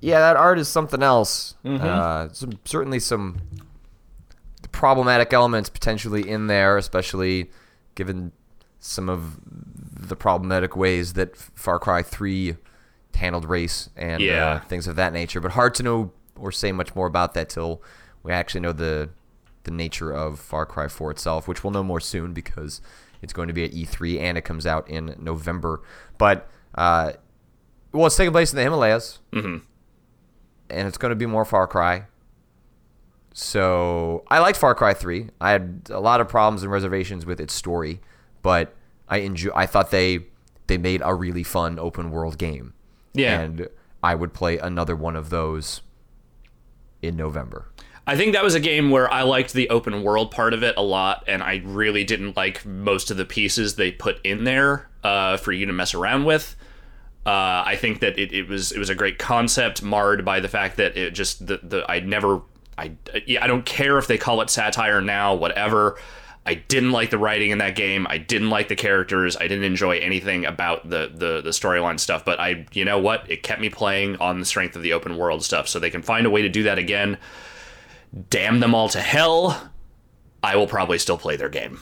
yeah, 0.00 0.20
that 0.20 0.36
art 0.36 0.58
is 0.58 0.68
something 0.68 1.02
else. 1.02 1.54
Mm-hmm. 1.64 1.84
Uh, 1.84 2.28
some, 2.32 2.58
certainly 2.64 3.00
some 3.00 3.40
problematic 4.78 5.32
elements 5.32 5.68
potentially 5.68 6.30
in 6.30 6.46
there, 6.46 6.76
especially 6.76 7.50
given 7.96 8.30
some 8.78 9.08
of 9.08 9.40
the 9.44 10.14
problematic 10.14 10.76
ways 10.76 11.14
that 11.14 11.36
Far 11.36 11.80
Cry 11.80 12.00
3 12.00 12.54
handled 13.12 13.44
race 13.44 13.90
and 13.96 14.22
uh, 14.22 14.24
yeah. 14.24 14.46
uh, 14.46 14.60
things 14.60 14.86
of 14.86 14.94
that 14.94 15.12
nature. 15.12 15.40
But 15.40 15.50
hard 15.50 15.74
to 15.74 15.82
know 15.82 16.12
or 16.36 16.52
say 16.52 16.70
much 16.70 16.94
more 16.94 17.08
about 17.08 17.34
that 17.34 17.48
till 17.48 17.82
we 18.22 18.30
actually 18.30 18.60
know 18.60 18.72
the 18.72 19.10
the 19.64 19.72
nature 19.72 20.12
of 20.12 20.38
Far 20.38 20.64
Cry 20.64 20.86
4 20.86 21.10
itself, 21.10 21.48
which 21.48 21.64
we'll 21.64 21.72
know 21.72 21.82
more 21.82 21.98
soon 21.98 22.32
because 22.32 22.80
it's 23.20 23.32
going 23.32 23.48
to 23.48 23.54
be 23.54 23.64
at 23.64 23.72
E3 23.72 24.20
and 24.20 24.38
it 24.38 24.42
comes 24.42 24.64
out 24.64 24.88
in 24.88 25.16
November. 25.18 25.82
But 26.18 26.48
uh, 26.76 27.14
well, 27.90 28.06
it's 28.06 28.16
taking 28.16 28.30
place 28.30 28.52
in 28.52 28.56
the 28.56 28.62
Himalayas, 28.62 29.18
mm-hmm. 29.32 29.56
and 30.70 30.88
it's 30.88 30.98
going 30.98 31.10
to 31.10 31.16
be 31.16 31.26
more 31.26 31.44
Far 31.44 31.66
Cry. 31.66 32.04
So 33.38 34.24
I 34.28 34.40
liked 34.40 34.58
Far 34.58 34.74
Cry 34.74 34.94
3. 34.94 35.28
I 35.40 35.52
had 35.52 35.88
a 35.90 36.00
lot 36.00 36.20
of 36.20 36.28
problems 36.28 36.62
and 36.62 36.72
reservations 36.72 37.24
with 37.24 37.40
its 37.40 37.54
story 37.54 38.00
but 38.42 38.74
I 39.08 39.18
enjoy. 39.18 39.50
I 39.54 39.66
thought 39.66 39.90
they 39.90 40.20
they 40.66 40.78
made 40.78 41.02
a 41.04 41.14
really 41.14 41.42
fun 41.42 41.78
open 41.78 42.10
world 42.10 42.38
game. 42.38 42.74
Yeah, 43.14 43.40
and 43.40 43.68
I 44.02 44.14
would 44.14 44.32
play 44.32 44.58
another 44.58 44.96
one 44.96 45.16
of 45.16 45.30
those 45.30 45.82
in 47.02 47.16
November. 47.16 47.66
I 48.06 48.16
think 48.16 48.32
that 48.32 48.42
was 48.42 48.54
a 48.54 48.60
game 48.60 48.90
where 48.90 49.12
I 49.12 49.22
liked 49.22 49.52
the 49.52 49.68
open 49.68 50.02
world 50.02 50.30
part 50.30 50.54
of 50.54 50.62
it 50.62 50.74
a 50.78 50.82
lot, 50.82 51.24
and 51.26 51.42
I 51.42 51.60
really 51.64 52.04
didn't 52.04 52.36
like 52.36 52.64
most 52.64 53.10
of 53.10 53.18
the 53.18 53.26
pieces 53.26 53.74
they 53.74 53.92
put 53.92 54.18
in 54.24 54.44
there 54.44 54.88
uh, 55.04 55.36
for 55.36 55.52
you 55.52 55.66
to 55.66 55.72
mess 55.72 55.92
around 55.92 56.24
with. 56.24 56.56
Uh, 57.26 57.62
I 57.66 57.76
think 57.78 58.00
that 58.00 58.18
it, 58.18 58.32
it 58.32 58.48
was 58.48 58.72
it 58.72 58.78
was 58.78 58.88
a 58.88 58.94
great 58.94 59.18
concept, 59.18 59.82
marred 59.82 60.24
by 60.24 60.40
the 60.40 60.48
fact 60.48 60.78
that 60.78 60.96
it 60.96 61.10
just 61.10 61.46
the, 61.46 61.60
the 61.62 61.84
I 61.90 62.00
never 62.00 62.40
I 62.78 62.92
I 63.40 63.46
don't 63.46 63.66
care 63.66 63.98
if 63.98 64.06
they 64.06 64.18
call 64.18 64.40
it 64.40 64.50
satire 64.50 65.00
now, 65.00 65.34
whatever. 65.34 65.98
I 66.48 66.54
didn't 66.54 66.92
like 66.92 67.10
the 67.10 67.18
writing 67.18 67.50
in 67.50 67.58
that 67.58 67.76
game. 67.76 68.06
I 68.08 68.16
didn't 68.16 68.48
like 68.48 68.68
the 68.68 68.74
characters. 68.74 69.36
I 69.36 69.48
didn't 69.48 69.64
enjoy 69.64 69.98
anything 69.98 70.46
about 70.46 70.88
the 70.88 71.10
the, 71.14 71.42
the 71.42 71.50
storyline 71.50 72.00
stuff. 72.00 72.24
But 72.24 72.40
I, 72.40 72.66
you 72.72 72.86
know 72.86 72.98
what? 72.98 73.30
It 73.30 73.42
kept 73.42 73.60
me 73.60 73.68
playing 73.68 74.16
on 74.16 74.40
the 74.40 74.46
strength 74.46 74.74
of 74.74 74.82
the 74.82 74.94
open 74.94 75.18
world 75.18 75.44
stuff. 75.44 75.68
So 75.68 75.78
they 75.78 75.90
can 75.90 76.00
find 76.00 76.26
a 76.26 76.30
way 76.30 76.40
to 76.40 76.48
do 76.48 76.62
that 76.62 76.78
again. 76.78 77.18
Damn 78.30 78.60
them 78.60 78.74
all 78.74 78.88
to 78.88 79.00
hell. 79.00 79.70
I 80.42 80.56
will 80.56 80.66
probably 80.66 80.96
still 80.96 81.18
play 81.18 81.36
their 81.36 81.50
game. 81.50 81.80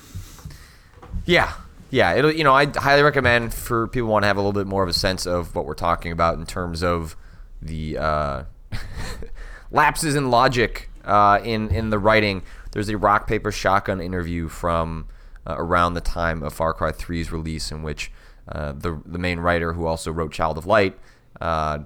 Yeah, 1.27 1.53
yeah. 1.91 2.15
It'll 2.15 2.33
you 2.33 2.43
know 2.43 2.55
I 2.55 2.67
highly 2.67 3.03
recommend 3.03 3.55
for 3.55 3.87
people 3.87 4.09
want 4.09 4.25
to 4.25 4.27
have 4.27 4.37
a 4.37 4.41
little 4.41 4.53
bit 4.53 4.67
more 4.67 4.83
of 4.83 4.89
a 4.89 4.95
sense 4.95 5.27
of 5.27 5.55
what 5.55 5.65
we're 5.65 5.75
talking 5.75 6.11
about 6.11 6.39
in 6.39 6.47
terms 6.47 6.83
of 6.83 7.17
the 7.63 7.99
uh, 7.99 8.45
lapses 9.71 10.15
in 10.15 10.31
logic 10.31 10.91
uh, 11.05 11.41
in 11.43 11.69
in 11.71 11.91
the 11.91 11.99
writing. 11.99 12.43
There's 12.73 12.89
a 12.89 12.97
rock 12.97 13.27
paper 13.27 13.51
shotgun 13.51 14.01
interview 14.01 14.49
from 14.49 15.09
uh, 15.47 15.55
around 15.57 15.95
the 15.95 16.01
time 16.01 16.43
of 16.43 16.53
Far 16.53 16.75
Cry 16.75 16.93
3's 16.93 17.33
release, 17.33 17.71
in 17.71 17.83
which 17.83 18.11
uh, 18.49 18.73
the 18.73 19.01
the 19.07 19.19
main 19.19 19.41
writer, 19.41 19.73
who 19.73 19.87
also 19.87 20.11
wrote 20.13 20.33
Child 20.33 20.59
of 20.59 20.67
Light, 20.67 20.99
uh, 21.41 21.81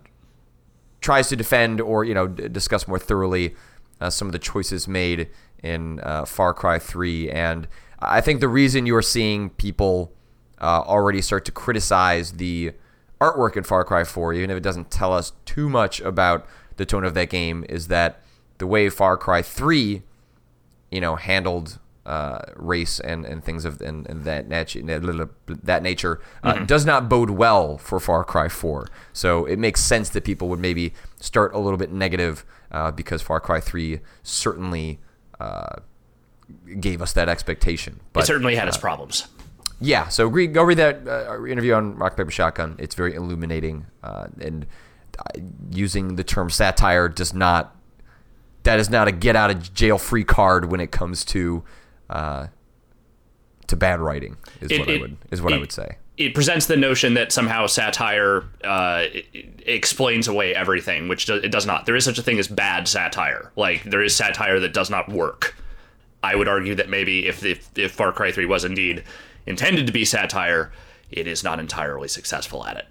tries 1.01 1.28
to 1.28 1.37
defend 1.37 1.81
or 1.81 2.05
you 2.05 2.14
know 2.14 2.26
d- 2.26 2.49
discuss 2.49 2.89
more 2.89 2.99
thoroughly 2.99 3.55
uh, 4.01 4.11
some 4.11 4.28
of 4.28 4.33
the 4.33 4.39
choices 4.39 4.89
made 4.89 5.28
in 5.62 6.01
uh, 6.01 6.24
Far 6.24 6.55
Cry 6.55 6.78
3, 6.78 7.31
and 7.31 7.68
I 7.99 8.22
think 8.22 8.41
the 8.41 8.49
reason 8.49 8.87
you 8.87 8.97
are 8.97 9.03
seeing 9.03 9.51
people 9.51 10.12
already 10.62 11.22
start 11.22 11.47
to 11.47 11.53
criticize 11.53 12.33
the 12.33 12.72
artwork 13.20 13.57
in 13.57 13.64
Far 13.64 13.85
Cry 13.85 14.05
4, 14.05 14.35
even 14.35 14.51
if 14.51 14.57
it 14.57 14.62
doesn't 14.62 14.91
tell 14.91 15.12
us 15.12 15.33
too 15.45 15.68
much 15.68 16.01
about 16.01 16.47
the 16.81 16.87
tone 16.87 17.05
of 17.05 17.14
that 17.14 17.31
game, 17.31 17.64
is 17.68 17.87
that 17.89 18.22
the 18.59 18.66
way 18.66 18.89
Far 18.89 19.16
Cry 19.16 19.43
3 19.43 20.03
you 20.91 21.01
know, 21.01 21.16
handled 21.16 21.78
uh, 22.07 22.41
race 22.57 22.99
and, 22.99 23.24
and 23.24 23.45
things 23.45 23.64
of 23.64 23.81
and, 23.81 24.09
and 24.09 24.24
that 24.24 24.49
nature 24.49 24.81
that 25.47 25.83
nature 25.83 26.20
uh, 26.43 26.64
does 26.64 26.85
not 26.85 27.09
bode 27.09 27.31
well 27.31 27.78
for 27.78 28.01
Far 28.01 28.24
Cry 28.24 28.49
4. 28.49 28.89
So 29.12 29.45
it 29.45 29.59
makes 29.59 29.81
sense 29.81 30.09
that 30.11 30.24
people 30.24 30.49
would 30.49 30.59
maybe 30.59 30.93
start 31.20 31.55
a 31.55 31.59
little 31.59 31.76
bit 31.76 31.93
negative 31.93 32.45
uh, 32.72 32.91
because 32.91 33.22
Far 33.22 33.41
Cry 33.41 33.61
3 33.61 34.01
certainly 34.22 34.99
uh, 35.39 35.76
gave 36.81 37.01
us 37.01 37.12
that 37.12 37.28
expectation. 37.28 38.01
But 38.12 38.24
it 38.24 38.26
certainly 38.26 38.57
had 38.57 38.66
its 38.66 38.78
problems. 38.78 39.28
yeah, 39.81 40.09
so 40.09 40.28
go 40.28 40.62
read 40.62 40.78
that 40.78 41.07
uh, 41.07 41.45
interview 41.47 41.74
on 41.74 41.97
Rock 41.97 42.16
Paper 42.16 42.31
Shotgun. 42.31 42.76
It's 42.78 42.95
very 42.95 43.14
illuminating, 43.14 43.87
uh, 44.03 44.28
and 44.41 44.64
uh, 44.64 44.66
using 45.71 46.17
the 46.17 46.25
term 46.25 46.51
satire 46.51 47.09
does 47.09 47.35
not 47.35 47.77
that 48.63 48.79
is 48.79 48.91
not 48.91 49.09
a 49.09 49.13
get 49.13 49.37
out 49.37 49.51
of 49.51 49.73
jail 49.75 49.97
free 49.99 50.25
card 50.25 50.71
when 50.71 50.81
it 50.81 50.91
comes 50.91 51.25
to 51.27 51.63
uh, 52.11 52.47
to 53.69 53.77
bad 53.77 54.01
writing. 54.01 54.37
Is 54.61 54.71
It- 54.71 54.81
what 54.81 54.89
I 54.91 54.99
would 54.99 55.17
is 55.31 55.41
what 55.43 55.53
I 55.53 55.59
would 55.59 55.73
say. 55.73 55.97
It 56.17 56.35
presents 56.35 56.67
the 56.67 56.77
notion 56.77 57.15
that 57.15 57.33
somehow 57.33 57.67
satire 57.67 58.45
uh, 58.63 59.05
it- 59.13 59.27
it 59.33 59.63
explains 59.67 60.29
away 60.29 60.55
everything, 60.55 61.09
which 61.09 61.25
do, 61.27 61.37
it 61.37 61.51
does 61.51 61.65
not. 61.65 61.87
There 61.87 61.97
is 61.97 62.05
such 62.05 62.19
a 62.19 62.23
thing 62.23 62.39
as 62.39 62.49
bad 62.49 62.87
satire. 62.89 63.51
Like 63.57 63.85
there 63.85 64.03
is 64.03 64.15
satire 64.15 64.61
that 64.61 64.75
does 64.75 64.91
not 64.91 65.09
work. 65.09 65.57
I 66.23 66.35
would 66.37 66.49
argue 66.49 66.75
that 66.75 66.91
maybe 66.91 67.27
if 67.27 67.43
if, 67.45 67.71
if 67.79 67.93
Far 67.93 68.13
Cry 68.13 68.31
3 68.33 68.45
was 68.45 68.65
indeed 68.65 69.05
intended 69.47 69.87
to 69.87 69.93
be 69.93 70.05
satire, 70.05 70.71
it 71.11 71.27
is 71.27 71.43
not 71.43 71.59
entirely 71.59 72.09
successful 72.09 72.67
at 72.67 72.77
it. 72.77 72.87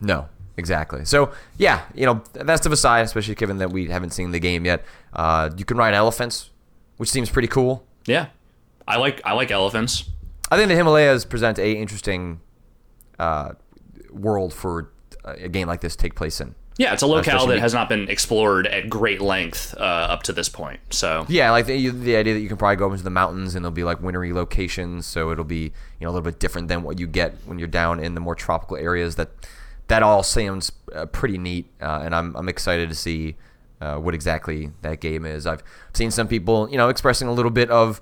No, 0.00 0.28
exactly. 0.56 1.04
So 1.04 1.32
yeah, 1.58 1.82
you 1.94 2.06
know, 2.06 2.22
that's 2.32 2.66
of 2.66 2.72
a 2.72 2.76
side, 2.76 3.04
especially 3.04 3.34
given 3.34 3.58
that 3.58 3.72
we 3.72 3.86
haven't 3.88 4.10
seen 4.10 4.30
the 4.32 4.40
game 4.40 4.64
yet. 4.64 4.84
Uh, 5.12 5.50
you 5.56 5.64
can 5.64 5.76
ride 5.76 5.94
elephants, 5.94 6.50
which 6.96 7.10
seems 7.10 7.30
pretty 7.30 7.48
cool. 7.48 7.84
Yeah, 8.06 8.26
I 8.86 8.96
like 8.96 9.20
I 9.24 9.32
like 9.32 9.50
elephants. 9.50 10.10
I 10.50 10.56
think 10.56 10.68
the 10.68 10.76
Himalayas 10.76 11.24
present 11.24 11.58
a 11.58 11.72
interesting 11.72 12.40
uh, 13.18 13.52
world 14.12 14.52
for 14.52 14.90
a 15.24 15.48
game 15.48 15.66
like 15.68 15.80
this 15.80 15.96
to 15.96 16.02
take 16.02 16.14
place 16.14 16.40
in. 16.40 16.54
Yeah, 16.76 16.92
it's 16.92 17.02
a 17.02 17.06
locale 17.06 17.36
Especially- 17.36 17.54
that 17.54 17.60
has 17.60 17.72
not 17.72 17.88
been 17.88 18.08
explored 18.08 18.66
at 18.66 18.90
great 18.90 19.20
length 19.20 19.76
uh, 19.78 19.80
up 19.80 20.24
to 20.24 20.32
this 20.32 20.48
point. 20.48 20.80
So 20.90 21.24
Yeah, 21.28 21.52
like 21.52 21.66
the, 21.66 21.88
the 21.90 22.16
idea 22.16 22.34
that 22.34 22.40
you 22.40 22.48
can 22.48 22.56
probably 22.56 22.74
go 22.76 22.86
up 22.86 22.92
into 22.92 23.04
the 23.04 23.10
mountains 23.10 23.54
and 23.54 23.64
there'll 23.64 23.72
be 23.72 23.84
like 23.84 24.02
wintry 24.02 24.32
locations, 24.32 25.06
so 25.06 25.30
it'll 25.30 25.44
be 25.44 25.62
you 25.62 25.72
know 26.00 26.08
a 26.08 26.12
little 26.12 26.22
bit 26.28 26.40
different 26.40 26.66
than 26.68 26.82
what 26.82 26.98
you 26.98 27.06
get 27.06 27.34
when 27.46 27.58
you're 27.60 27.68
down 27.68 28.00
in 28.00 28.14
the 28.14 28.20
more 28.20 28.34
tropical 28.34 28.76
areas. 28.76 29.14
That 29.14 29.28
that 29.88 30.02
all 30.02 30.22
sounds 30.22 30.72
uh, 30.94 31.06
pretty 31.06 31.38
neat, 31.38 31.70
uh, 31.80 32.00
and 32.04 32.14
I'm 32.14 32.34
I'm 32.36 32.48
excited 32.48 32.88
to 32.88 32.94
see 32.94 33.36
uh, 33.80 33.96
what 33.96 34.14
exactly 34.14 34.70
that 34.82 35.00
game 35.00 35.24
is. 35.24 35.46
I've 35.46 35.62
seen 35.92 36.10
some 36.10 36.28
people 36.28 36.68
you 36.70 36.78
know 36.78 36.88
expressing 36.88 37.28
a 37.28 37.32
little 37.32 37.50
bit 37.50 37.70
of 37.70 38.00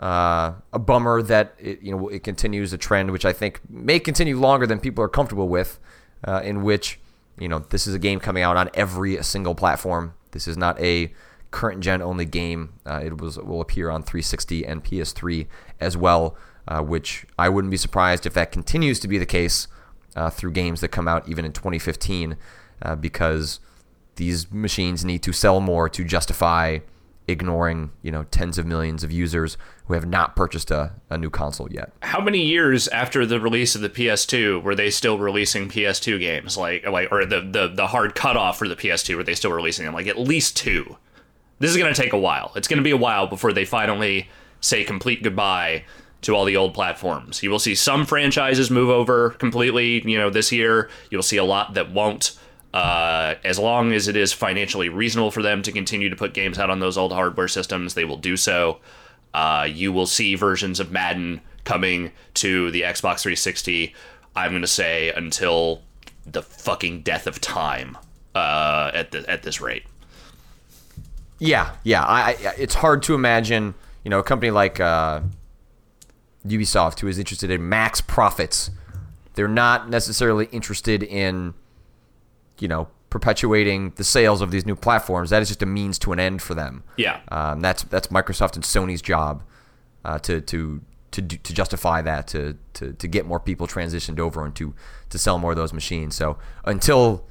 uh, 0.00 0.54
a 0.72 0.78
bummer 0.78 1.22
that 1.22 1.54
it, 1.58 1.82
you 1.82 1.92
know 1.92 2.08
it 2.08 2.22
continues 2.22 2.72
a 2.72 2.78
trend 2.78 3.10
which 3.10 3.24
I 3.24 3.32
think 3.32 3.60
may 3.68 3.98
continue 3.98 4.38
longer 4.38 4.66
than 4.66 4.80
people 4.80 5.04
are 5.04 5.08
comfortable 5.08 5.48
with, 5.48 5.78
uh, 6.24 6.40
in 6.44 6.62
which 6.62 6.98
you 7.38 7.48
know 7.48 7.58
this 7.58 7.86
is 7.86 7.94
a 7.94 7.98
game 7.98 8.20
coming 8.20 8.42
out 8.42 8.56
on 8.56 8.70
every 8.74 9.22
single 9.22 9.54
platform. 9.54 10.14
This 10.30 10.48
is 10.48 10.56
not 10.56 10.80
a 10.80 11.12
current 11.50 11.80
gen 11.80 12.00
only 12.00 12.24
game. 12.24 12.74
Uh, 12.86 13.00
it 13.04 13.20
was 13.20 13.38
will 13.38 13.60
appear 13.60 13.90
on 13.90 14.02
360 14.02 14.64
and 14.66 14.84
PS3 14.84 15.46
as 15.80 15.96
well, 15.96 16.36
which 16.80 17.26
I 17.38 17.50
wouldn't 17.50 17.70
be 17.70 17.76
surprised 17.76 18.24
if 18.24 18.32
that 18.34 18.50
continues 18.50 18.98
to 19.00 19.08
be 19.08 19.18
the 19.18 19.26
case 19.26 19.66
uh, 20.18 20.28
through 20.28 20.50
games 20.50 20.80
that 20.80 20.88
come 20.88 21.06
out 21.06 21.28
even 21.28 21.44
in 21.44 21.52
2015, 21.52 22.36
uh, 22.82 22.96
because 22.96 23.60
these 24.16 24.50
machines 24.50 25.04
need 25.04 25.22
to 25.22 25.32
sell 25.32 25.60
more 25.60 25.88
to 25.88 26.02
justify 26.02 26.78
ignoring 27.28 27.90
you 28.00 28.10
know 28.10 28.24
tens 28.24 28.56
of 28.56 28.64
millions 28.64 29.04
of 29.04 29.12
users 29.12 29.58
who 29.84 29.92
have 29.92 30.06
not 30.06 30.34
purchased 30.34 30.70
a, 30.70 30.90
a 31.10 31.18
new 31.18 31.28
console 31.28 31.70
yet. 31.70 31.92
how 32.00 32.20
many 32.20 32.42
years 32.42 32.88
after 32.88 33.26
the 33.26 33.38
release 33.38 33.74
of 33.74 33.82
the 33.82 33.88
PS2 33.90 34.62
were 34.62 34.74
they 34.74 34.88
still 34.88 35.18
releasing 35.18 35.68
PS2 35.68 36.18
games? 36.18 36.56
Like, 36.56 36.86
like, 36.86 37.12
or 37.12 37.24
the 37.24 37.40
the 37.40 37.68
the 37.68 37.86
hard 37.86 38.14
cutoff 38.14 38.58
for 38.58 38.66
the 38.66 38.76
PS2 38.76 39.14
were 39.14 39.22
they 39.22 39.34
still 39.34 39.52
releasing 39.52 39.84
them? 39.84 39.94
Like 39.94 40.08
at 40.08 40.18
least 40.18 40.56
two. 40.56 40.96
This 41.60 41.70
is 41.70 41.76
gonna 41.76 41.94
take 41.94 42.12
a 42.12 42.18
while. 42.18 42.50
It's 42.56 42.66
gonna 42.66 42.82
be 42.82 42.90
a 42.90 42.96
while 42.96 43.28
before 43.28 43.52
they 43.52 43.64
finally 43.64 44.28
say 44.60 44.82
complete 44.82 45.22
goodbye 45.22 45.84
to 46.22 46.34
all 46.34 46.44
the 46.44 46.56
old 46.56 46.74
platforms. 46.74 47.42
You 47.42 47.50
will 47.50 47.58
see 47.58 47.74
some 47.74 48.04
franchises 48.04 48.70
move 48.70 48.90
over 48.90 49.30
completely. 49.30 50.02
You 50.08 50.18
know, 50.18 50.30
this 50.30 50.50
year 50.52 50.90
you'll 51.10 51.22
see 51.22 51.36
a 51.36 51.44
lot 51.44 51.74
that 51.74 51.92
won't. 51.92 52.36
Uh, 52.74 53.36
as 53.44 53.58
long 53.58 53.92
as 53.92 54.08
it 54.08 54.16
is 54.16 54.32
financially 54.32 54.88
reasonable 54.90 55.30
for 55.30 55.42
them 55.42 55.62
to 55.62 55.72
continue 55.72 56.10
to 56.10 56.16
put 56.16 56.34
games 56.34 56.58
out 56.58 56.68
on 56.68 56.80
those 56.80 56.98
old 56.98 57.12
hardware 57.12 57.48
systems, 57.48 57.94
they 57.94 58.04
will 58.04 58.18
do 58.18 58.36
so. 58.36 58.78
Uh, 59.32 59.66
you 59.70 59.92
will 59.92 60.06
see 60.06 60.34
versions 60.34 60.78
of 60.78 60.90
Madden 60.90 61.40
coming 61.64 62.12
to 62.34 62.70
the 62.70 62.82
Xbox 62.82 63.20
360. 63.20 63.94
I'm 64.36 64.50
going 64.50 64.62
to 64.62 64.68
say 64.68 65.10
until 65.10 65.82
the 66.26 66.42
fucking 66.42 67.02
death 67.02 67.26
of 67.26 67.40
time. 67.40 67.96
Uh, 68.34 68.90
at 68.94 69.10
the, 69.10 69.28
at 69.28 69.42
this 69.42 69.60
rate, 69.60 69.82
Yeah, 71.40 71.72
yeah. 71.82 72.04
I, 72.04 72.36
I 72.38 72.54
it's 72.56 72.74
hard 72.74 73.02
to 73.04 73.14
imagine, 73.14 73.74
you 74.04 74.10
know, 74.10 74.20
a 74.20 74.22
company 74.22 74.52
like 74.52 74.78
uh, 74.78 75.22
Ubisoft 76.46 77.00
who 77.00 77.08
is 77.08 77.18
interested 77.18 77.50
in 77.50 77.68
max 77.68 78.00
profits. 78.00 78.70
They're 79.34 79.48
not 79.48 79.88
necessarily 79.88 80.46
interested 80.52 81.02
in, 81.02 81.54
you 82.58 82.68
know, 82.68 82.88
perpetuating 83.10 83.92
the 83.96 84.04
sales 84.04 84.40
of 84.42 84.50
these 84.50 84.66
new 84.66 84.76
platforms. 84.76 85.30
That 85.30 85.42
is 85.42 85.48
just 85.48 85.62
a 85.62 85.66
means 85.66 85.98
to 86.00 86.12
an 86.12 86.20
end 86.20 86.42
for 86.42 86.54
them. 86.54 86.82
yeah, 86.96 87.20
Um, 87.28 87.60
that's 87.60 87.82
that's 87.84 88.08
Microsoft 88.08 88.54
and 88.56 88.64
Sony's 88.64 89.00
job 89.02 89.42
uh, 90.04 90.18
to 90.20 90.40
to 90.42 90.80
to 91.10 91.22
do- 91.22 91.38
to 91.38 91.54
justify 91.54 92.02
that 92.02 92.26
to, 92.28 92.56
to 92.74 92.92
to 92.92 93.08
get 93.08 93.24
more 93.26 93.40
people 93.40 93.66
transitioned 93.66 94.18
over 94.18 94.44
and 94.44 94.54
to 94.56 94.74
to 95.10 95.18
sell 95.18 95.38
more 95.38 95.52
of 95.52 95.56
those 95.56 95.72
machines. 95.72 96.14
So 96.16 96.38
until 96.64 97.24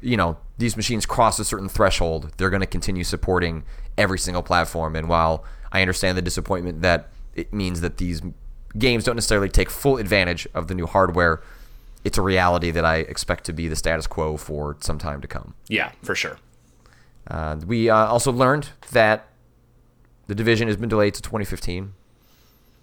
you 0.00 0.16
know 0.16 0.36
these 0.58 0.76
machines 0.76 1.06
cross 1.06 1.38
a 1.38 1.44
certain 1.44 1.68
threshold, 1.68 2.32
they're 2.36 2.50
going 2.50 2.60
to 2.60 2.66
continue 2.66 3.04
supporting 3.04 3.64
every 3.96 4.18
single 4.18 4.42
platform. 4.42 4.94
And 4.96 5.08
while 5.08 5.44
I 5.72 5.80
understand 5.80 6.18
the 6.18 6.22
disappointment 6.22 6.82
that 6.82 7.08
it 7.34 7.52
means 7.52 7.80
that 7.80 7.96
these 7.96 8.20
games 8.76 9.04
don't 9.04 9.16
necessarily 9.16 9.48
take 9.48 9.70
full 9.70 9.96
advantage 9.96 10.46
of 10.54 10.68
the 10.68 10.74
new 10.74 10.86
hardware, 10.86 11.42
it's 12.04 12.18
a 12.18 12.22
reality 12.22 12.70
that 12.70 12.84
I 12.84 12.96
expect 12.96 13.44
to 13.44 13.52
be 13.52 13.68
the 13.68 13.76
status 13.76 14.06
quo 14.06 14.36
for 14.36 14.76
some 14.80 14.98
time 14.98 15.20
to 15.20 15.28
come. 15.28 15.54
yeah, 15.68 15.92
for 16.02 16.14
sure. 16.14 16.38
Uh, 17.26 17.56
we 17.66 17.88
uh, 17.88 17.96
also 17.96 18.30
learned 18.30 18.68
that 18.92 19.28
the 20.26 20.34
division 20.34 20.68
has 20.68 20.76
been 20.76 20.90
delayed 20.90 21.14
to 21.14 21.22
2015, 21.22 21.94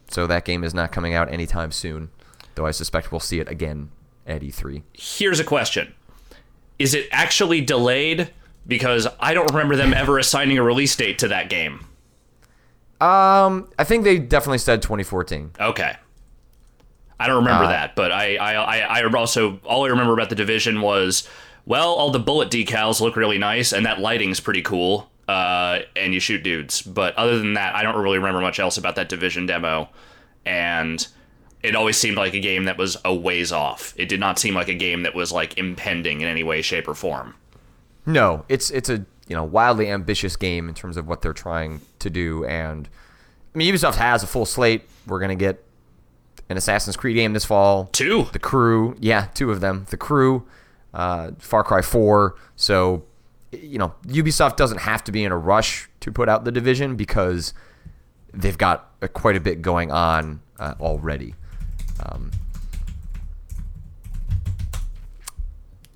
so 0.09 0.25
that 0.25 0.45
game 0.45 0.63
is 0.63 0.73
not 0.73 0.91
coming 0.91 1.13
out 1.13 1.31
anytime 1.31 1.71
soon. 1.71 2.09
Though 2.55 2.65
I 2.65 2.71
suspect 2.71 3.11
we'll 3.11 3.19
see 3.19 3.39
it 3.39 3.47
again 3.47 3.91
at 4.25 4.43
E 4.43 4.49
E3. 4.49 4.81
Here's 4.93 5.39
a 5.39 5.43
question: 5.43 5.93
Is 6.79 6.93
it 6.93 7.07
actually 7.11 7.61
delayed? 7.61 8.31
Because 8.67 9.07
I 9.19 9.33
don't 9.33 9.49
remember 9.51 9.75
them 9.75 9.93
ever 9.93 10.19
assigning 10.19 10.57
a 10.57 10.63
release 10.63 10.95
date 10.95 11.17
to 11.19 11.27
that 11.29 11.49
game. 11.49 11.85
Um, 13.01 13.69
I 13.79 13.83
think 13.83 14.03
they 14.03 14.19
definitely 14.19 14.59
said 14.59 14.81
2014. 14.81 15.51
Okay. 15.59 15.95
I 17.19 17.27
don't 17.27 17.37
remember 17.37 17.65
Uh, 17.65 17.69
that, 17.69 17.95
but 17.95 18.11
I, 18.11 18.35
I, 18.37 18.53
I, 18.53 18.99
I 18.99 19.13
also 19.13 19.59
all 19.63 19.85
I 19.85 19.89
remember 19.89 20.13
about 20.13 20.29
the 20.29 20.35
division 20.35 20.81
was 20.81 21.27
well, 21.65 21.89
all 21.93 22.09
the 22.09 22.19
bullet 22.19 22.49
decals 22.49 22.99
look 23.01 23.15
really 23.15 23.37
nice, 23.37 23.71
and 23.71 23.85
that 23.85 23.99
lighting's 23.99 24.39
pretty 24.39 24.61
cool. 24.63 25.09
Uh, 25.27 25.81
and 25.95 26.13
you 26.13 26.19
shoot 26.19 26.43
dudes, 26.43 26.81
but 26.81 27.15
other 27.15 27.37
than 27.37 27.53
that, 27.53 27.75
I 27.75 27.83
don't 27.83 27.95
really 28.01 28.17
remember 28.17 28.41
much 28.41 28.59
else 28.59 28.77
about 28.77 28.95
that 28.95 29.07
division 29.07 29.45
demo. 29.45 29.87
And 30.45 31.07
it 31.61 31.75
always 31.75 31.95
seemed 31.97 32.17
like 32.17 32.33
a 32.33 32.39
game 32.39 32.65
that 32.65 32.77
was 32.77 32.97
a 33.05 33.13
ways 33.13 33.51
off. 33.51 33.93
It 33.97 34.09
did 34.09 34.19
not 34.19 34.39
seem 34.39 34.55
like 34.55 34.67
a 34.67 34.73
game 34.73 35.03
that 35.03 35.13
was 35.15 35.31
like 35.31 35.57
impending 35.57 36.21
in 36.21 36.27
any 36.27 36.43
way, 36.43 36.61
shape, 36.63 36.87
or 36.87 36.95
form. 36.95 37.35
No, 38.05 38.43
it's 38.49 38.71
it's 38.71 38.89
a 38.89 39.05
you 39.27 39.35
know 39.35 39.43
wildly 39.43 39.89
ambitious 39.89 40.35
game 40.35 40.67
in 40.67 40.73
terms 40.75 40.97
of 40.97 41.07
what 41.07 41.21
they're 41.21 41.33
trying 41.33 41.81
to 42.01 42.09
do, 42.09 42.45
and 42.45 42.87
I 43.53 43.57
mean 43.57 43.73
Ubisoft 43.73 43.95
has 43.95 44.23
a 44.23 44.27
full 44.27 44.45
slate. 44.45 44.83
We're 45.07 45.19
gonna 45.19 45.35
get 45.35 45.63
an 46.49 46.57
Assassin's 46.57 46.97
Creed 46.97 47.15
game 47.15 47.33
this 47.33 47.45
fall. 47.45 47.85
Two. 47.93 48.27
The 48.33 48.39
Crew, 48.39 48.95
yeah, 48.99 49.27
two 49.33 49.51
of 49.51 49.61
them. 49.61 49.85
The 49.89 49.97
Crew, 49.97 50.45
uh, 50.93 51.31
Far 51.39 51.63
Cry 51.63 51.81
4. 51.81 52.35
So, 52.57 53.03
you 53.53 53.77
know, 53.79 53.93
Ubisoft 54.07 54.57
doesn't 54.57 54.79
have 54.79 55.01
to 55.05 55.13
be 55.13 55.23
in 55.23 55.31
a 55.31 55.37
rush 55.37 55.89
to 56.01 56.11
put 56.11 56.27
out 56.27 56.43
the 56.43 56.51
division 56.51 56.97
because 56.97 57.53
they've 58.33 58.57
got 58.57 58.91
uh, 59.01 59.07
quite 59.07 59.37
a 59.37 59.39
bit 59.39 59.61
going 59.61 59.91
on 59.93 60.41
uh, 60.59 60.73
already. 60.81 61.35
Um, 62.05 62.31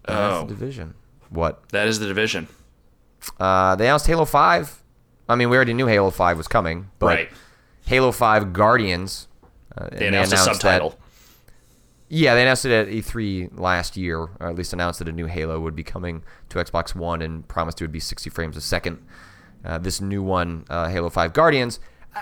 Oh. 0.07 0.41
the 0.45 0.53
division. 0.53 0.93
What? 1.29 1.67
That 1.69 1.87
is 1.87 1.99
the 1.99 2.05
division. 2.07 2.47
Uh, 3.39 3.75
they 3.75 3.85
announced 3.87 4.05
Halo 4.07 4.25
5. 4.25 4.81
I 5.27 5.35
mean, 5.35 5.49
we 5.49 5.55
already 5.55 5.73
knew 5.73 5.87
Halo 5.87 6.11
5 6.11 6.37
was 6.37 6.47
coming, 6.47 6.89
but 6.99 7.05
Right. 7.07 7.29
Halo 7.85 8.11
5 8.11 8.53
Guardians. 8.53 9.27
Uh, 9.77 9.87
They 9.91 10.07
announced 10.07 10.33
a 10.33 10.37
subtitle. 10.37 10.89
That, 10.91 10.97
yeah, 12.09 12.35
they 12.35 12.43
announced 12.43 12.65
it 12.65 12.71
at 12.71 12.87
E3 12.87 13.49
last 13.59 13.97
year, 13.97 14.19
or 14.19 14.47
at 14.47 14.55
least 14.55 14.73
announced 14.73 14.99
that 14.99 15.07
a 15.07 15.11
new 15.11 15.25
Halo 15.25 15.59
would 15.59 15.75
be 15.75 15.83
coming 15.83 16.23
to 16.49 16.59
Xbox 16.59 16.93
One 16.95 17.21
and 17.21 17.47
promised 17.47 17.81
it 17.81 17.83
would 17.83 17.91
be 17.91 17.99
60 17.99 18.29
frames 18.29 18.55
a 18.55 18.61
second. 18.61 19.03
Uh, 19.63 19.79
this 19.79 19.99
new 19.99 20.21
one, 20.21 20.63
uh, 20.69 20.87
Halo 20.89 21.09
5 21.09 21.33
Guardians, 21.33 21.79
uh, 22.15 22.19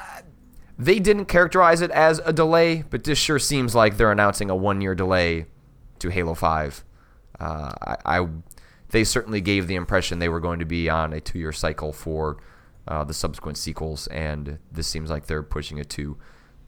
They 0.80 0.98
didn't 1.00 1.26
characterize 1.26 1.82
it 1.82 1.92
as 1.92 2.20
a 2.26 2.34
delay, 2.34 2.84
but 2.90 3.04
this 3.04 3.20
sure 3.20 3.38
seems 3.38 3.76
like 3.76 3.98
they're 3.98 4.12
announcing 4.12 4.50
a 4.50 4.56
one-year 4.56 4.96
delay 4.96 5.46
to 6.00 6.10
Halo 6.10 6.34
Five. 6.34 6.84
Uh, 7.40 7.72
I, 8.06 8.20
I, 8.22 8.28
they 8.90 9.04
certainly 9.04 9.40
gave 9.40 9.68
the 9.68 9.76
impression 9.76 10.18
they 10.20 10.30
were 10.30 10.40
going 10.40 10.58
to 10.60 10.66
be 10.66 10.90
on 10.90 11.14
a 11.14 11.20
two-year 11.22 11.52
cycle 11.52 11.94
for 11.94 12.38
uh, 12.88 13.04
the 13.04 13.14
subsequent 13.14 13.58
sequels, 13.58 14.08
and 14.08 14.60
this 14.72 14.88
seems 14.88 15.10
like 15.10 15.28
they're 15.28 15.44
pushing 15.44 15.78
it 15.78 15.90
to 15.92 16.18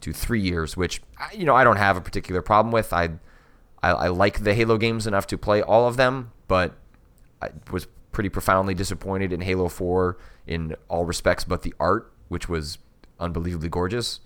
to 0.01 0.13
three 0.13 0.41
years, 0.41 0.77
which 0.77 1.01
you 1.33 1.45
know 1.45 1.55
I 1.55 1.63
don't 1.63 1.77
have 1.77 1.97
a 1.97 2.01
particular 2.01 2.41
problem 2.41 2.71
with. 2.71 2.93
I, 2.93 3.09
I, 3.81 3.91
I 3.91 4.07
like 4.07 4.43
the 4.43 4.53
Halo 4.53 4.77
games 4.77 5.07
enough 5.07 5.27
to 5.27 5.37
play 5.37 5.61
all 5.61 5.87
of 5.87 5.97
them, 5.97 6.31
but 6.47 6.75
I 7.41 7.49
was 7.71 7.87
pretty 8.11 8.29
profoundly 8.29 8.73
disappointed 8.73 9.33
in 9.33 9.41
Halo 9.41 9.67
4 9.67 10.17
in 10.47 10.75
all 10.87 11.03
respects 11.03 11.43
but 11.43 11.63
the 11.63 11.73
art, 11.79 12.13
which 12.29 12.47
was 12.47 12.77
unbelievably 13.19 13.69
gorgeous. 13.69 14.21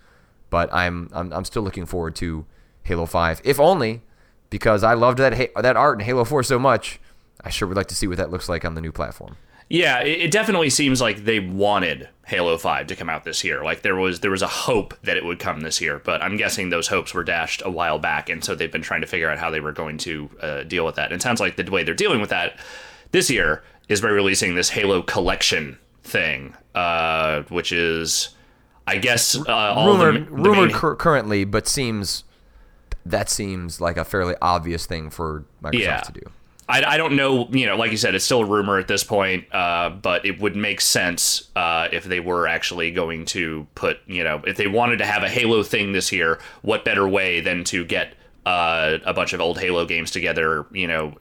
But 0.50 0.72
I'm 0.74 1.10
I'm, 1.14 1.32
I'm 1.34 1.46
still 1.46 1.64
looking 1.64 1.86
forward 1.86 2.16
to 2.18 2.46
Halo 2.84 3.06
5, 3.06 3.42
if 3.44 3.60
only 3.60 4.02
because 4.50 4.84
I 4.84 4.94
loved 4.94 5.20
that 5.20 5.52
that 5.56 5.78
art 5.78 6.00
in 6.00 6.06
Halo 6.06 6.24
4 6.24 6.44
so 6.44 6.60
much. 6.60 7.00
I 7.42 7.50
sure 7.50 7.68
would 7.68 7.78
like 7.78 7.88
to 7.88 7.96
see 7.96 8.06
what 8.06 8.18
that 8.18 8.32
looks 8.32 8.50
like 8.50 8.66
on 8.66 8.74
the 8.74 8.82
new 8.82 8.92
platform. 8.92 9.38
Yeah, 9.70 10.00
it 10.00 10.32
definitely 10.32 10.72
seems 10.72 11.00
like 11.00 11.26
they 11.26 11.40
wanted 11.40 12.10
Halo 12.26 12.58
5 12.58 12.88
to 12.88 12.96
come 12.96 13.08
out 13.08 13.24
this 13.24 13.44
year. 13.44 13.64
Like 13.64 13.84
there 13.84 13.96
was 13.96 14.22
there 14.22 14.32
was 14.32 14.42
a 14.42 14.48
hope 14.48 14.96
that 15.04 15.16
it 15.16 15.24
would 15.24 15.38
come 15.38 15.62
this 15.62 15.80
year, 15.80 16.02
but 16.04 16.24
I'm 16.24 16.38
guessing 16.38 16.70
those 16.70 16.88
hopes 16.88 17.14
were 17.14 17.24
dashed 17.24 17.62
a 17.64 17.70
while 17.70 18.00
back, 18.00 18.30
and 18.30 18.44
so 18.44 18.56
they've 18.56 18.72
been 18.72 18.82
trying 18.82 19.02
to 19.02 19.08
figure 19.08 19.30
out 19.30 19.38
how 19.38 19.52
they 19.52 19.60
were 19.60 19.72
going 19.72 20.00
to 20.00 20.30
uh, 20.42 20.64
deal 20.64 20.86
with 20.86 20.96
that. 20.96 21.12
And 21.12 21.20
it 21.20 21.22
sounds 21.22 21.40
like 21.40 21.56
the 21.56 21.70
way 21.70 21.84
they're 21.84 21.94
dealing 21.94 22.20
with 22.20 22.32
that 22.32 22.58
this 23.12 23.30
year 23.30 23.64
is 23.88 24.02
by 24.02 24.10
releasing 24.10 24.56
this 24.56 24.70
Halo 24.70 25.04
collection 25.04 25.78
thing, 26.04 26.56
uh, 26.74 27.44
which 27.44 27.72
is, 27.72 28.30
I 28.88 28.98
guess, 28.98 29.36
uh, 29.36 29.52
all 29.52 29.98
rumored, 29.98 30.26
the, 30.28 30.36
the 30.36 30.50
rumored 30.50 30.72
main... 30.72 30.96
currently, 30.98 31.46
but 31.46 31.68
seems 31.68 32.24
that 33.06 33.30
seems 33.30 33.80
like 33.80 33.98
a 33.98 34.06
fairly 34.06 34.36
obvious 34.42 34.86
thing 34.88 35.10
for 35.10 35.46
Microsoft 35.64 35.80
yeah. 35.80 36.02
to 36.02 36.12
do. 36.12 36.22
I, 36.70 36.84
I 36.84 36.98
don't 36.98 37.16
know, 37.16 37.48
you 37.50 37.66
know, 37.66 37.76
like 37.76 37.90
you 37.90 37.98
said, 37.98 38.14
it's 38.14 38.24
still 38.24 38.42
a 38.42 38.46
rumor 38.46 38.78
at 38.78 38.88
this 38.88 39.04
point, 39.04 39.52
uh, 39.54 39.90
but 39.90 40.24
it 40.24 40.40
would 40.40 40.56
make 40.56 40.82
sense 40.82 41.50
uh, 41.56 41.88
if 41.92 42.04
they 42.04 42.20
were 42.20 42.48
actually 42.48 42.92
going 42.92 43.26
to 43.26 43.66
put, 43.74 43.98
you 44.06 44.24
know, 44.24 44.44
if 44.46 44.56
they 44.56 44.68
wanted 44.68 44.98
to 44.98 45.06
have 45.06 45.24
a 45.24 45.30
Halo 45.30 45.64
thing 45.64 45.94
this 45.94 46.12
year, 46.12 46.40
what 46.62 46.86
better 46.86 47.08
way 47.08 47.42
than 47.42 47.64
to 47.66 47.84
get 47.84 48.14
uh, 48.46 49.00
a 49.04 49.14
bunch 49.16 49.34
of 49.34 49.42
old 49.42 49.60
Halo 49.60 49.84
games 49.86 50.12
together, 50.12 50.68
you 50.72 50.88
know, 50.88 51.16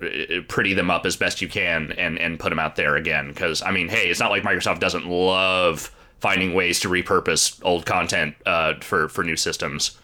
pretty 0.49 0.75
them 0.75 0.91
up 0.91 1.07
as 1.07 1.17
best 1.17 1.41
you 1.41 1.49
can 1.49 1.93
and, 1.93 2.19
and 2.19 2.39
put 2.39 2.51
them 2.51 2.59
out 2.59 2.77
there 2.77 2.97
again. 2.97 3.29
Because, 3.29 3.63
I 3.63 3.71
mean, 3.71 3.89
hey, 3.89 4.11
it's 4.11 4.21
not 4.21 4.31
like 4.31 4.43
Microsoft 4.43 4.81
doesn't 4.81 5.07
love 5.07 5.91
finding 6.21 6.53
ways 6.53 6.79
to 6.81 6.89
repurpose 6.89 7.59
old 7.65 7.87
content 7.87 8.35
uh, 8.45 8.75
for, 8.81 9.09
for 9.09 9.25
new 9.25 9.37
systems. 9.37 9.99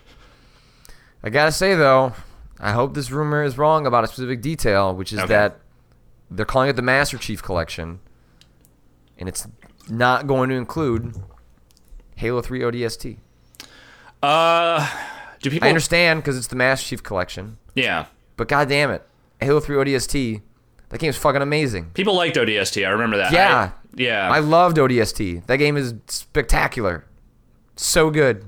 I 1.22 1.28
gotta 1.28 1.53
say, 1.53 1.74
though, 1.74 2.14
I 2.61 2.73
hope 2.73 2.95
this 2.95 3.11
rumor 3.11 3.43
is 3.43 3.59
wrong 3.59 3.87
about 3.87 4.05
a 4.05 4.07
specific 4.07 4.41
detail, 4.41 4.95
which 4.95 5.13
is 5.13 5.19
okay. 5.21 5.29
that 5.29 5.61
they're 6.31 6.47
calling 6.47 6.71
it 6.71 6.77
the 6.77 6.83
Master 6.83 7.19
Chief 7.19 7.43
Collection, 7.43 8.01
and 9.19 9.29
it's 9.29 9.47
not 9.89 10.27
going 10.27 10.49
to 10.51 10.55
include 10.55 11.17
Halo 12.17 12.41
3 12.41 12.61
ODST. 12.61 13.19
Uh, 14.23 14.89
do 15.41 15.51
people? 15.51 15.67
I 15.67 15.69
understand 15.69 16.23
because 16.23 16.37
it's 16.37 16.47
the 16.47 16.57
Master 16.57 16.89
Chief 16.89 17.03
Collection. 17.03 17.59
Yeah, 17.75 18.07
but 18.37 18.49
god 18.49 18.69
damn 18.69 18.91
it, 18.91 19.07
Halo 19.41 19.61
3 19.61 19.77
ODST, 19.77 20.41
that 20.89 20.99
game's 20.99 21.17
fucking 21.17 21.43
amazing. 21.43 21.91
People 21.95 22.15
liked 22.15 22.37
ODST. 22.37 22.87
I 22.87 22.91
remember 22.91 23.17
that. 23.17 23.33
Yeah, 23.33 23.73
I, 23.73 23.73
yeah. 23.97 24.31
I 24.31 24.39
loved 24.39 24.77
ODST. 24.77 25.47
That 25.47 25.57
game 25.57 25.77
is 25.77 25.95
spectacular, 26.07 27.05
so 27.77 28.11
good, 28.11 28.47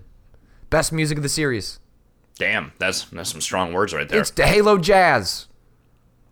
best 0.70 0.92
music 0.92 1.18
of 1.18 1.22
the 1.22 1.28
series. 1.28 1.80
Damn, 2.38 2.72
that's 2.78 3.04
that's 3.04 3.30
some 3.30 3.40
strong 3.40 3.72
words 3.72 3.94
right 3.94 4.08
there. 4.08 4.20
It's 4.20 4.30
the 4.30 4.46
Halo 4.46 4.78
Jazz. 4.78 5.46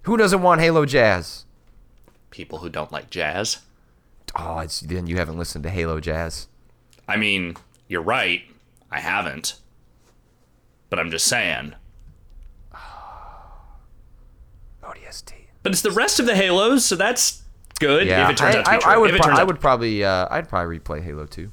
Who 0.02 0.16
doesn't 0.16 0.42
want 0.42 0.60
Halo 0.60 0.84
Jazz? 0.84 1.46
People 2.30 2.58
who 2.58 2.68
don't 2.68 2.92
like 2.92 3.08
jazz. 3.10 3.58
Oh, 4.36 4.58
it's 4.58 4.80
then 4.80 5.06
you 5.06 5.16
haven't 5.16 5.38
listened 5.38 5.64
to 5.64 5.70
Halo 5.70 6.00
Jazz. 6.00 6.48
I 7.08 7.16
mean, 7.16 7.56
you're 7.88 8.02
right. 8.02 8.42
I 8.90 9.00
haven't. 9.00 9.54
But 10.90 10.98
I'm 10.98 11.10
just 11.10 11.26
saying. 11.26 11.74
ODST. 14.82 15.32
But 15.62 15.72
it's 15.72 15.82
the 15.82 15.90
rest 15.90 16.20
of 16.20 16.26
the 16.26 16.34
Halos, 16.34 16.84
so 16.84 16.96
that's 16.96 17.42
good. 17.80 18.06
Yeah, 18.06 18.24
if 18.26 18.32
it 18.32 18.36
turns 18.36 18.56
I, 18.56 18.58
out 18.58 18.64
to 18.64 18.70
be 18.70 18.76
I, 18.76 18.78
true. 18.78 18.92
I 18.92 18.98
would, 18.98 19.14
pro- 19.14 19.34
I 19.34 19.44
would 19.44 19.60
probably, 19.60 20.04
uh, 20.04 20.28
I'd 20.30 20.48
probably 20.48 20.78
replay 20.78 21.02
Halo 21.02 21.24
Two. 21.24 21.50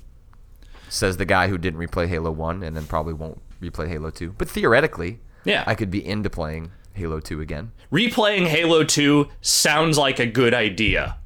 Says 0.90 1.16
the 1.16 1.26
guy 1.26 1.48
who 1.48 1.58
didn't 1.58 1.80
replay 1.80 2.08
Halo 2.08 2.32
One, 2.32 2.64
and 2.64 2.76
then 2.76 2.86
probably 2.86 3.14
won't 3.14 3.42
replay 3.62 3.88
Halo 3.88 4.10
2. 4.10 4.36
But 4.38 4.50
theoretically, 4.50 5.20
yeah, 5.44 5.64
I 5.68 5.76
could 5.76 5.92
be 5.92 6.06
into 6.06 6.30
playing 6.30 6.72
Halo 6.94 7.20
2 7.20 7.42
again. 7.42 7.72
Replaying 7.92 8.48
Halo 8.48 8.84
2 8.84 9.28
sounds 9.42 9.98
like 9.98 10.20
a 10.20 10.26
good 10.26 10.54
idea. 10.54 11.18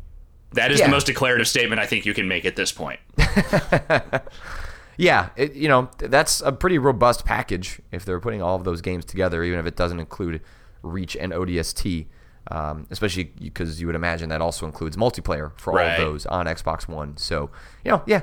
That 0.53 0.71
is 0.71 0.79
yeah. 0.79 0.85
the 0.85 0.91
most 0.91 1.07
declarative 1.07 1.47
statement 1.47 1.81
I 1.81 1.85
think 1.85 2.05
you 2.05 2.13
can 2.13 2.27
make 2.27 2.45
at 2.45 2.55
this 2.55 2.71
point. 2.71 2.99
yeah, 4.97 5.29
it, 5.35 5.53
you 5.53 5.67
know, 5.67 5.89
that's 5.97 6.41
a 6.41 6.51
pretty 6.51 6.77
robust 6.77 7.25
package 7.25 7.81
if 7.91 8.05
they're 8.05 8.21
putting 8.21 8.41
all 8.41 8.55
of 8.55 8.63
those 8.63 8.81
games 8.81 9.05
together, 9.05 9.43
even 9.43 9.59
if 9.59 9.65
it 9.65 9.75
doesn't 9.75 9.99
include 9.99 10.41
Reach 10.81 11.15
and 11.17 11.33
ODST. 11.33 12.07
Um, 12.51 12.85
especially 12.91 13.23
because 13.23 13.81
you 13.81 13.87
would 13.87 13.95
imagine 13.95 14.29
that 14.29 14.39
also 14.39 14.67
includes 14.67 14.95
multiplayer 14.97 15.51
for 15.59 15.71
all 15.71 15.77
right. 15.77 15.93
of 15.93 15.97
those 15.97 16.27
on 16.27 16.45
Xbox 16.45 16.87
One. 16.87 17.17
So, 17.17 17.49
you 17.83 17.89
know, 17.89 18.03
yeah, 18.05 18.21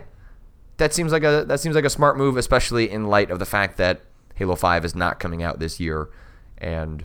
that 0.76 0.92
seems 0.92 1.12
like 1.12 1.22
a 1.22 1.44
that 1.46 1.60
seems 1.60 1.74
like 1.74 1.84
a 1.84 1.90
smart 1.90 2.16
move, 2.16 2.36
especially 2.36 2.90
in 2.90 3.06
light 3.06 3.30
of 3.30 3.38
the 3.38 3.46
fact 3.46 3.76
that 3.76 4.02
Halo 4.34 4.56
Five 4.56 4.84
is 4.84 4.94
not 4.94 5.20
coming 5.20 5.42
out 5.42 5.58
this 5.58 5.78
year, 5.78 6.08
and 6.58 7.04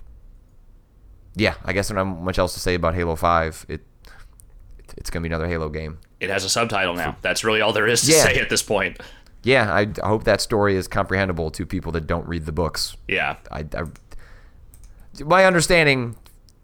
yeah, 1.35 1.55
I 1.63 1.73
guess 1.73 1.89
there's 1.89 1.95
not 1.95 2.05
much 2.05 2.39
else 2.39 2.53
to 2.53 2.59
say 2.59 2.75
about 2.75 2.95
Halo 2.95 3.15
Five. 3.15 3.65
It 3.67 3.81
it's 4.97 5.09
gonna 5.09 5.23
be 5.23 5.29
another 5.29 5.47
Halo 5.47 5.69
game. 5.69 5.99
It 6.19 6.29
has 6.29 6.43
a 6.43 6.49
subtitle 6.49 6.95
now. 6.95 7.17
That's 7.21 7.43
really 7.43 7.61
all 7.61 7.73
there 7.73 7.87
is 7.87 8.01
to 8.01 8.11
yeah. 8.11 8.23
say 8.23 8.39
at 8.39 8.49
this 8.49 8.63
point. 8.63 8.99
Yeah, 9.43 9.71
I, 9.71 9.87
I, 10.03 10.07
hope 10.07 10.23
that 10.23 10.41
story 10.41 10.75
is 10.75 10.87
comprehensible 10.87 11.51
to 11.51 11.65
people 11.65 11.91
that 11.93 12.07
don't 12.07 12.27
read 12.27 12.45
the 12.45 12.51
books. 12.51 12.97
Yeah, 13.07 13.37
I, 13.51 13.65
I 13.75 13.83
my 15.23 15.45
understanding 15.45 16.15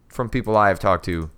from 0.10 0.30
people 0.30 0.58
I 0.58 0.70
have 0.70 0.80
talked 0.80 1.06
to, 1.06 1.30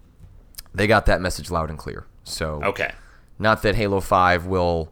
they 0.73 0.87
got 0.87 1.05
that 1.07 1.21
message 1.21 1.51
loud 1.51 1.69
and 1.69 1.77
clear. 1.77 2.05
So 2.23 2.61
okay, 2.63 2.93
not 3.37 3.61
that 3.63 3.75
Halo 3.75 3.99
Five 3.99 4.45
will 4.45 4.91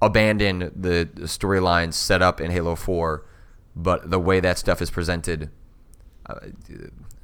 abandon 0.00 0.72
the 0.74 1.08
storylines 1.22 1.94
set 1.94 2.22
up 2.22 2.40
in 2.40 2.50
Halo 2.50 2.74
4, 2.74 3.24
but 3.74 4.10
the 4.10 4.18
way 4.18 4.40
that 4.40 4.58
stuff 4.58 4.82
is 4.82 4.90
presented, 4.90 5.50
uh, 6.26 6.34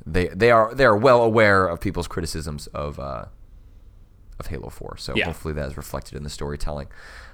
they 0.04 0.28
they 0.28 0.50
are 0.50 0.74
they 0.74 0.84
are 0.84 0.96
well 0.96 1.22
aware 1.22 1.66
of 1.66 1.80
people's 1.80 2.08
criticisms 2.08 2.66
of 2.68 2.98
uh, 2.98 3.26
of 4.38 4.46
Halo 4.46 4.68
4. 4.68 4.96
So 4.96 5.14
yeah. 5.14 5.26
hopefully 5.26 5.54
that 5.54 5.68
is 5.68 5.76
reflected 5.76 6.16
in 6.16 6.22
the 6.22 6.30
storytelling. 6.30 6.88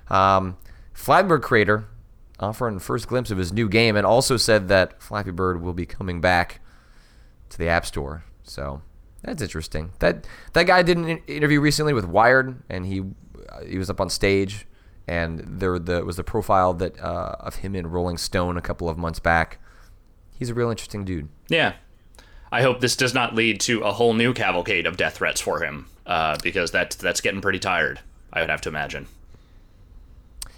Um, 0.09 0.57
Flappy 0.93 1.28
Bird 1.28 1.43
creator 1.43 1.86
offering 2.41 2.78
first 2.78 3.09
glimpse 3.09 3.30
of 3.30 3.39
his 3.39 3.53
new 3.53 3.68
game 3.68 3.97
and 3.97 4.07
also 4.07 4.36
said 4.36 4.68
that 4.68 5.03
Flappy 5.03 5.30
Bird 5.30 5.61
will 5.61 5.72
be 5.72 5.86
coming 5.86 6.20
back 6.20 6.61
to 7.51 7.59
the 7.59 7.68
App 7.68 7.84
Store. 7.84 8.24
So 8.45 8.82
that's 9.22 9.43
interesting. 9.43 9.93
That 9.99 10.26
that 10.53 10.64
guy 10.64 10.82
did 10.82 10.97
an 10.97 11.09
interview 11.26 11.61
recently 11.61 11.93
with 11.93 12.05
Wired, 12.05 12.62
and 12.68 12.86
he 12.86 13.01
uh, 13.01 13.64
he 13.66 13.78
was 13.78 13.91
up 13.91 14.01
on 14.01 14.11
stage 14.11 14.66
and 15.09 15.41
there 15.41 15.79
the, 15.79 16.05
was 16.05 16.17
the 16.17 16.25
profile 16.25 16.75
that 16.75 16.99
uh, 17.01 17.37
of 17.41 17.57
him 17.57 17.75
in 17.75 17.89
Rolling 17.89 18.19
Stone 18.19 18.57
a 18.57 18.61
couple 18.61 18.89
of 18.89 18.99
months 18.99 19.19
back. 19.19 19.59
He's 20.39 20.51
a 20.51 20.55
real 20.55 20.71
interesting 20.71 21.05
dude. 21.05 21.29
Yeah, 21.49 21.75
I 22.53 22.63
hope 22.63 22.81
this 22.81 22.95
does 22.95 23.15
not 23.15 23.35
lead 23.35 23.61
to 23.63 23.81
a 23.81 23.93
whole 23.93 24.15
new 24.15 24.33
cavalcade 24.33 24.87
of 24.87 24.97
death 24.97 25.17
threats 25.17 25.41
for 25.41 25.61
him, 25.61 25.87
uh, 26.07 26.37
because 26.43 26.71
that's 26.71 26.95
that's 26.95 27.21
getting 27.21 27.41
pretty 27.41 27.59
tired. 27.59 28.01
I 28.33 28.41
would 28.41 28.51
have 28.51 28.61
to 28.63 28.69
imagine. 28.69 29.07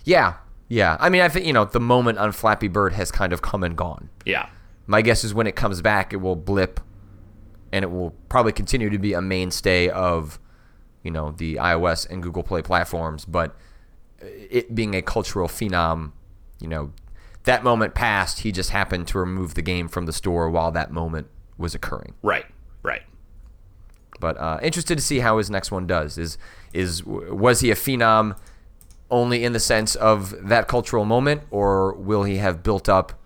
Yeah, 0.05 0.35
yeah. 0.69 0.97
I 1.01 1.09
mean, 1.09 1.23
I 1.23 1.29
think 1.29 1.47
you 1.47 1.53
know 1.53 1.65
the 1.65 1.81
moment 1.81 2.19
on 2.19 2.33
Flappy 2.33 2.69
Bird 2.69 2.93
has 2.95 3.11
kind 3.11 3.33
of 3.33 3.41
come 3.41 3.63
and 3.63 3.77
gone. 3.77 4.11
Yeah. 4.27 4.49
My 4.87 5.03
guess 5.03 5.23
is 5.23 5.33
when 5.33 5.47
it 5.47 5.55
comes 5.55 5.81
back, 5.81 6.13
it 6.13 6.17
will 6.17 6.35
blip, 6.35 6.81
and 7.71 7.85
it 7.85 7.93
will 7.93 8.11
probably 8.29 8.53
continue 8.53 8.91
to 8.91 8.99
be 8.99 9.13
a 9.13 9.23
mainstay 9.23 9.89
of, 9.89 10.41
you 11.05 11.13
know, 11.13 11.31
the 11.31 11.57
iOS 11.57 12.11
and 12.11 12.21
Google 12.21 12.43
Play 12.43 12.61
platforms, 12.61 13.25
but 13.25 13.55
it 14.21 14.75
being 14.75 14.95
a 14.95 15.03
cultural 15.03 15.49
phenom, 15.49 16.13
you 16.61 16.69
know, 16.69 16.93
that 17.45 17.65
moment 17.65 17.95
passed. 17.95 18.41
He 18.41 18.53
just 18.53 18.71
happened 18.71 19.09
to 19.09 19.19
remove 19.19 19.55
the 19.55 19.63
game 19.63 19.89
from 19.89 20.07
the 20.07 20.13
store 20.13 20.51
while 20.51 20.71
that 20.73 20.91
moment 20.91 21.29
was 21.57 21.75
occurring. 21.75 22.15
Right. 22.23 22.47
Right. 22.83 23.03
But 24.19 24.39
uh, 24.39 24.59
interested 24.63 24.97
to 24.97 25.03
see 25.03 25.21
how 25.21 25.39
his 25.39 25.51
next 25.51 25.71
one 25.71 25.87
does. 25.87 26.19
Is 26.19 26.39
is 26.73 27.05
was 27.05 27.61
he 27.61 27.71
a 27.71 27.75
phenom 27.75 28.37
only 29.11 29.45
in 29.45 29.53
the 29.53 29.61
sense 29.61 29.95
of 29.97 30.49
that 30.49 30.69
cultural 30.69 31.05
moment, 31.05 31.43
or 31.51 31.95
will 31.95 32.25
he 32.25 32.37
have 32.37 32.63
built 32.63 32.89
up 32.89 33.21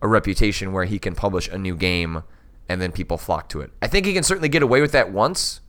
a 0.00 0.06
reputation 0.06 0.72
where 0.72 0.84
he 0.84 0.98
can 0.98 1.14
publish 1.14 1.48
a 1.48 1.58
new 1.58 1.74
game 1.76 2.22
and 2.68 2.80
then 2.80 2.92
people 2.92 3.16
flock 3.16 3.48
to 3.48 3.60
it? 3.60 3.70
I 3.82 3.88
think 3.88 4.06
he 4.06 4.12
can 4.12 4.22
certainly 4.22 4.48
get 4.48 4.62
away 4.62 4.80
with 4.80 4.92
that 4.92 5.10
once, 5.10 5.60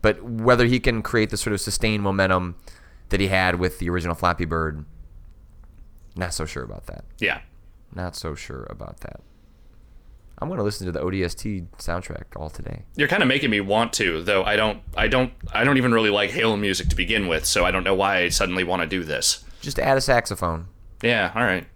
but 0.00 0.22
whether 0.22 0.66
he 0.66 0.80
can 0.80 1.02
create 1.02 1.30
the 1.30 1.36
sort 1.36 1.52
of 1.52 1.60
sustained 1.60 2.02
momentum 2.02 2.56
that 3.14 3.20
he 3.20 3.28
had 3.28 3.60
with 3.60 3.78
the 3.78 3.88
original 3.88 4.16
Flappy 4.16 4.44
Bird. 4.44 4.84
Not 6.16 6.34
so 6.34 6.44
sure 6.46 6.64
about 6.64 6.86
that. 6.86 7.04
Yeah. 7.20 7.42
Not 7.94 8.16
so 8.16 8.34
sure 8.34 8.66
about 8.68 8.98
that. 9.02 9.20
I'm 10.38 10.48
going 10.48 10.58
to 10.58 10.64
listen 10.64 10.84
to 10.86 10.92
the 10.92 10.98
ODST 10.98 11.68
soundtrack 11.78 12.24
all 12.34 12.50
today. 12.50 12.82
You're 12.96 13.06
kind 13.06 13.22
of 13.22 13.28
making 13.28 13.50
me 13.50 13.60
want 13.60 13.92
to, 13.94 14.20
though. 14.24 14.42
I 14.42 14.56
don't, 14.56 14.82
I 14.96 15.06
don't, 15.06 15.32
I 15.52 15.62
don't 15.62 15.76
even 15.76 15.92
really 15.94 16.10
like 16.10 16.30
Halo 16.30 16.56
music 16.56 16.88
to 16.88 16.96
begin 16.96 17.28
with, 17.28 17.44
so 17.46 17.64
I 17.64 17.70
don't 17.70 17.84
know 17.84 17.94
why 17.94 18.16
I 18.22 18.28
suddenly 18.30 18.64
want 18.64 18.82
to 18.82 18.88
do 18.88 19.04
this. 19.04 19.44
Just 19.60 19.78
add 19.78 19.96
a 19.96 20.00
saxophone. 20.00 20.66
Yeah, 21.02 21.30
all 21.36 21.44
right. 21.44 21.68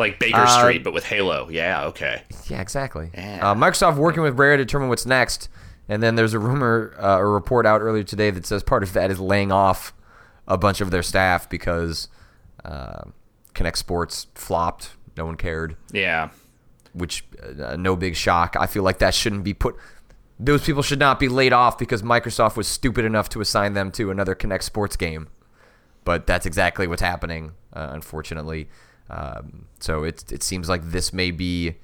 Like 0.00 0.18
Baker 0.18 0.36
Uh, 0.40 0.46
Street, 0.62 0.82
but 0.82 0.92
with 0.92 1.04
Halo. 1.04 1.48
Yeah, 1.48 1.84
okay. 1.84 2.22
Yeah, 2.48 2.60
exactly. 2.60 3.10
Yeah. 3.14 3.38
Uh, 3.52 3.54
Microsoft 3.54 3.98
working 3.98 4.22
with 4.24 4.36
Rare 4.36 4.56
to 4.56 4.64
determine 4.64 4.88
what's 4.88 5.06
next, 5.06 5.48
and 5.88 6.02
then 6.02 6.16
there's 6.16 6.34
a 6.34 6.40
rumor, 6.40 6.92
uh, 6.98 7.18
a 7.20 7.24
report 7.24 7.66
out 7.66 7.80
earlier 7.82 8.02
today 8.02 8.30
that 8.32 8.46
says 8.46 8.64
part 8.64 8.82
of 8.82 8.92
that 8.94 9.12
is 9.12 9.20
laying 9.20 9.52
off 9.52 9.92
a 10.50 10.58
bunch 10.58 10.82
of 10.82 10.90
their 10.90 11.02
staff 11.02 11.48
because 11.48 12.08
uh, 12.64 13.04
Kinect 13.54 13.76
Sports 13.76 14.26
flopped. 14.34 14.90
No 15.16 15.24
one 15.26 15.36
cared, 15.36 15.76
Yeah. 15.92 16.28
which 16.92 17.24
uh, 17.62 17.76
no 17.76 17.96
big 17.96 18.14
shock. 18.16 18.56
I 18.58 18.66
feel 18.66 18.82
like 18.82 18.98
that 18.98 19.14
shouldn't 19.14 19.44
be 19.44 19.54
put. 19.54 19.76
Those 20.38 20.62
people 20.64 20.82
should 20.82 20.98
not 20.98 21.18
be 21.18 21.28
laid 21.28 21.52
off 21.52 21.78
because 21.78 22.02
Microsoft 22.02 22.56
was 22.56 22.66
stupid 22.66 23.04
enough 23.04 23.28
to 23.30 23.40
assign 23.40 23.74
them 23.74 23.90
to 23.92 24.10
another 24.10 24.34
Kinect 24.34 24.62
Sports 24.62 24.96
game. 24.96 25.28
But 26.04 26.26
that's 26.26 26.46
exactly 26.46 26.86
what's 26.86 27.02
happening, 27.02 27.52
uh, 27.74 27.88
unfortunately. 27.92 28.68
Um, 29.10 29.66
so 29.80 30.04
it 30.04 30.30
it 30.32 30.42
seems 30.42 30.68
like 30.68 30.82
this 30.90 31.12
may 31.12 31.30
be, 31.30 31.76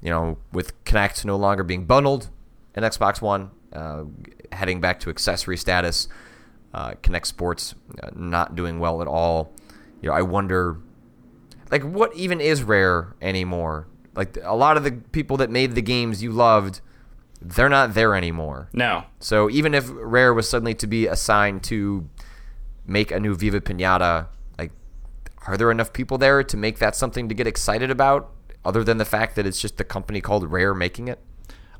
you 0.00 0.10
know, 0.10 0.38
with 0.52 0.82
Kinect 0.84 1.24
no 1.24 1.36
longer 1.36 1.64
being 1.64 1.84
bundled 1.86 2.28
in 2.76 2.84
Xbox 2.84 3.20
One, 3.20 3.50
uh, 3.72 4.04
heading 4.52 4.80
back 4.80 5.00
to 5.00 5.10
accessory 5.10 5.56
status. 5.56 6.06
Uh, 6.74 6.94
Kinect 7.02 7.26
Sports 7.26 7.76
uh, 8.02 8.10
not 8.16 8.56
doing 8.56 8.80
well 8.80 9.00
at 9.00 9.06
all. 9.06 9.52
You 10.02 10.08
know, 10.08 10.16
I 10.16 10.22
wonder, 10.22 10.80
like, 11.70 11.84
what 11.84 12.12
even 12.16 12.40
is 12.40 12.64
Rare 12.64 13.14
anymore? 13.22 13.86
Like 14.16 14.36
a 14.42 14.56
lot 14.56 14.76
of 14.76 14.82
the 14.82 14.90
people 15.12 15.36
that 15.36 15.50
made 15.50 15.76
the 15.76 15.82
games 15.82 16.20
you 16.20 16.32
loved, 16.32 16.80
they're 17.40 17.68
not 17.68 17.94
there 17.94 18.16
anymore. 18.16 18.70
No. 18.72 19.04
So 19.20 19.48
even 19.50 19.72
if 19.72 19.88
Rare 19.88 20.34
was 20.34 20.48
suddenly 20.48 20.74
to 20.74 20.86
be 20.88 21.06
assigned 21.06 21.62
to 21.64 22.08
make 22.86 23.12
a 23.12 23.20
new 23.20 23.36
Viva 23.36 23.60
Pinata, 23.60 24.26
like, 24.58 24.72
are 25.46 25.56
there 25.56 25.70
enough 25.70 25.92
people 25.92 26.18
there 26.18 26.42
to 26.42 26.56
make 26.56 26.80
that 26.80 26.96
something 26.96 27.28
to 27.28 27.34
get 27.36 27.46
excited 27.46 27.90
about, 27.90 28.32
other 28.64 28.82
than 28.82 28.98
the 28.98 29.04
fact 29.04 29.36
that 29.36 29.46
it's 29.46 29.60
just 29.60 29.76
the 29.76 29.84
company 29.84 30.20
called 30.20 30.50
Rare 30.50 30.74
making 30.74 31.06
it? 31.06 31.20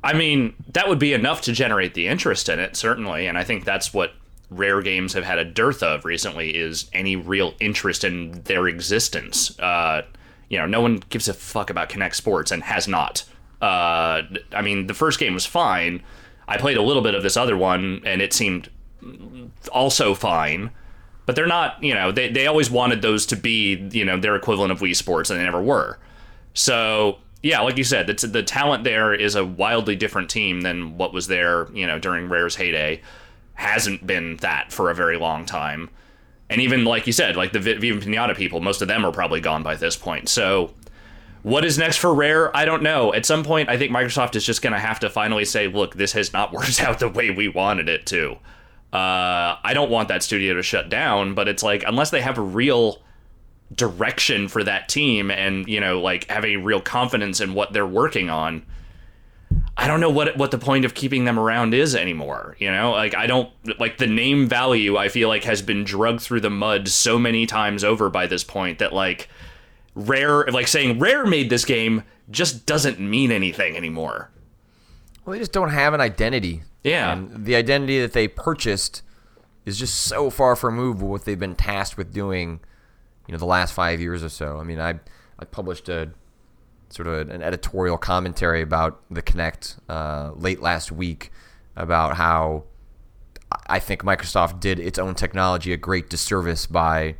I 0.03 0.13
mean, 0.13 0.53
that 0.71 0.87
would 0.87 0.99
be 0.99 1.13
enough 1.13 1.41
to 1.41 1.51
generate 1.51 1.95
the 1.95 2.07
interest 2.07 2.47
in 2.47 2.59
it, 2.59 2.77
certainly, 2.77 3.27
and 3.27 3.37
I 3.37 3.43
think 3.43 3.65
that's 3.65 3.93
what 3.93 4.13
rare 4.49 4.81
games 4.81 5.13
have 5.13 5.23
had 5.23 5.39
a 5.39 5.45
dearth 5.45 5.81
of 5.83 6.05
recently 6.05 6.55
is 6.55 6.89
any 6.93 7.15
real 7.15 7.53
interest 7.59 8.03
in 8.03 8.41
their 8.43 8.67
existence. 8.67 9.57
Uh, 9.59 10.03
you 10.49 10.57
know, 10.57 10.65
no 10.65 10.81
one 10.81 11.01
gives 11.09 11.27
a 11.27 11.33
fuck 11.33 11.69
about 11.69 11.89
Kinect 11.89 12.15
Sports 12.15 12.51
and 12.51 12.63
has 12.63 12.87
not. 12.87 13.23
Uh, 13.61 14.21
I 14.51 14.61
mean, 14.61 14.87
the 14.87 14.93
first 14.93 15.19
game 15.19 15.33
was 15.33 15.45
fine. 15.45 16.03
I 16.47 16.57
played 16.57 16.77
a 16.77 16.81
little 16.81 17.01
bit 17.01 17.15
of 17.15 17.23
this 17.23 17.37
other 17.37 17.57
one, 17.57 18.01
and 18.05 18.21
it 18.21 18.33
seemed 18.33 18.69
also 19.71 20.13
fine. 20.13 20.71
But 21.25 21.35
they're 21.35 21.47
not, 21.47 21.81
you 21.83 21.95
know, 21.95 22.11
they, 22.11 22.29
they 22.29 22.45
always 22.45 22.69
wanted 22.69 23.01
those 23.01 23.25
to 23.27 23.35
be, 23.35 23.75
you 23.91 24.05
know, 24.05 24.19
their 24.19 24.35
equivalent 24.35 24.71
of 24.71 24.79
Wii 24.79 24.95
Sports, 24.95 25.31
and 25.31 25.39
they 25.39 25.43
never 25.43 25.61
were. 25.61 25.97
So 26.53 27.17
yeah, 27.45 27.61
like 27.61 27.77
you 27.77 27.83
said, 27.83 28.07
the, 28.07 28.25
the 28.25 28.41
talent 28.41 28.83
there 28.85 29.13
is 29.13 29.35
a 29.35 29.45
wildly 29.45 29.95
different 29.95 30.31
team 30.31 30.61
than 30.61 30.97
what 30.97 31.13
was 31.13 31.27
there, 31.27 31.71
you 31.73 31.85
know, 31.85 31.99
during 31.99 32.27
Rare's 32.27 32.55
heyday. 32.55 33.03
Hasn't 33.55 34.05
been 34.05 34.37
that 34.37 34.71
for 34.71 34.89
a 34.89 34.95
very 34.95 35.17
long 35.17 35.45
time, 35.45 35.89
and 36.49 36.61
even 36.61 36.85
like 36.85 37.07
you 37.07 37.13
said, 37.13 37.35
like 37.35 37.53
the 37.53 37.59
Vi- 37.59 37.77
Viva 37.77 37.99
Pinata 37.99 38.35
people, 38.35 38.61
most 38.61 38.81
of 38.81 38.87
them 38.87 39.05
are 39.05 39.11
probably 39.11 39.41
gone 39.41 39.63
by 39.63 39.75
this 39.75 39.95
point. 39.95 40.29
So, 40.29 40.73
what 41.43 41.65
is 41.65 41.77
next 41.77 41.97
for 41.97 42.13
Rare? 42.13 42.55
I 42.55 42.65
don't 42.65 42.83
know. 42.83 43.13
At 43.13 43.25
some 43.25 43.43
point, 43.43 43.69
I 43.69 43.77
think 43.77 43.91
Microsoft 43.91 44.35
is 44.35 44.45
just 44.45 44.61
going 44.61 44.73
to 44.73 44.79
have 44.79 44.99
to 44.99 45.09
finally 45.09 45.45
say, 45.45 45.67
"Look, 45.67 45.95
this 45.95 46.11
has 46.13 46.33
not 46.33 46.51
worked 46.53 46.81
out 46.81 46.99
the 46.99 47.09
way 47.09 47.29
we 47.29 47.47
wanted 47.47 47.89
it 47.89 48.05
to." 48.07 48.37
Uh, 48.93 49.57
I 49.63 49.71
don't 49.73 49.89
want 49.89 50.07
that 50.07 50.23
studio 50.23 50.53
to 50.53 50.63
shut 50.63 50.89
down, 50.89 51.33
but 51.33 51.47
it's 51.47 51.63
like 51.63 51.83
unless 51.87 52.11
they 52.11 52.21
have 52.21 52.37
a 52.37 52.41
real 52.41 53.01
direction 53.73 54.47
for 54.47 54.63
that 54.63 54.87
team 54.87 55.31
and 55.31 55.67
you 55.67 55.79
know 55.79 55.99
like 55.99 56.29
have 56.29 56.45
a 56.45 56.57
real 56.57 56.79
confidence 56.79 57.41
in 57.41 57.53
what 57.53 57.73
they're 57.73 57.85
working 57.85 58.29
on 58.29 58.63
i 59.77 59.87
don't 59.87 59.99
know 59.99 60.09
what 60.09 60.37
what 60.37 60.51
the 60.51 60.57
point 60.57 60.85
of 60.85 60.93
keeping 60.93 61.25
them 61.25 61.37
around 61.39 61.73
is 61.73 61.95
anymore 61.95 62.55
you 62.59 62.71
know 62.71 62.91
like 62.91 63.13
i 63.15 63.27
don't 63.27 63.49
like 63.79 63.97
the 63.97 64.07
name 64.07 64.47
value 64.47 64.97
i 64.97 65.09
feel 65.09 65.27
like 65.27 65.43
has 65.43 65.61
been 65.61 65.83
drugged 65.83 66.21
through 66.21 66.39
the 66.39 66.49
mud 66.49 66.87
so 66.87 67.19
many 67.19 67.45
times 67.45 67.83
over 67.83 68.09
by 68.09 68.25
this 68.27 68.43
point 68.43 68.79
that 68.79 68.93
like 68.93 69.27
rare 69.93 70.45
like 70.47 70.67
saying 70.67 70.99
rare 70.99 71.25
made 71.25 71.49
this 71.49 71.65
game 71.65 72.03
just 72.29 72.65
doesn't 72.65 72.99
mean 72.99 73.31
anything 73.31 73.75
anymore 73.77 74.31
Well, 75.25 75.33
they 75.33 75.39
just 75.39 75.51
don't 75.51 75.69
have 75.69 75.93
an 75.93 76.01
identity. 76.01 76.63
Yeah. 76.83 77.13
And 77.13 77.45
the 77.45 77.55
identity 77.55 77.99
that 78.01 78.13
they 78.13 78.27
purchased 78.27 79.01
is 79.65 79.77
just 79.79 79.95
so 79.95 80.29
far 80.29 80.55
from 80.55 80.99
what 80.99 81.25
they've 81.25 81.39
been 81.39 81.55
tasked 81.55 81.97
with 81.97 82.13
doing, 82.13 82.59
you 83.27 83.31
know, 83.31 83.37
the 83.37 83.45
last 83.45 83.73
five 83.73 83.99
years 83.99 84.23
or 84.23 84.29
so. 84.29 84.59
I 84.59 84.63
mean, 84.63 84.79
I 84.79 84.99
I 85.39 85.45
published 85.45 85.89
a 85.89 86.11
sort 86.95 87.07
of 87.07 87.29
an 87.29 87.41
editorial 87.41 87.97
commentary 87.97 88.61
about 88.61 89.01
the 89.11 89.21
Kinect 89.21 89.77
uh, 89.89 90.31
late 90.33 90.61
last 90.61 90.91
week 90.93 91.29
about 91.75 92.15
how 92.15 92.63
I 93.67 93.79
think 93.79 94.03
Microsoft 94.03 94.61
did 94.61 94.79
its 94.79 94.97
own 94.97 95.13
technology 95.13 95.73
a 95.73 95.77
great 95.77 96.09
disservice 96.09 96.65
by 96.65 97.15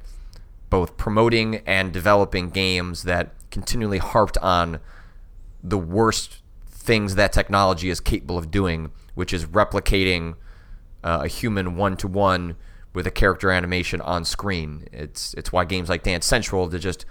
both 0.69 0.95
promoting 0.95 1.57
and 1.65 1.91
developing 1.91 2.49
games 2.49 3.03
that 3.03 3.33
continually 3.51 3.97
harped 3.97 4.37
on 4.37 4.79
the 5.61 5.77
worst 5.77 6.41
things 6.69 7.15
that 7.15 7.33
technology 7.33 7.89
is 7.89 7.99
capable 7.99 8.37
of 8.37 8.51
doing, 8.51 8.91
which 9.13 9.33
is 9.33 9.45
replicating 9.45 10.35
uh, 11.03 11.19
a 11.23 11.27
human 11.27 11.75
one 11.75 11.97
to 11.97 12.07
one 12.07 12.55
with 12.93 13.05
a 13.05 13.11
character 13.11 13.51
animation 13.51 13.99
on 14.01 14.23
screen. 14.23 14.87
It's 14.93 15.33
it's 15.33 15.51
why 15.51 15.65
games 15.65 15.89
like 15.89 16.03
Dance 16.03 16.25
Central 16.25 16.69
to 16.69 16.79
just 16.79 17.05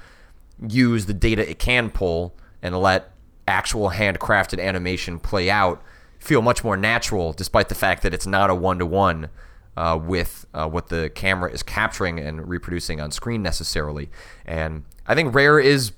use 0.67 1.05
the 1.05 1.15
data 1.15 1.49
it 1.49 1.59
can 1.59 1.91
pull 1.91 2.35
and 2.65 2.77
let 2.77 3.13
actual 3.47 3.91
handcrafted 3.91 4.61
animation 4.61 5.21
play 5.21 5.49
out 5.49 5.81
feel 6.19 6.43
much 6.43 6.65
more 6.65 6.77
natural, 6.77 7.33
despite 7.33 7.69
the 7.69 7.77
fact 7.77 8.03
that 8.03 8.13
it's 8.13 8.27
not 8.27 8.51
a 8.51 8.55
one 8.57 8.81
to 8.81 8.87
one 8.87 9.29
with 9.77 10.47
uh, 10.53 10.69
what 10.69 10.89
the 10.89 11.11
camera 11.15 11.53
is 11.53 11.63
capturing 11.63 12.19
and 12.19 12.49
reproducing 12.49 13.01
on 13.01 13.13
screen 13.13 13.43
necessarily. 13.43 14.11
And 14.45 14.85
I 15.07 15.15
think 15.15 15.33
Rare 15.33 15.61
is 15.61 15.93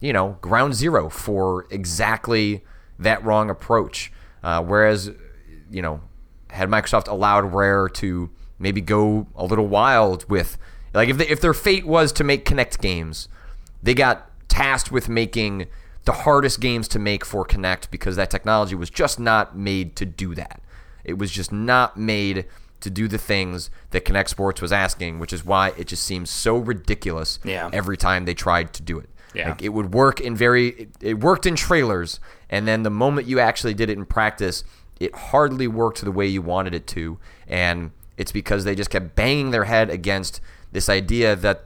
you 0.00 0.12
know, 0.12 0.38
ground 0.40 0.74
zero 0.74 1.08
for 1.08 1.66
exactly 1.70 2.64
that 2.98 3.24
wrong 3.24 3.50
approach. 3.50 4.12
Uh, 4.42 4.62
whereas, 4.62 5.10
you 5.70 5.82
know, 5.82 6.00
had 6.50 6.68
Microsoft 6.68 7.08
allowed 7.08 7.52
Rare 7.52 7.88
to 7.88 8.30
maybe 8.58 8.80
go 8.80 9.26
a 9.34 9.44
little 9.44 9.66
wild 9.66 10.28
with, 10.30 10.56
like, 10.94 11.08
if, 11.08 11.18
they, 11.18 11.28
if 11.28 11.40
their 11.40 11.54
fate 11.54 11.86
was 11.86 12.12
to 12.12 12.24
make 12.24 12.44
Kinect 12.44 12.80
games, 12.80 13.28
they 13.82 13.94
got 13.94 14.27
tasked 14.58 14.90
with 14.90 15.08
making 15.08 15.66
the 16.04 16.12
hardest 16.12 16.60
games 16.60 16.88
to 16.88 16.98
make 16.98 17.24
for 17.24 17.44
Kinect 17.44 17.90
because 17.90 18.16
that 18.16 18.30
technology 18.30 18.74
was 18.74 18.90
just 18.90 19.20
not 19.20 19.56
made 19.56 19.94
to 19.96 20.06
do 20.06 20.34
that. 20.34 20.60
It 21.04 21.18
was 21.18 21.30
just 21.30 21.52
not 21.52 21.96
made 21.96 22.46
to 22.80 22.90
do 22.90 23.08
the 23.08 23.18
things 23.18 23.70
that 23.90 24.04
Kinect 24.04 24.28
Sports 24.28 24.60
was 24.62 24.72
asking, 24.72 25.18
which 25.18 25.32
is 25.32 25.44
why 25.44 25.72
it 25.76 25.86
just 25.88 26.02
seems 26.04 26.30
so 26.30 26.56
ridiculous 26.56 27.38
Yeah. 27.44 27.70
every 27.72 27.96
time 27.96 28.24
they 28.24 28.34
tried 28.34 28.72
to 28.74 28.82
do 28.82 28.98
it. 28.98 29.08
Yeah. 29.34 29.50
Like 29.50 29.62
it 29.62 29.68
would 29.70 29.92
work 29.92 30.20
in 30.20 30.34
very 30.36 30.68
it, 30.68 30.88
it 31.00 31.20
worked 31.20 31.44
in 31.46 31.54
trailers 31.54 32.18
and 32.48 32.66
then 32.66 32.82
the 32.82 32.90
moment 32.90 33.26
you 33.26 33.38
actually 33.40 33.74
did 33.74 33.90
it 33.90 33.98
in 33.98 34.06
practice, 34.06 34.64
it 34.98 35.14
hardly 35.14 35.68
worked 35.68 36.00
the 36.02 36.10
way 36.12 36.26
you 36.26 36.40
wanted 36.42 36.74
it 36.74 36.86
to 36.88 37.18
and 37.46 37.90
it's 38.16 38.32
because 38.32 38.64
they 38.64 38.74
just 38.74 38.90
kept 38.90 39.14
banging 39.14 39.50
their 39.50 39.64
head 39.64 39.90
against 39.90 40.40
this 40.72 40.88
idea 40.88 41.36
that 41.36 41.64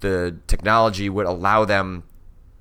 the 0.00 0.36
technology 0.46 1.08
would 1.08 1.26
allow 1.26 1.64
them 1.64 2.02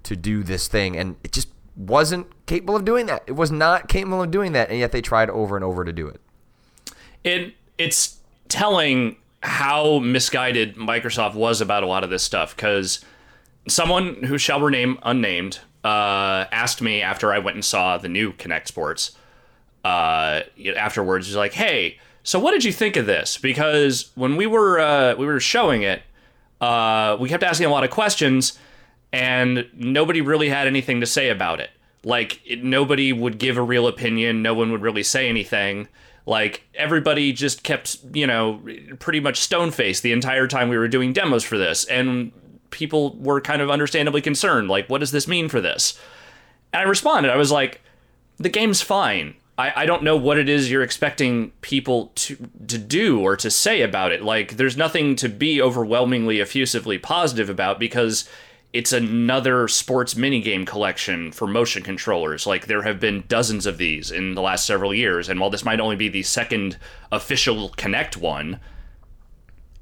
to 0.03 0.15
do 0.15 0.43
this 0.43 0.67
thing 0.67 0.97
and 0.97 1.15
it 1.23 1.31
just 1.31 1.49
wasn't 1.75 2.27
capable 2.45 2.75
of 2.75 2.85
doing 2.85 3.05
that. 3.05 3.23
It 3.27 3.35
was 3.35 3.51
not 3.51 3.87
capable 3.87 4.21
of 4.23 4.31
doing 4.31 4.51
that 4.53 4.69
and 4.69 4.79
yet 4.79 4.91
they 4.91 5.01
tried 5.01 5.29
over 5.29 5.55
and 5.55 5.63
over 5.63 5.85
to 5.85 5.93
do 5.93 6.07
it. 6.07 6.21
it 7.23 7.53
it's 7.77 8.17
telling 8.49 9.15
how 9.41 9.99
misguided 9.99 10.75
Microsoft 10.75 11.33
was 11.33 11.61
about 11.61 11.83
a 11.83 11.87
lot 11.87 12.03
of 12.03 12.09
this 12.09 12.23
stuff 12.23 12.55
because 12.55 13.03
someone 13.67 14.23
who 14.23 14.37
shall 14.37 14.59
remain 14.59 14.97
unnamed 15.03 15.59
uh, 15.83 16.45
asked 16.51 16.81
me 16.81 17.01
after 17.01 17.31
I 17.31 17.39
went 17.39 17.55
and 17.55 17.63
saw 17.63 17.97
the 17.97 18.09
new 18.09 18.33
Kinect 18.33 18.67
Sports. 18.67 19.11
Uh, 19.85 20.41
afterwards, 20.75 21.27
he's 21.27 21.37
like, 21.37 21.53
"Hey, 21.53 21.99
so 22.23 22.37
what 22.37 22.51
did 22.51 22.65
you 22.65 22.73
think 22.73 22.97
of 22.97 23.05
this?" 23.05 23.37
Because 23.37 24.11
when 24.15 24.35
we 24.35 24.45
were 24.45 24.79
uh, 24.79 25.15
we 25.15 25.25
were 25.25 25.39
showing 25.39 25.83
it, 25.83 26.01
uh, 26.59 27.15
we 27.19 27.29
kept 27.29 27.43
asking 27.43 27.67
a 27.67 27.69
lot 27.69 27.85
of 27.85 27.89
questions, 27.89 28.59
and 29.11 29.67
nobody 29.73 30.21
really 30.21 30.49
had 30.49 30.67
anything 30.67 30.99
to 31.01 31.05
say 31.05 31.29
about 31.29 31.59
it. 31.59 31.69
Like 32.03 32.41
it, 32.45 32.63
nobody 32.63 33.11
would 33.11 33.37
give 33.39 33.57
a 33.57 33.61
real 33.61 33.87
opinion. 33.87 34.41
No 34.41 34.53
one 34.53 34.71
would 34.71 34.81
really 34.81 35.03
say 35.03 35.27
anything. 35.27 35.87
Like 36.25 36.63
everybody 36.75 37.33
just 37.33 37.63
kept, 37.63 37.97
you 38.13 38.27
know, 38.27 38.61
pretty 38.99 39.19
much 39.19 39.39
stone 39.39 39.71
faced 39.71 40.03
the 40.03 40.11
entire 40.11 40.47
time 40.47 40.69
we 40.69 40.77
were 40.77 40.87
doing 40.87 41.11
demos 41.11 41.43
for 41.43 41.57
this. 41.57 41.85
And 41.85 42.31
people 42.69 43.15
were 43.17 43.41
kind 43.41 43.61
of 43.61 43.69
understandably 43.69 44.21
concerned. 44.21 44.69
Like, 44.69 44.87
what 44.89 44.99
does 44.99 45.11
this 45.11 45.27
mean 45.27 45.49
for 45.49 45.59
this? 45.59 45.99
And 46.71 46.81
I 46.81 46.83
responded. 46.83 47.31
I 47.31 47.37
was 47.37 47.51
like, 47.51 47.81
the 48.37 48.49
game's 48.49 48.81
fine. 48.81 49.35
I, 49.57 49.73
I 49.75 49.85
don't 49.85 50.03
know 50.03 50.15
what 50.15 50.37
it 50.37 50.47
is 50.47 50.71
you're 50.71 50.83
expecting 50.83 51.51
people 51.61 52.11
to 52.15 52.37
to 52.67 52.77
do 52.77 53.19
or 53.19 53.35
to 53.35 53.51
say 53.51 53.81
about 53.81 54.11
it. 54.11 54.21
Like, 54.21 54.57
there's 54.57 54.77
nothing 54.77 55.15
to 55.17 55.27
be 55.27 55.61
overwhelmingly 55.61 56.39
effusively 56.39 56.97
positive 56.97 57.49
about 57.49 57.79
because 57.79 58.29
it's 58.71 58.93
another 58.93 59.67
sports 59.67 60.13
minigame 60.13 60.65
collection 60.65 61.31
for 61.31 61.47
motion 61.47 61.81
controllers. 61.81 62.45
Like 62.45 62.67
there 62.67 62.83
have 62.83 62.99
been 62.99 63.23
dozens 63.27 63.65
of 63.65 63.77
these 63.77 64.11
in 64.11 64.35
the 64.35 64.41
last 64.41 64.65
several 64.65 64.93
years, 64.93 65.27
and 65.27 65.39
while 65.39 65.49
this 65.49 65.65
might 65.65 65.79
only 65.79 65.95
be 65.95 66.07
the 66.07 66.23
second 66.23 66.77
official 67.11 67.69
Kinect 67.71 68.17
one, 68.17 68.59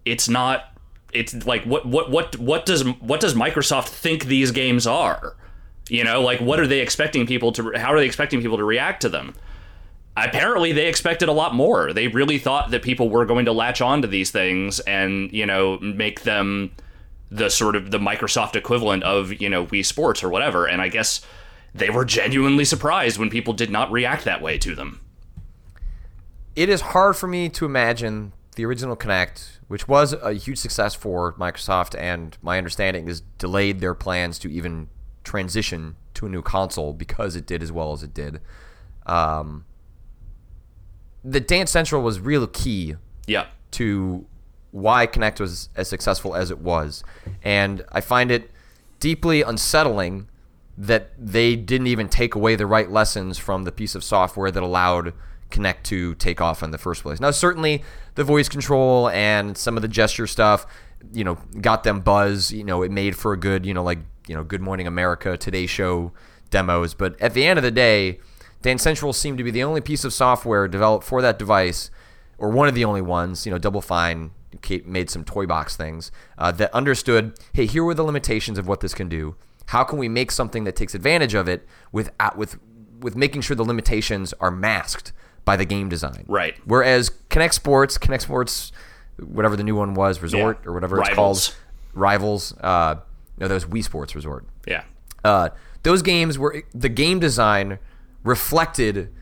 it's 0.06 0.30
not. 0.30 0.72
It's 1.14 1.46
like 1.46 1.64
what 1.64 1.86
what 1.86 2.12
what 2.12 2.38
what 2.38 2.66
does 2.66 2.84
what 3.00 3.20
does 3.20 3.34
Microsoft 3.34 3.90
think 3.90 4.26
these 4.26 4.52
games 4.52 4.88
are? 4.88 5.36
You 5.90 6.04
know, 6.04 6.22
like 6.22 6.40
what 6.40 6.60
are 6.60 6.68
they 6.68 6.80
expecting 6.80 7.26
people 7.28 7.52
to? 7.54 7.74
How 7.76 7.94
are 7.94 8.00
they 8.00 8.06
expecting 8.06 8.42
people 8.42 8.58
to 8.58 8.66
react 8.66 9.02
to 9.02 9.10
them? 9.10 9.34
Apparently, 10.16 10.72
they 10.72 10.88
expected 10.88 11.30
a 11.30 11.34
lot 11.34 11.54
more. 11.54 11.94
They 11.94 12.08
really 12.08 12.40
thought 12.40 12.72
that 12.72 12.82
people 12.82 13.10
were 13.10 13.26
going 13.26 13.46
to 13.46 13.52
latch 13.52 13.82
on 13.82 14.02
to 14.02 14.08
these 14.08 14.32
things 14.32 14.80
and 14.82 15.32
you 15.34 15.46
know 15.46 15.78
make 15.80 16.22
them 16.22 16.72
the 17.30 17.50
sort 17.50 17.76
of 17.76 17.92
the 17.92 17.98
Microsoft 18.00 18.56
equivalent 18.56 19.04
of 19.04 19.40
you 19.42 19.50
know 19.50 19.66
Wii 19.66 19.86
Sports 19.86 20.24
or 20.24 20.30
whatever. 20.30 20.66
And 20.68 20.82
I 20.82 20.88
guess 20.90 21.22
they 21.74 21.90
were 21.90 22.06
genuinely 22.06 22.66
surprised 22.66 23.18
when 23.20 23.30
people 23.30 23.54
did 23.54 23.70
not 23.70 23.92
react 23.92 24.24
that 24.26 24.42
way 24.42 24.58
to 24.60 24.74
them. 24.76 25.02
It 26.56 26.70
is 26.70 26.82
hard 26.82 27.16
for 27.16 27.28
me 27.28 27.50
to 27.50 27.66
imagine 27.66 28.34
the 28.56 28.66
original 28.66 28.96
Kinect, 28.96 29.60
which 29.68 29.88
was 29.88 30.14
a 30.14 30.34
huge 30.34 30.58
success 30.58 30.96
for 30.96 31.34
Microsoft, 31.34 31.96
and 32.00 32.36
my 32.42 32.58
understanding 32.58 33.08
is 33.08 33.22
delayed 33.38 33.80
their 33.80 33.94
plans 33.94 34.40
to 34.40 34.52
even 34.52 34.90
transition 35.24 35.96
to 36.16 36.26
a 36.26 36.30
new 36.30 36.42
console 36.42 36.94
because 36.94 37.36
it 37.36 37.46
did 37.46 37.62
as 37.62 37.72
well 37.72 37.92
as 37.94 38.02
it 38.02 38.14
did. 38.16 38.42
Um, 39.06 39.66
the 41.24 41.40
Dance 41.40 41.70
Central 41.70 42.02
was 42.02 42.20
real 42.20 42.48
key 42.48 42.96
Yeah. 43.28 43.48
to 43.72 44.26
why 44.78 45.08
Kinect 45.08 45.40
was 45.40 45.70
as 45.76 45.88
successful 45.88 46.36
as 46.36 46.52
it 46.52 46.60
was. 46.60 47.04
And 47.44 47.84
I 47.92 48.02
find 48.02 48.32
it 48.32 48.52
deeply 49.00 49.42
unsettling 49.42 50.28
that 50.78 51.12
they 51.18 51.56
didn't 51.56 51.88
even 51.88 52.08
take 52.08 52.36
away 52.36 52.56
the 52.56 52.68
right 52.68 52.92
lessons 52.92 53.40
from 53.40 53.64
the 53.64 53.72
piece 53.72 53.96
of 53.96 54.04
software 54.04 54.52
that 54.52 54.62
allowed 54.62 55.14
Kinect 55.50 55.84
to 55.84 56.14
take 56.16 56.40
off 56.42 56.62
in 56.62 56.72
the 56.72 56.78
first 56.78 57.02
place. 57.02 57.20
Now, 57.20 57.32
certainly 57.32 57.84
the 58.16 58.24
voice 58.24 58.48
control 58.48 59.10
and 59.10 59.58
some 59.58 59.76
of 59.76 59.82
the 59.82 59.88
gesture 59.88 60.28
stuff, 60.28 60.68
you 61.12 61.24
know, 61.24 61.40
got 61.60 61.84
them 61.84 62.02
buzz. 62.02 62.52
You 62.52 62.64
know, 62.64 62.84
it 62.84 62.92
made 62.92 63.16
for 63.16 63.34
a 63.34 63.38
good, 63.38 63.66
you 63.66 63.74
know, 63.74 63.84
like, 63.84 64.00
you 64.28 64.36
know, 64.36 64.44
Good 64.44 64.62
Morning 64.62 64.86
America, 64.86 65.38
Today 65.38 65.66
Show 65.66 66.12
demos. 66.52 66.94
But 66.94 67.20
at 67.20 67.34
the 67.34 67.48
end 67.48 67.58
of 67.58 67.64
the 67.64 67.72
day, 67.72 68.20
Dance 68.62 68.84
Central 68.84 69.14
seemed 69.14 69.38
to 69.40 69.44
be 69.44 69.52
the 69.52 69.64
only 69.64 69.82
piece 69.82 70.04
of 70.04 70.14
software 70.14 70.68
developed 70.68 71.06
for 71.06 71.22
that 71.22 71.40
device, 71.40 71.90
or 72.38 72.50
one 72.50 72.68
of 72.68 72.76
the 72.76 72.86
only 72.86 73.02
ones. 73.02 73.46
You 73.46 73.52
know, 73.52 73.58
Double 73.58 73.82
Fine 73.82 74.32
made 74.86 75.10
some 75.10 75.24
toy 75.24 75.46
box 75.46 75.76
things 75.76 76.12
uh, 76.38 76.52
that 76.52 76.74
understood 76.74 77.38
hey 77.54 77.66
here 77.66 77.84
were 77.84 77.94
the 77.94 78.04
limitations 78.04 78.58
of 78.58 78.68
what 78.68 78.80
this 78.82 78.94
can 78.94 79.08
do 79.10 79.36
how 79.68 79.84
can 79.84 79.98
we 80.00 80.08
make 80.08 80.32
something 80.32 80.64
that 80.64 80.76
takes 80.76 80.96
advantage 80.96 81.34
of 81.34 81.48
it 81.48 81.66
with 81.92 82.10
with 82.36 82.58
with 83.00 83.16
making 83.16 83.42
sure 83.42 83.56
the 83.56 83.64
limitations 83.66 84.34
are 84.40 84.52
masked 84.52 85.12
by 85.46 85.56
the 85.56 85.66
game 85.66 85.88
design 85.90 86.24
Right. 86.28 86.56
whereas 86.66 87.10
Kinect 87.30 87.54
Sports 87.54 87.98
Kinect 87.98 88.22
Sports 88.22 88.72
whatever 89.20 89.56
the 89.56 89.64
new 89.64 89.76
one 89.76 89.94
was 89.94 90.22
Resort 90.22 90.60
Yeah. 90.64 90.70
or 90.70 90.74
whatever 90.74 90.96
Rivals. 90.98 91.48
it's 91.50 91.56
called 91.56 91.64
Rivals 91.94 92.54
uh 92.62 92.96
no 93.38 93.48
that 93.48 93.54
was 93.54 93.66
Wii 93.66 93.84
Sports 93.84 94.16
Resort 94.16 94.46
Yeah. 94.66 94.84
uh, 95.24 95.50
those 95.84 96.02
games 96.02 96.38
were 96.40 96.64
the 96.74 96.90
game 96.90 97.20
design 97.20 97.80
reflected 98.24 99.14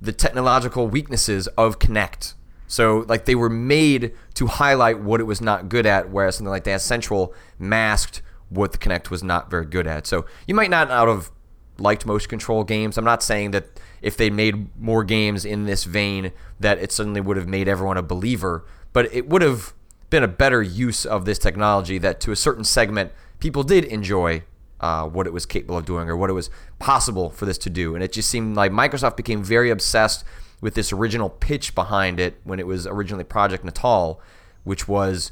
the 0.00 0.12
technological 0.12 0.86
weaknesses 0.88 1.46
of 1.58 1.78
Kinect. 1.78 2.34
So 2.74 3.04
like 3.06 3.24
they 3.24 3.36
were 3.36 3.48
made 3.48 4.14
to 4.34 4.48
highlight 4.48 4.98
what 4.98 5.20
it 5.20 5.24
was 5.24 5.40
not 5.40 5.68
good 5.68 5.86
at, 5.86 6.10
whereas 6.10 6.36
something 6.36 6.50
like 6.50 6.64
Dance 6.64 6.82
Central 6.82 7.32
masked 7.56 8.20
what 8.48 8.72
the 8.72 8.78
Kinect 8.78 9.10
was 9.10 9.22
not 9.22 9.48
very 9.48 9.64
good 9.64 9.86
at. 9.86 10.08
So 10.08 10.26
you 10.48 10.56
might 10.56 10.70
not 10.70 10.90
out 10.90 11.08
of 11.08 11.30
liked 11.78 12.04
motion 12.04 12.28
control 12.28 12.64
games. 12.64 12.98
I'm 12.98 13.04
not 13.04 13.22
saying 13.22 13.52
that 13.52 13.80
if 14.02 14.16
they 14.16 14.28
made 14.28 14.76
more 14.76 15.04
games 15.04 15.44
in 15.44 15.66
this 15.66 15.84
vein 15.84 16.32
that 16.58 16.78
it 16.78 16.90
suddenly 16.90 17.20
would 17.20 17.36
have 17.36 17.46
made 17.46 17.68
everyone 17.68 17.96
a 17.96 18.02
believer, 18.02 18.64
but 18.92 19.12
it 19.14 19.28
would 19.28 19.42
have 19.42 19.72
been 20.10 20.24
a 20.24 20.28
better 20.28 20.60
use 20.60 21.06
of 21.06 21.26
this 21.26 21.38
technology 21.38 21.98
that 21.98 22.20
to 22.22 22.32
a 22.32 22.36
certain 22.36 22.64
segment 22.64 23.12
people 23.38 23.62
did 23.62 23.84
enjoy 23.84 24.42
uh, 24.80 25.06
what 25.06 25.28
it 25.28 25.32
was 25.32 25.46
capable 25.46 25.78
of 25.78 25.84
doing 25.84 26.08
or 26.08 26.16
what 26.16 26.28
it 26.28 26.34
was 26.34 26.50
possible 26.80 27.30
for 27.30 27.46
this 27.46 27.58
to 27.58 27.70
do. 27.70 27.94
And 27.94 28.02
it 28.02 28.12
just 28.12 28.28
seemed 28.28 28.56
like 28.56 28.72
Microsoft 28.72 29.16
became 29.16 29.44
very 29.44 29.70
obsessed 29.70 30.24
with 30.64 30.72
this 30.72 30.94
original 30.94 31.28
pitch 31.28 31.74
behind 31.74 32.18
it 32.18 32.40
when 32.42 32.58
it 32.58 32.66
was 32.66 32.86
originally 32.86 33.22
Project 33.22 33.64
Natal, 33.64 34.18
which 34.62 34.88
was 34.88 35.30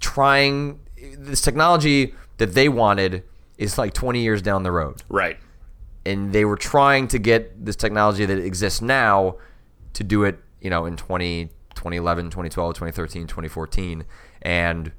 trying 0.00 0.80
this 1.16 1.40
technology 1.40 2.12
that 2.38 2.52
they 2.52 2.68
wanted 2.68 3.22
is 3.58 3.78
like 3.78 3.94
20 3.94 4.20
years 4.20 4.42
down 4.42 4.64
the 4.64 4.72
road. 4.72 5.04
Right. 5.08 5.38
And 6.04 6.32
they 6.32 6.44
were 6.44 6.56
trying 6.56 7.06
to 7.08 7.18
get 7.20 7.64
this 7.64 7.76
technology 7.76 8.26
that 8.26 8.38
exists 8.38 8.82
now 8.82 9.36
to 9.92 10.02
do 10.02 10.24
it, 10.24 10.40
you 10.60 10.68
know, 10.68 10.84
in 10.84 10.96
20, 10.96 11.50
2011, 11.76 12.24
2012, 12.24 12.74
2013, 12.74 13.28
2014. 13.28 14.04
And 14.42 14.90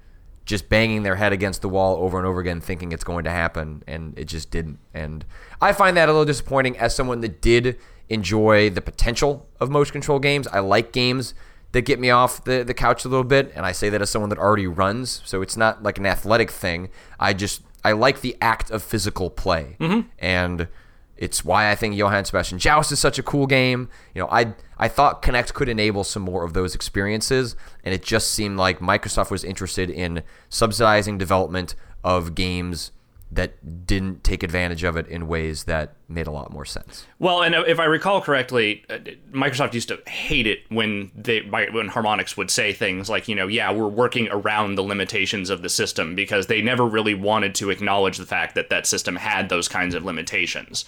just 0.50 0.68
banging 0.68 1.04
their 1.04 1.16
head 1.16 1.32
against 1.32 1.62
the 1.62 1.70
wall 1.70 1.98
over 1.98 2.18
and 2.18 2.26
over 2.26 2.40
again, 2.40 2.60
thinking 2.60 2.92
it's 2.92 3.04
going 3.04 3.24
to 3.24 3.30
happen, 3.30 3.84
and 3.86 4.18
it 4.18 4.26
just 4.26 4.50
didn't. 4.50 4.80
And 4.96 5.24
I 5.62 5.74
find 5.74 5.96
that 5.96 6.10
a 6.10 6.12
little 6.12 6.26
disappointing 6.26 6.76
as 6.80 6.96
someone 6.96 7.22
that 7.22 7.40
did 7.40 7.78
enjoy 8.10 8.72
the 8.72 8.82
potential 8.82 9.48
of 9.60 9.70
motion 9.70 9.92
control 9.92 10.18
games. 10.18 10.48
I 10.48 10.60
like 10.60 10.92
games 10.92 11.36
that 11.72 11.82
get 11.82 12.00
me 12.00 12.10
off 12.10 12.44
the, 12.46 12.64
the 12.64 12.74
couch 12.74 13.06
a 13.06 13.10
little 13.10 13.24
bit, 13.24 13.52
and 13.56 13.64
I 13.64 13.72
say 13.72 13.90
that 13.90 14.02
as 14.02 14.10
someone 14.10 14.30
that 14.30 14.40
already 14.40 14.66
runs, 14.66 15.22
so 15.24 15.44
it's 15.44 15.56
not 15.56 15.84
like 15.84 16.00
an 16.00 16.08
athletic 16.08 16.50
thing. 16.50 16.90
I 17.20 17.34
just 17.34 17.62
I 17.84 17.92
like 17.92 18.22
the 18.22 18.36
act 18.42 18.72
of 18.72 18.82
physical 18.82 19.30
play, 19.30 19.78
mm-hmm. 19.80 20.10
and 20.18 20.68
it's 21.16 21.46
why 21.46 21.70
I 21.70 21.76
think 21.76 21.96
Johann 21.96 22.26
Sebastian 22.26 22.58
Joust 22.58 22.92
is 22.92 23.00
such 23.00 23.20
a 23.20 23.24
cool 23.24 23.46
game. 23.46 23.88
You 24.16 24.24
know, 24.24 24.30
I 24.32 24.56
I 24.80 24.88
thought 24.88 25.22
Kinect 25.22 25.54
could 25.54 25.70
enable 25.70 26.04
some 26.04 26.24
more 26.24 26.44
of 26.44 26.54
those 26.54 26.74
experiences, 26.74 27.56
and 27.84 27.94
it 27.94 28.04
just 28.04 28.32
seemed 28.34 28.58
like 28.58 28.80
Microsoft 28.80 29.30
was 29.30 29.44
interested 29.44 29.90
in 29.90 30.24
subsidizing 30.48 31.18
development 31.18 31.76
of 32.04 32.34
games 32.34 32.92
that 33.32 33.86
didn't 33.86 34.24
take 34.24 34.42
advantage 34.42 34.84
of 34.84 34.98
it 34.98 35.08
in 35.08 35.28
ways 35.28 35.66
that 35.66 35.94
made 36.08 36.26
a 36.26 36.32
lot 36.32 36.52
more 36.52 36.66
sense. 36.66 37.06
Well, 37.20 37.44
and 37.44 37.54
if 37.54 37.80
I 37.80 37.86
recall 37.86 38.22
correctly, 38.22 38.84
uh, 38.90 38.98
Microsoft 39.32 39.74
used 39.74 39.90
to 39.90 40.00
hate 40.10 40.48
it 40.48 40.60
when 40.70 41.12
they 41.14 41.42
when 41.42 41.90
Harmonix 41.90 42.36
would 42.38 42.50
say 42.50 42.74
things 42.74 43.08
like, 43.08 43.28
you 43.28 43.36
know, 43.36 43.46
yeah, 43.46 43.72
we're 43.72 43.88
working 43.88 44.30
around 44.32 44.76
the 44.76 44.82
limitations 44.82 45.52
of 45.52 45.62
the 45.62 45.70
system 45.70 46.16
because 46.16 46.48
they 46.48 46.62
never 46.62 46.86
really 46.86 47.14
wanted 47.14 47.54
to 47.56 47.70
acknowledge 47.70 48.18
the 48.18 48.26
fact 48.26 48.56
that 48.56 48.70
that 48.70 48.88
system 48.88 49.18
had 49.18 49.50
those 49.50 49.68
kinds 49.68 49.94
of 49.94 50.04
limitations. 50.04 50.86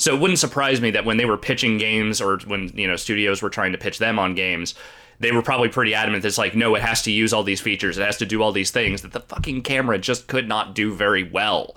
So 0.00 0.14
it 0.14 0.20
wouldn't 0.20 0.38
surprise 0.38 0.80
me 0.80 0.90
that 0.92 1.04
when 1.04 1.18
they 1.18 1.26
were 1.26 1.36
pitching 1.36 1.76
games 1.76 2.22
or 2.22 2.38
when, 2.46 2.70
you 2.74 2.88
know, 2.88 2.96
studios 2.96 3.42
were 3.42 3.50
trying 3.50 3.72
to 3.72 3.78
pitch 3.78 3.98
them 3.98 4.18
on 4.18 4.34
games, 4.34 4.74
they 5.18 5.30
were 5.30 5.42
probably 5.42 5.68
pretty 5.68 5.94
adamant 5.94 6.24
it's 6.24 6.38
like, 6.38 6.56
no, 6.56 6.74
it 6.74 6.80
has 6.80 7.02
to 7.02 7.12
use 7.12 7.34
all 7.34 7.42
these 7.42 7.60
features, 7.60 7.98
it 7.98 8.02
has 8.06 8.16
to 8.16 8.24
do 8.24 8.42
all 8.42 8.50
these 8.50 8.70
things 8.70 9.02
that 9.02 9.12
the 9.12 9.20
fucking 9.20 9.60
camera 9.60 9.98
just 9.98 10.26
could 10.26 10.48
not 10.48 10.74
do 10.74 10.94
very 10.94 11.22
well. 11.22 11.76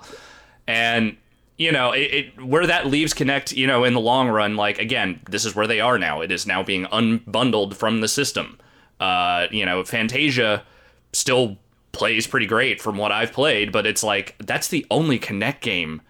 And 0.66 1.18
you 1.58 1.70
know, 1.70 1.92
it, 1.92 2.00
it 2.00 2.42
where 2.42 2.66
that 2.66 2.86
leaves 2.86 3.12
Kinect, 3.12 3.54
you 3.54 3.66
know, 3.66 3.84
in 3.84 3.92
the 3.92 4.00
long 4.00 4.30
run, 4.30 4.56
like 4.56 4.78
again, 4.78 5.20
this 5.28 5.44
is 5.44 5.54
where 5.54 5.66
they 5.66 5.80
are 5.80 5.98
now. 5.98 6.22
It 6.22 6.32
is 6.32 6.46
now 6.46 6.62
being 6.62 6.86
unbundled 6.86 7.74
from 7.74 8.00
the 8.00 8.08
system. 8.08 8.58
Uh, 8.98 9.48
you 9.50 9.66
know, 9.66 9.84
Fantasia 9.84 10.64
still 11.12 11.58
plays 11.92 12.26
pretty 12.26 12.46
great 12.46 12.80
from 12.80 12.96
what 12.96 13.12
I've 13.12 13.32
played, 13.32 13.70
but 13.70 13.86
it's 13.86 14.02
like 14.02 14.34
that's 14.38 14.68
the 14.68 14.86
only 14.90 15.18
Kinect 15.18 15.60
game 15.60 16.00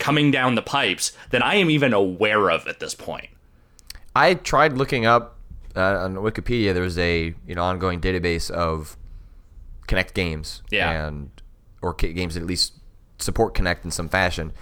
coming 0.00 0.32
down 0.32 0.56
the 0.56 0.62
pipes 0.62 1.12
that 1.30 1.44
I 1.44 1.54
am 1.54 1.70
even 1.70 1.92
aware 1.92 2.50
of 2.50 2.66
at 2.66 2.80
this 2.80 2.94
point. 2.96 3.28
I 4.16 4.34
tried 4.34 4.72
looking 4.72 5.06
up 5.06 5.36
uh, 5.76 5.98
on 5.98 6.14
Wikipedia. 6.16 6.74
There's 6.74 6.98
a 6.98 7.32
you 7.46 7.54
know 7.54 7.62
ongoing 7.62 8.00
database 8.00 8.50
of 8.50 8.96
Kinect 9.86 10.14
games, 10.14 10.62
Yeah. 10.70 11.06
and 11.06 11.30
or 11.82 11.94
games 11.94 12.34
that 12.34 12.40
at 12.40 12.46
least 12.46 12.74
support 13.18 13.54
Kinect 13.54 13.84
in 13.84 13.92
some 13.92 14.08
fashion. 14.08 14.52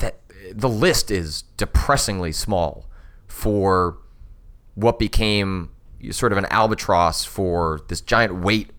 That 0.00 0.18
the 0.52 0.68
list 0.68 1.10
is 1.10 1.42
depressingly 1.58 2.32
small 2.32 2.86
for 3.26 3.98
what 4.74 4.98
became 4.98 5.70
sort 6.10 6.32
of 6.32 6.38
an 6.38 6.46
albatross 6.50 7.24
for 7.24 7.80
this 7.88 8.00
giant 8.00 8.36
weight 8.42 8.70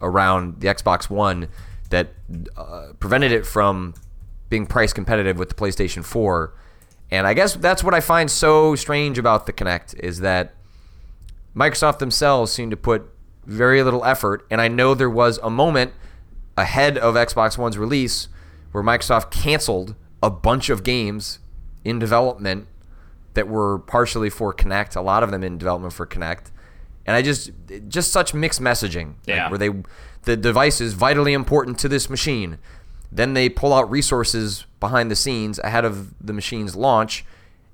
around 0.00 0.60
the 0.60 0.68
Xbox 0.68 1.10
One 1.10 1.48
that 1.90 2.14
uh, 2.56 2.92
prevented 3.00 3.32
it 3.32 3.44
from 3.44 3.94
being 4.50 4.66
price 4.66 4.92
competitive 4.92 5.38
with 5.38 5.48
the 5.48 5.54
PlayStation 5.54 6.04
4. 6.04 6.52
And 7.10 7.26
I 7.26 7.32
guess 7.34 7.54
that's 7.54 7.82
what 7.82 7.94
I 7.94 8.00
find 8.00 8.30
so 8.30 8.74
strange 8.76 9.16
about 9.18 9.46
the 9.46 9.52
Kinect 9.52 9.98
is 9.98 10.20
that 10.20 10.54
Microsoft 11.56 11.98
themselves 11.98 12.52
seem 12.52 12.70
to 12.70 12.76
put 12.76 13.08
very 13.46 13.82
little 13.82 14.04
effort. 14.04 14.46
And 14.50 14.60
I 14.60 14.68
know 14.68 14.94
there 14.94 15.10
was 15.10 15.38
a 15.42 15.50
moment 15.50 15.92
ahead 16.56 16.98
of 16.98 17.14
Xbox 17.14 17.56
One's 17.56 17.78
release, 17.78 18.28
where 18.72 18.84
Microsoft 18.84 19.30
canceled 19.30 19.94
a 20.22 20.30
bunch 20.30 20.68
of 20.68 20.82
games 20.82 21.38
in 21.84 21.98
development 21.98 22.66
that 23.34 23.48
were 23.48 23.78
partially 23.78 24.28
for 24.30 24.52
Kinect, 24.52 24.94
a 24.94 25.00
lot 25.00 25.22
of 25.22 25.30
them 25.30 25.42
in 25.42 25.56
development 25.58 25.94
for 25.94 26.06
Kinect. 26.06 26.50
And 27.06 27.16
I 27.16 27.22
just 27.22 27.50
just 27.88 28.12
such 28.12 28.34
mixed 28.34 28.60
messaging. 28.60 29.14
like, 29.26 29.36
Yeah. 29.36 29.48
where 29.48 29.58
they 29.58 29.70
the 30.24 30.36
device 30.36 30.80
is 30.80 30.92
vitally 30.92 31.32
important 31.32 31.78
to 31.80 31.88
this 31.88 32.10
machine. 32.10 32.58
Then 33.12 33.34
they 33.34 33.48
pull 33.48 33.72
out 33.72 33.90
resources 33.90 34.66
behind 34.78 35.10
the 35.10 35.16
scenes 35.16 35.58
ahead 35.60 35.84
of 35.84 36.14
the 36.24 36.32
machine's 36.32 36.76
launch 36.76 37.24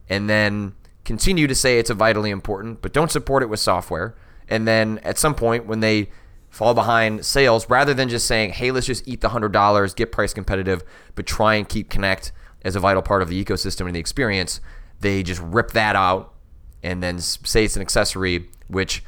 and 0.08 0.30
then 0.30 0.74
continue 1.04 1.46
to 1.46 1.54
say 1.54 1.78
it's 1.78 1.90
a 1.90 1.94
vitally 1.94 2.30
important, 2.30 2.82
but 2.82 2.92
don't 2.92 3.10
support 3.10 3.42
it 3.42 3.46
with 3.46 3.60
software. 3.60 4.14
And 4.48 4.66
then 4.66 4.98
at 5.02 5.18
some 5.18 5.34
point 5.34 5.66
when 5.66 5.80
they 5.80 6.08
fall 6.48 6.74
behind 6.74 7.24
sales, 7.24 7.68
rather 7.68 7.92
than 7.92 8.08
just 8.08 8.26
saying, 8.26 8.50
hey, 8.50 8.70
let's 8.70 8.86
just 8.86 9.06
eat 9.06 9.20
the 9.20 9.28
$100, 9.28 9.96
get 9.96 10.10
price 10.10 10.32
competitive, 10.32 10.82
but 11.14 11.26
try 11.26 11.54
and 11.54 11.68
keep 11.68 11.90
Kinect 11.90 12.32
as 12.62 12.74
a 12.74 12.80
vital 12.80 13.02
part 13.02 13.22
of 13.22 13.28
the 13.28 13.44
ecosystem 13.44 13.86
and 13.86 13.94
the 13.94 14.00
experience, 14.00 14.60
they 15.00 15.22
just 15.22 15.40
rip 15.42 15.72
that 15.72 15.94
out 15.94 16.34
and 16.82 17.02
then 17.02 17.18
say 17.18 17.64
it's 17.64 17.76
an 17.76 17.82
accessory, 17.82 18.48
which 18.68 19.04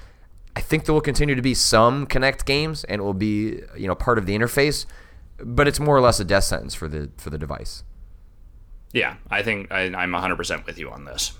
I 0.54 0.60
think 0.60 0.84
there 0.84 0.92
will 0.92 1.00
continue 1.00 1.34
to 1.34 1.42
be 1.42 1.54
some 1.54 2.06
Kinect 2.06 2.44
games 2.44 2.84
and 2.84 3.00
it 3.00 3.04
will 3.04 3.14
be, 3.14 3.60
you 3.76 3.86
know, 3.86 3.94
part 3.94 4.18
of 4.18 4.26
the 4.26 4.36
interface, 4.36 4.86
but 5.42 5.68
it's 5.68 5.80
more 5.80 5.96
or 5.96 6.00
less 6.00 6.20
a 6.20 6.24
death 6.24 6.44
sentence 6.44 6.74
for 6.74 6.88
the 6.88 7.10
for 7.16 7.30
the 7.30 7.38
device. 7.38 7.84
Yeah, 8.92 9.16
I 9.30 9.42
think 9.42 9.70
I, 9.70 9.82
I'm 9.82 10.12
100% 10.12 10.64
with 10.64 10.78
you 10.78 10.90
on 10.90 11.04
this. 11.04 11.32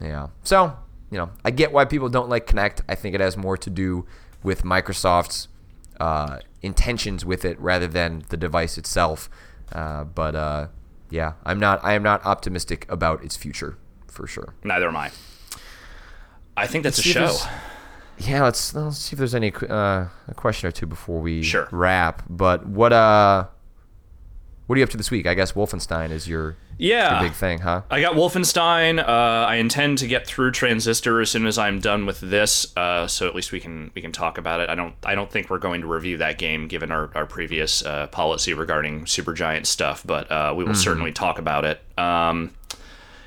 Yeah. 0.00 0.28
So, 0.42 0.76
you 1.10 1.18
know, 1.18 1.30
I 1.44 1.50
get 1.50 1.72
why 1.72 1.84
people 1.84 2.08
don't 2.08 2.30
like 2.30 2.46
Kinect. 2.46 2.80
I 2.88 2.94
think 2.94 3.14
it 3.14 3.20
has 3.20 3.36
more 3.36 3.58
to 3.58 3.68
do 3.68 4.06
with 4.42 4.62
Microsoft's 4.62 5.48
uh, 6.00 6.38
intentions 6.62 7.24
with 7.24 7.44
it 7.44 7.60
rather 7.60 7.86
than 7.86 8.24
the 8.30 8.36
device 8.38 8.78
itself. 8.78 9.28
Uh, 9.72 10.04
but 10.04 10.34
uh, 10.34 10.68
yeah, 11.10 11.34
I'm 11.44 11.60
not. 11.60 11.80
I 11.84 11.92
am 11.92 12.02
not 12.02 12.24
optimistic 12.24 12.86
about 12.88 13.22
its 13.22 13.36
future 13.36 13.76
for 14.06 14.26
sure. 14.26 14.54
Neither 14.64 14.88
am 14.88 14.96
I. 14.96 15.10
I 16.56 16.66
think 16.66 16.84
that's 16.84 16.98
a 16.98 17.02
see 17.02 17.10
if 17.10 17.14
show. 17.16 17.48
Yeah, 18.20 18.44
let's 18.44 18.74
let's 18.74 18.98
see 18.98 19.14
if 19.14 19.18
there's 19.18 19.34
any 19.34 19.52
uh, 19.68 20.06
a 20.28 20.34
question 20.36 20.68
or 20.68 20.72
two 20.72 20.86
before 20.86 21.20
we 21.20 21.42
Sure. 21.42 21.68
wrap. 21.70 22.22
But 22.28 22.66
what 22.66 22.92
uh, 22.92 23.46
what 24.66 24.76
are 24.76 24.78
you 24.78 24.84
up 24.84 24.90
to 24.90 24.96
this 24.96 25.10
week? 25.10 25.26
I 25.26 25.34
guess 25.34 25.52
Wolfenstein 25.52 26.10
is 26.10 26.28
your 26.28 26.56
Yeah. 26.76 27.18
your 27.20 27.28
big 27.30 27.36
thing, 27.36 27.60
huh? 27.60 27.82
I 27.90 28.00
got 28.02 28.14
Wolfenstein. 28.14 28.98
Uh, 29.00 29.46
I 29.46 29.56
intend 29.56 29.98
to 29.98 30.06
get 30.06 30.26
through 30.26 30.50
Transistor 30.52 31.20
as 31.20 31.30
soon 31.30 31.46
as 31.46 31.56
I'm 31.58 31.80
done 31.80 32.04
with 32.06 32.20
this, 32.20 32.76
uh, 32.76 33.06
so 33.06 33.26
at 33.26 33.34
least 33.34 33.52
we 33.52 33.60
can 33.60 33.90
we 33.94 34.02
can 34.02 34.12
talk 34.12 34.36
about 34.36 34.60
it. 34.60 34.68
I 34.68 34.74
don't 34.74 34.94
I 35.02 35.14
don't 35.14 35.30
think 35.30 35.48
we're 35.48 35.58
going 35.58 35.80
to 35.80 35.86
review 35.86 36.18
that 36.18 36.36
game 36.38 36.68
given 36.68 36.92
our 36.92 37.10
our 37.14 37.24
previous 37.24 37.84
uh, 37.84 38.06
policy 38.08 38.52
regarding 38.52 39.06
Supergiant 39.06 39.64
stuff, 39.64 40.02
but 40.06 40.30
uh, 40.30 40.52
we 40.54 40.64
will 40.64 40.74
certainly 40.74 41.12
talk 41.12 41.38
about 41.38 41.64
it. 41.64 41.80
Um, 41.98 42.52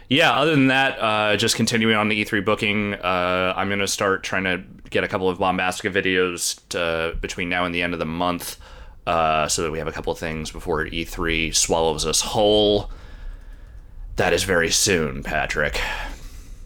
yeah. 0.09 0.31
Other 0.31 0.51
than 0.51 0.67
that, 0.67 0.97
uh, 0.99 1.37
just 1.37 1.55
continuing 1.55 1.95
on 1.95 2.09
the 2.09 2.23
E3 2.23 2.43
booking. 2.43 2.93
Uh, 2.93 3.53
I'm 3.55 3.69
gonna 3.69 3.87
start 3.87 4.23
trying 4.23 4.43
to 4.43 4.63
get 4.89 5.03
a 5.03 5.07
couple 5.07 5.29
of 5.29 5.39
Bombastica 5.39 5.91
videos 5.91 6.59
to, 6.69 7.17
between 7.19 7.49
now 7.49 7.65
and 7.65 7.73
the 7.73 7.81
end 7.81 7.93
of 7.93 7.99
the 7.99 8.05
month, 8.05 8.57
uh, 9.07 9.47
so 9.47 9.63
that 9.63 9.71
we 9.71 9.79
have 9.79 9.87
a 9.87 9.91
couple 9.91 10.13
of 10.13 10.19
things 10.19 10.51
before 10.51 10.85
E3 10.85 11.55
swallows 11.55 12.05
us 12.05 12.21
whole. 12.21 12.91
That 14.15 14.33
is 14.33 14.43
very 14.43 14.69
soon, 14.69 15.23
Patrick. 15.23 15.79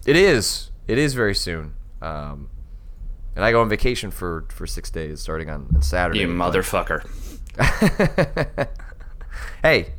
It 0.06 0.16
is. 0.16 0.70
It 0.86 0.98
is 0.98 1.14
very 1.14 1.34
soon. 1.34 1.74
Um, 2.02 2.50
and 3.34 3.44
I 3.44 3.52
go 3.52 3.60
on 3.60 3.68
vacation 3.68 4.10
for, 4.10 4.46
for 4.50 4.66
six 4.66 4.90
days, 4.90 5.20
starting 5.20 5.48
on, 5.48 5.68
on 5.74 5.82
Saturday. 5.82 6.20
You 6.20 6.28
motherfucker. 6.28 7.08
hey, 9.62 9.92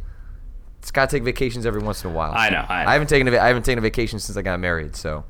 it's 0.90 0.96
got 0.96 1.08
to 1.08 1.16
take 1.16 1.24
vacations 1.24 1.68
every 1.68 1.84
once 1.84 2.04
in 2.04 2.10
a 2.10 2.14
while. 2.14 2.34
I 2.36 2.50
know, 2.50 2.66
I 2.68 2.84
know. 2.84 2.90
haven't 2.90 3.10
taken 3.10 3.28
a, 3.28 3.38
I 3.38 3.46
haven't 3.46 3.62
taken 3.62 3.78
a 3.78 3.82
vacation 3.82 4.18
since 4.18 4.36
I 4.36 4.42
got 4.42 4.60
married, 4.60 4.96
so 4.96 5.24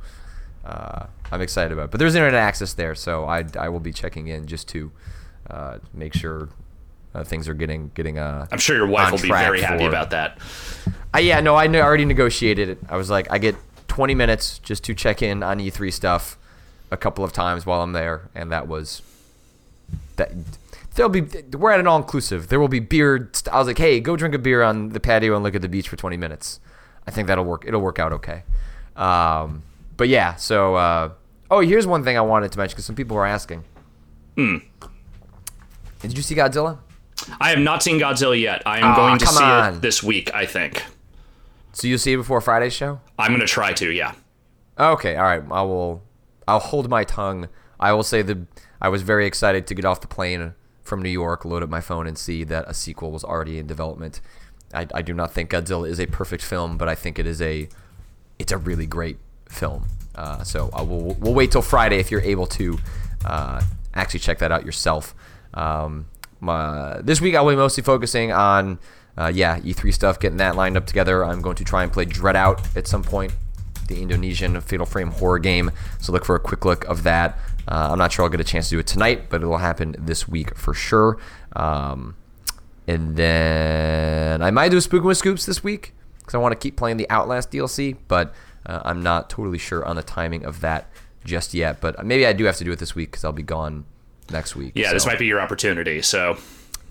uh, 0.63 1.07
I'm 1.33 1.41
excited 1.41 1.73
about 1.73 1.83
it. 1.85 1.91
But 1.91 1.99
there's 1.99 2.15
internet 2.15 2.39
access 2.39 2.73
there, 2.75 2.95
so 2.95 3.25
I, 3.25 3.43
I 3.59 3.67
will 3.67 3.81
be 3.81 3.91
checking 3.91 4.27
in 4.27 4.47
just 4.47 4.69
to 4.69 4.89
uh, 5.49 5.79
make 5.93 6.13
sure 6.13 6.47
uh, 7.13 7.25
things 7.25 7.49
are 7.49 7.53
getting 7.53 7.91
getting 7.93 8.17
uh. 8.17 8.47
I'm 8.53 8.59
sure 8.59 8.77
your 8.77 8.87
wife 8.87 9.11
will 9.11 9.19
be 9.19 9.27
very 9.27 9.59
happy 9.59 9.83
for- 9.83 9.89
about 9.89 10.11
that. 10.11 10.37
I, 11.13 11.19
yeah, 11.19 11.41
no, 11.41 11.55
I 11.55 11.67
already 11.67 12.05
negotiated 12.05 12.69
it. 12.69 12.77
I 12.87 12.95
was 12.95 13.09
like, 13.09 13.29
I 13.29 13.37
get 13.37 13.57
20 13.89 14.15
minutes 14.15 14.59
just 14.59 14.85
to 14.85 14.93
check 14.95 15.21
in 15.21 15.43
on 15.43 15.59
E3 15.59 15.91
stuff 15.91 16.37
a 16.89 16.95
couple 16.95 17.25
of 17.25 17.33
times 17.33 17.65
while 17.65 17.81
I'm 17.81 17.91
there, 17.91 18.29
and 18.33 18.49
that 18.53 18.69
was 18.69 19.01
that. 20.15 20.31
There'll 20.95 21.09
be 21.09 21.21
we're 21.55 21.71
at 21.71 21.79
an 21.79 21.87
all 21.87 21.97
inclusive. 21.97 22.47
There 22.47 22.59
will 22.59 22.67
be 22.67 22.79
beer. 22.79 23.29
st- 23.33 23.53
I 23.53 23.57
was 23.59 23.67
like, 23.67 23.77
hey, 23.77 23.99
go 23.99 24.15
drink 24.15 24.35
a 24.35 24.39
beer 24.39 24.63
on 24.63 24.89
the 24.89 24.99
patio 24.99 25.35
and 25.35 25.43
look 25.43 25.55
at 25.55 25.61
the 25.61 25.69
beach 25.69 25.87
for 25.87 25.95
20 25.95 26.17
minutes. 26.17 26.59
I 27.07 27.11
think 27.11 27.27
that'll 27.27 27.45
work. 27.45 27.63
It'll 27.65 27.81
work 27.81 27.99
out 27.99 28.11
okay. 28.13 28.43
Um, 28.95 29.63
but 29.97 30.09
yeah, 30.09 30.35
so 30.35 30.75
uh, 30.75 31.11
oh, 31.49 31.59
here's 31.61 31.87
one 31.87 32.03
thing 32.03 32.17
I 32.17 32.21
wanted 32.21 32.51
to 32.51 32.57
mention 32.57 32.75
because 32.75 32.85
some 32.85 32.95
people 32.95 33.15
were 33.15 33.25
asking. 33.25 33.63
Hmm. 34.35 34.57
Did 35.99 36.15
you 36.15 36.23
see 36.23 36.35
Godzilla? 36.35 36.79
I 37.41 37.49
have 37.49 37.59
not 37.59 37.83
seen 37.83 37.99
Godzilla 37.99 38.39
yet. 38.39 38.63
I 38.65 38.79
am 38.79 38.85
Aw, 38.85 38.95
going 38.95 39.19
to 39.19 39.27
see 39.27 39.43
on. 39.43 39.75
it 39.75 39.81
this 39.81 40.01
week, 40.01 40.33
I 40.33 40.45
think. 40.45 40.83
So 41.73 41.87
you'll 41.87 41.99
see 41.99 42.13
it 42.13 42.17
before 42.17 42.41
Friday's 42.41 42.73
show? 42.73 42.99
I'm 43.17 43.31
going 43.31 43.41
to 43.41 43.47
try 43.47 43.73
to, 43.73 43.91
yeah. 43.91 44.13
Okay, 44.79 45.15
all 45.15 45.23
right. 45.23 45.43
I 45.51 45.61
will. 45.61 46.01
I'll 46.47 46.59
hold 46.59 46.89
my 46.89 47.03
tongue. 47.03 47.47
I 47.79 47.93
will 47.93 48.03
say 48.03 48.21
that 48.21 48.37
I 48.81 48.89
was 48.89 49.01
very 49.01 49.25
excited 49.25 49.67
to 49.67 49.75
get 49.75 49.85
off 49.85 50.01
the 50.01 50.07
plane 50.07 50.53
from 50.89 51.01
New 51.01 51.09
York, 51.09 51.45
load 51.45 51.63
up 51.63 51.69
my 51.69 51.79
phone, 51.79 52.07
and 52.07 52.17
see 52.17 52.43
that 52.45 52.65
a 52.67 52.73
sequel 52.73 53.11
was 53.11 53.23
already 53.23 53.57
in 53.57 53.67
development. 53.67 54.19
I, 54.73 54.87
I 54.93 55.01
do 55.01 55.13
not 55.13 55.33
think 55.33 55.51
Godzilla 55.51 55.87
is 55.87 55.99
a 55.99 56.07
perfect 56.07 56.43
film, 56.43 56.77
but 56.77 56.89
I 56.89 56.95
think 56.95 57.17
it 57.19 57.25
is 57.25 57.41
a. 57.41 57.69
It's 58.37 58.51
a 58.51 58.57
really 58.57 58.85
great 58.85 59.17
film. 59.49 59.87
Uh, 60.15 60.43
so 60.43 60.69
I 60.73 60.81
will. 60.81 61.13
We'll 61.15 61.33
wait 61.33 61.51
till 61.51 61.61
Friday 61.61 61.99
if 61.99 62.11
you're 62.11 62.21
able 62.21 62.47
to 62.47 62.77
uh, 63.25 63.61
actually 63.93 64.19
check 64.19 64.39
that 64.39 64.51
out 64.51 64.65
yourself. 64.65 65.15
Um, 65.53 66.07
my, 66.41 66.99
this 67.01 67.21
week 67.21 67.35
I 67.35 67.41
will 67.41 67.51
be 67.51 67.57
mostly 67.57 67.83
focusing 67.83 68.31
on. 68.31 68.79
Uh, 69.17 69.29
yeah, 69.33 69.59
E3 69.59 69.93
stuff, 69.93 70.17
getting 70.17 70.37
that 70.37 70.55
lined 70.55 70.77
up 70.77 70.85
together. 70.85 71.25
I'm 71.25 71.41
going 71.41 71.57
to 71.57 71.65
try 71.65 71.83
and 71.83 71.91
play 71.91 72.05
DreadOut 72.05 72.77
at 72.77 72.87
some 72.87 73.03
point 73.03 73.33
the 73.89 74.01
Indonesian 74.01 74.61
Fatal 74.61 74.85
Frame 74.85 75.11
horror 75.11 75.39
game. 75.39 75.71
So 75.99 76.13
look 76.13 76.23
for 76.23 76.35
a 76.35 76.39
quick 76.39 76.63
look 76.63 76.85
of 76.85 77.03
that. 77.03 77.37
Uh, 77.67 77.89
I'm 77.91 77.97
not 77.97 78.11
sure 78.11 78.23
I'll 78.23 78.31
get 78.31 78.39
a 78.39 78.43
chance 78.43 78.69
to 78.69 78.75
do 78.75 78.79
it 78.79 78.87
tonight, 78.87 79.29
but 79.29 79.41
it'll 79.41 79.57
happen 79.57 79.95
this 79.99 80.27
week 80.27 80.55
for 80.57 80.73
sure. 80.73 81.17
Um, 81.55 82.15
and 82.87 83.15
then 83.15 84.41
I 84.41 84.49
might 84.49 84.69
do 84.69 84.77
a 84.77 84.81
Spookin' 84.81 85.03
with 85.03 85.17
Scoops 85.17 85.45
this 85.45 85.63
week 85.63 85.93
because 86.17 86.33
I 86.33 86.37
want 86.39 86.53
to 86.53 86.57
keep 86.57 86.75
playing 86.75 86.97
the 86.97 87.07
Outlast 87.09 87.51
DLC, 87.51 87.97
but 88.07 88.33
uh, 88.65 88.81
I'm 88.83 89.03
not 89.03 89.29
totally 89.29 89.57
sure 89.57 89.85
on 89.85 89.95
the 89.95 90.03
timing 90.03 90.43
of 90.43 90.61
that 90.61 90.89
just 91.23 91.53
yet. 91.53 91.81
But 91.81 92.03
maybe 92.05 92.25
I 92.25 92.33
do 92.33 92.45
have 92.45 92.57
to 92.57 92.63
do 92.63 92.71
it 92.71 92.79
this 92.79 92.95
week 92.95 93.11
because 93.11 93.23
I'll 93.23 93.31
be 93.31 93.43
gone 93.43 93.85
next 94.31 94.55
week. 94.55 94.73
Yeah, 94.75 94.93
this 94.93 95.05
might 95.05 95.19
be 95.19 95.27
your 95.27 95.39
opportunity. 95.39 96.01
So, 96.01 96.37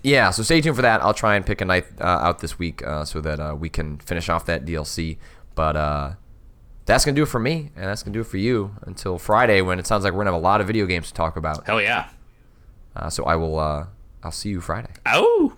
yeah, 0.03 0.31
so 0.31 0.43
stay 0.43 0.61
tuned 0.61 0.75
for 0.75 0.81
that. 0.81 1.01
I'll 1.01 1.13
try 1.13 1.35
and 1.35 1.45
pick 1.45 1.61
a 1.61 1.65
night 1.65 1.85
uh, 1.99 2.03
out 2.05 2.39
this 2.39 2.57
week 2.57 2.85
uh, 2.85 3.05
so 3.05 3.21
that 3.21 3.39
uh, 3.39 3.55
we 3.59 3.69
can 3.69 3.97
finish 3.99 4.29
off 4.29 4.45
that 4.45 4.65
DLC. 4.65 5.17
But 5.55 5.75
uh, 5.75 6.13
that's 6.89 7.05
gonna 7.05 7.15
do 7.15 7.21
it 7.21 7.27
for 7.27 7.39
me, 7.39 7.69
and 7.75 7.85
that's 7.85 8.01
gonna 8.01 8.13
do 8.13 8.21
it 8.21 8.27
for 8.27 8.37
you 8.37 8.75
until 8.81 9.19
Friday 9.19 9.61
when 9.61 9.77
it 9.77 9.85
sounds 9.85 10.03
like 10.03 10.11
we're 10.11 10.21
gonna 10.21 10.33
have 10.33 10.41
a 10.41 10.43
lot 10.43 10.59
of 10.59 10.65
video 10.67 10.87
games 10.87 11.07
to 11.07 11.13
talk 11.13 11.37
about. 11.37 11.65
hell 11.67 11.79
yeah. 11.79 12.09
Uh, 12.95 13.09
so 13.09 13.23
I 13.25 13.35
will. 13.35 13.59
Uh, 13.59 13.85
I'll 14.23 14.31
see 14.31 14.49
you 14.49 14.59
Friday. 14.59 14.91
Oh! 15.05 15.53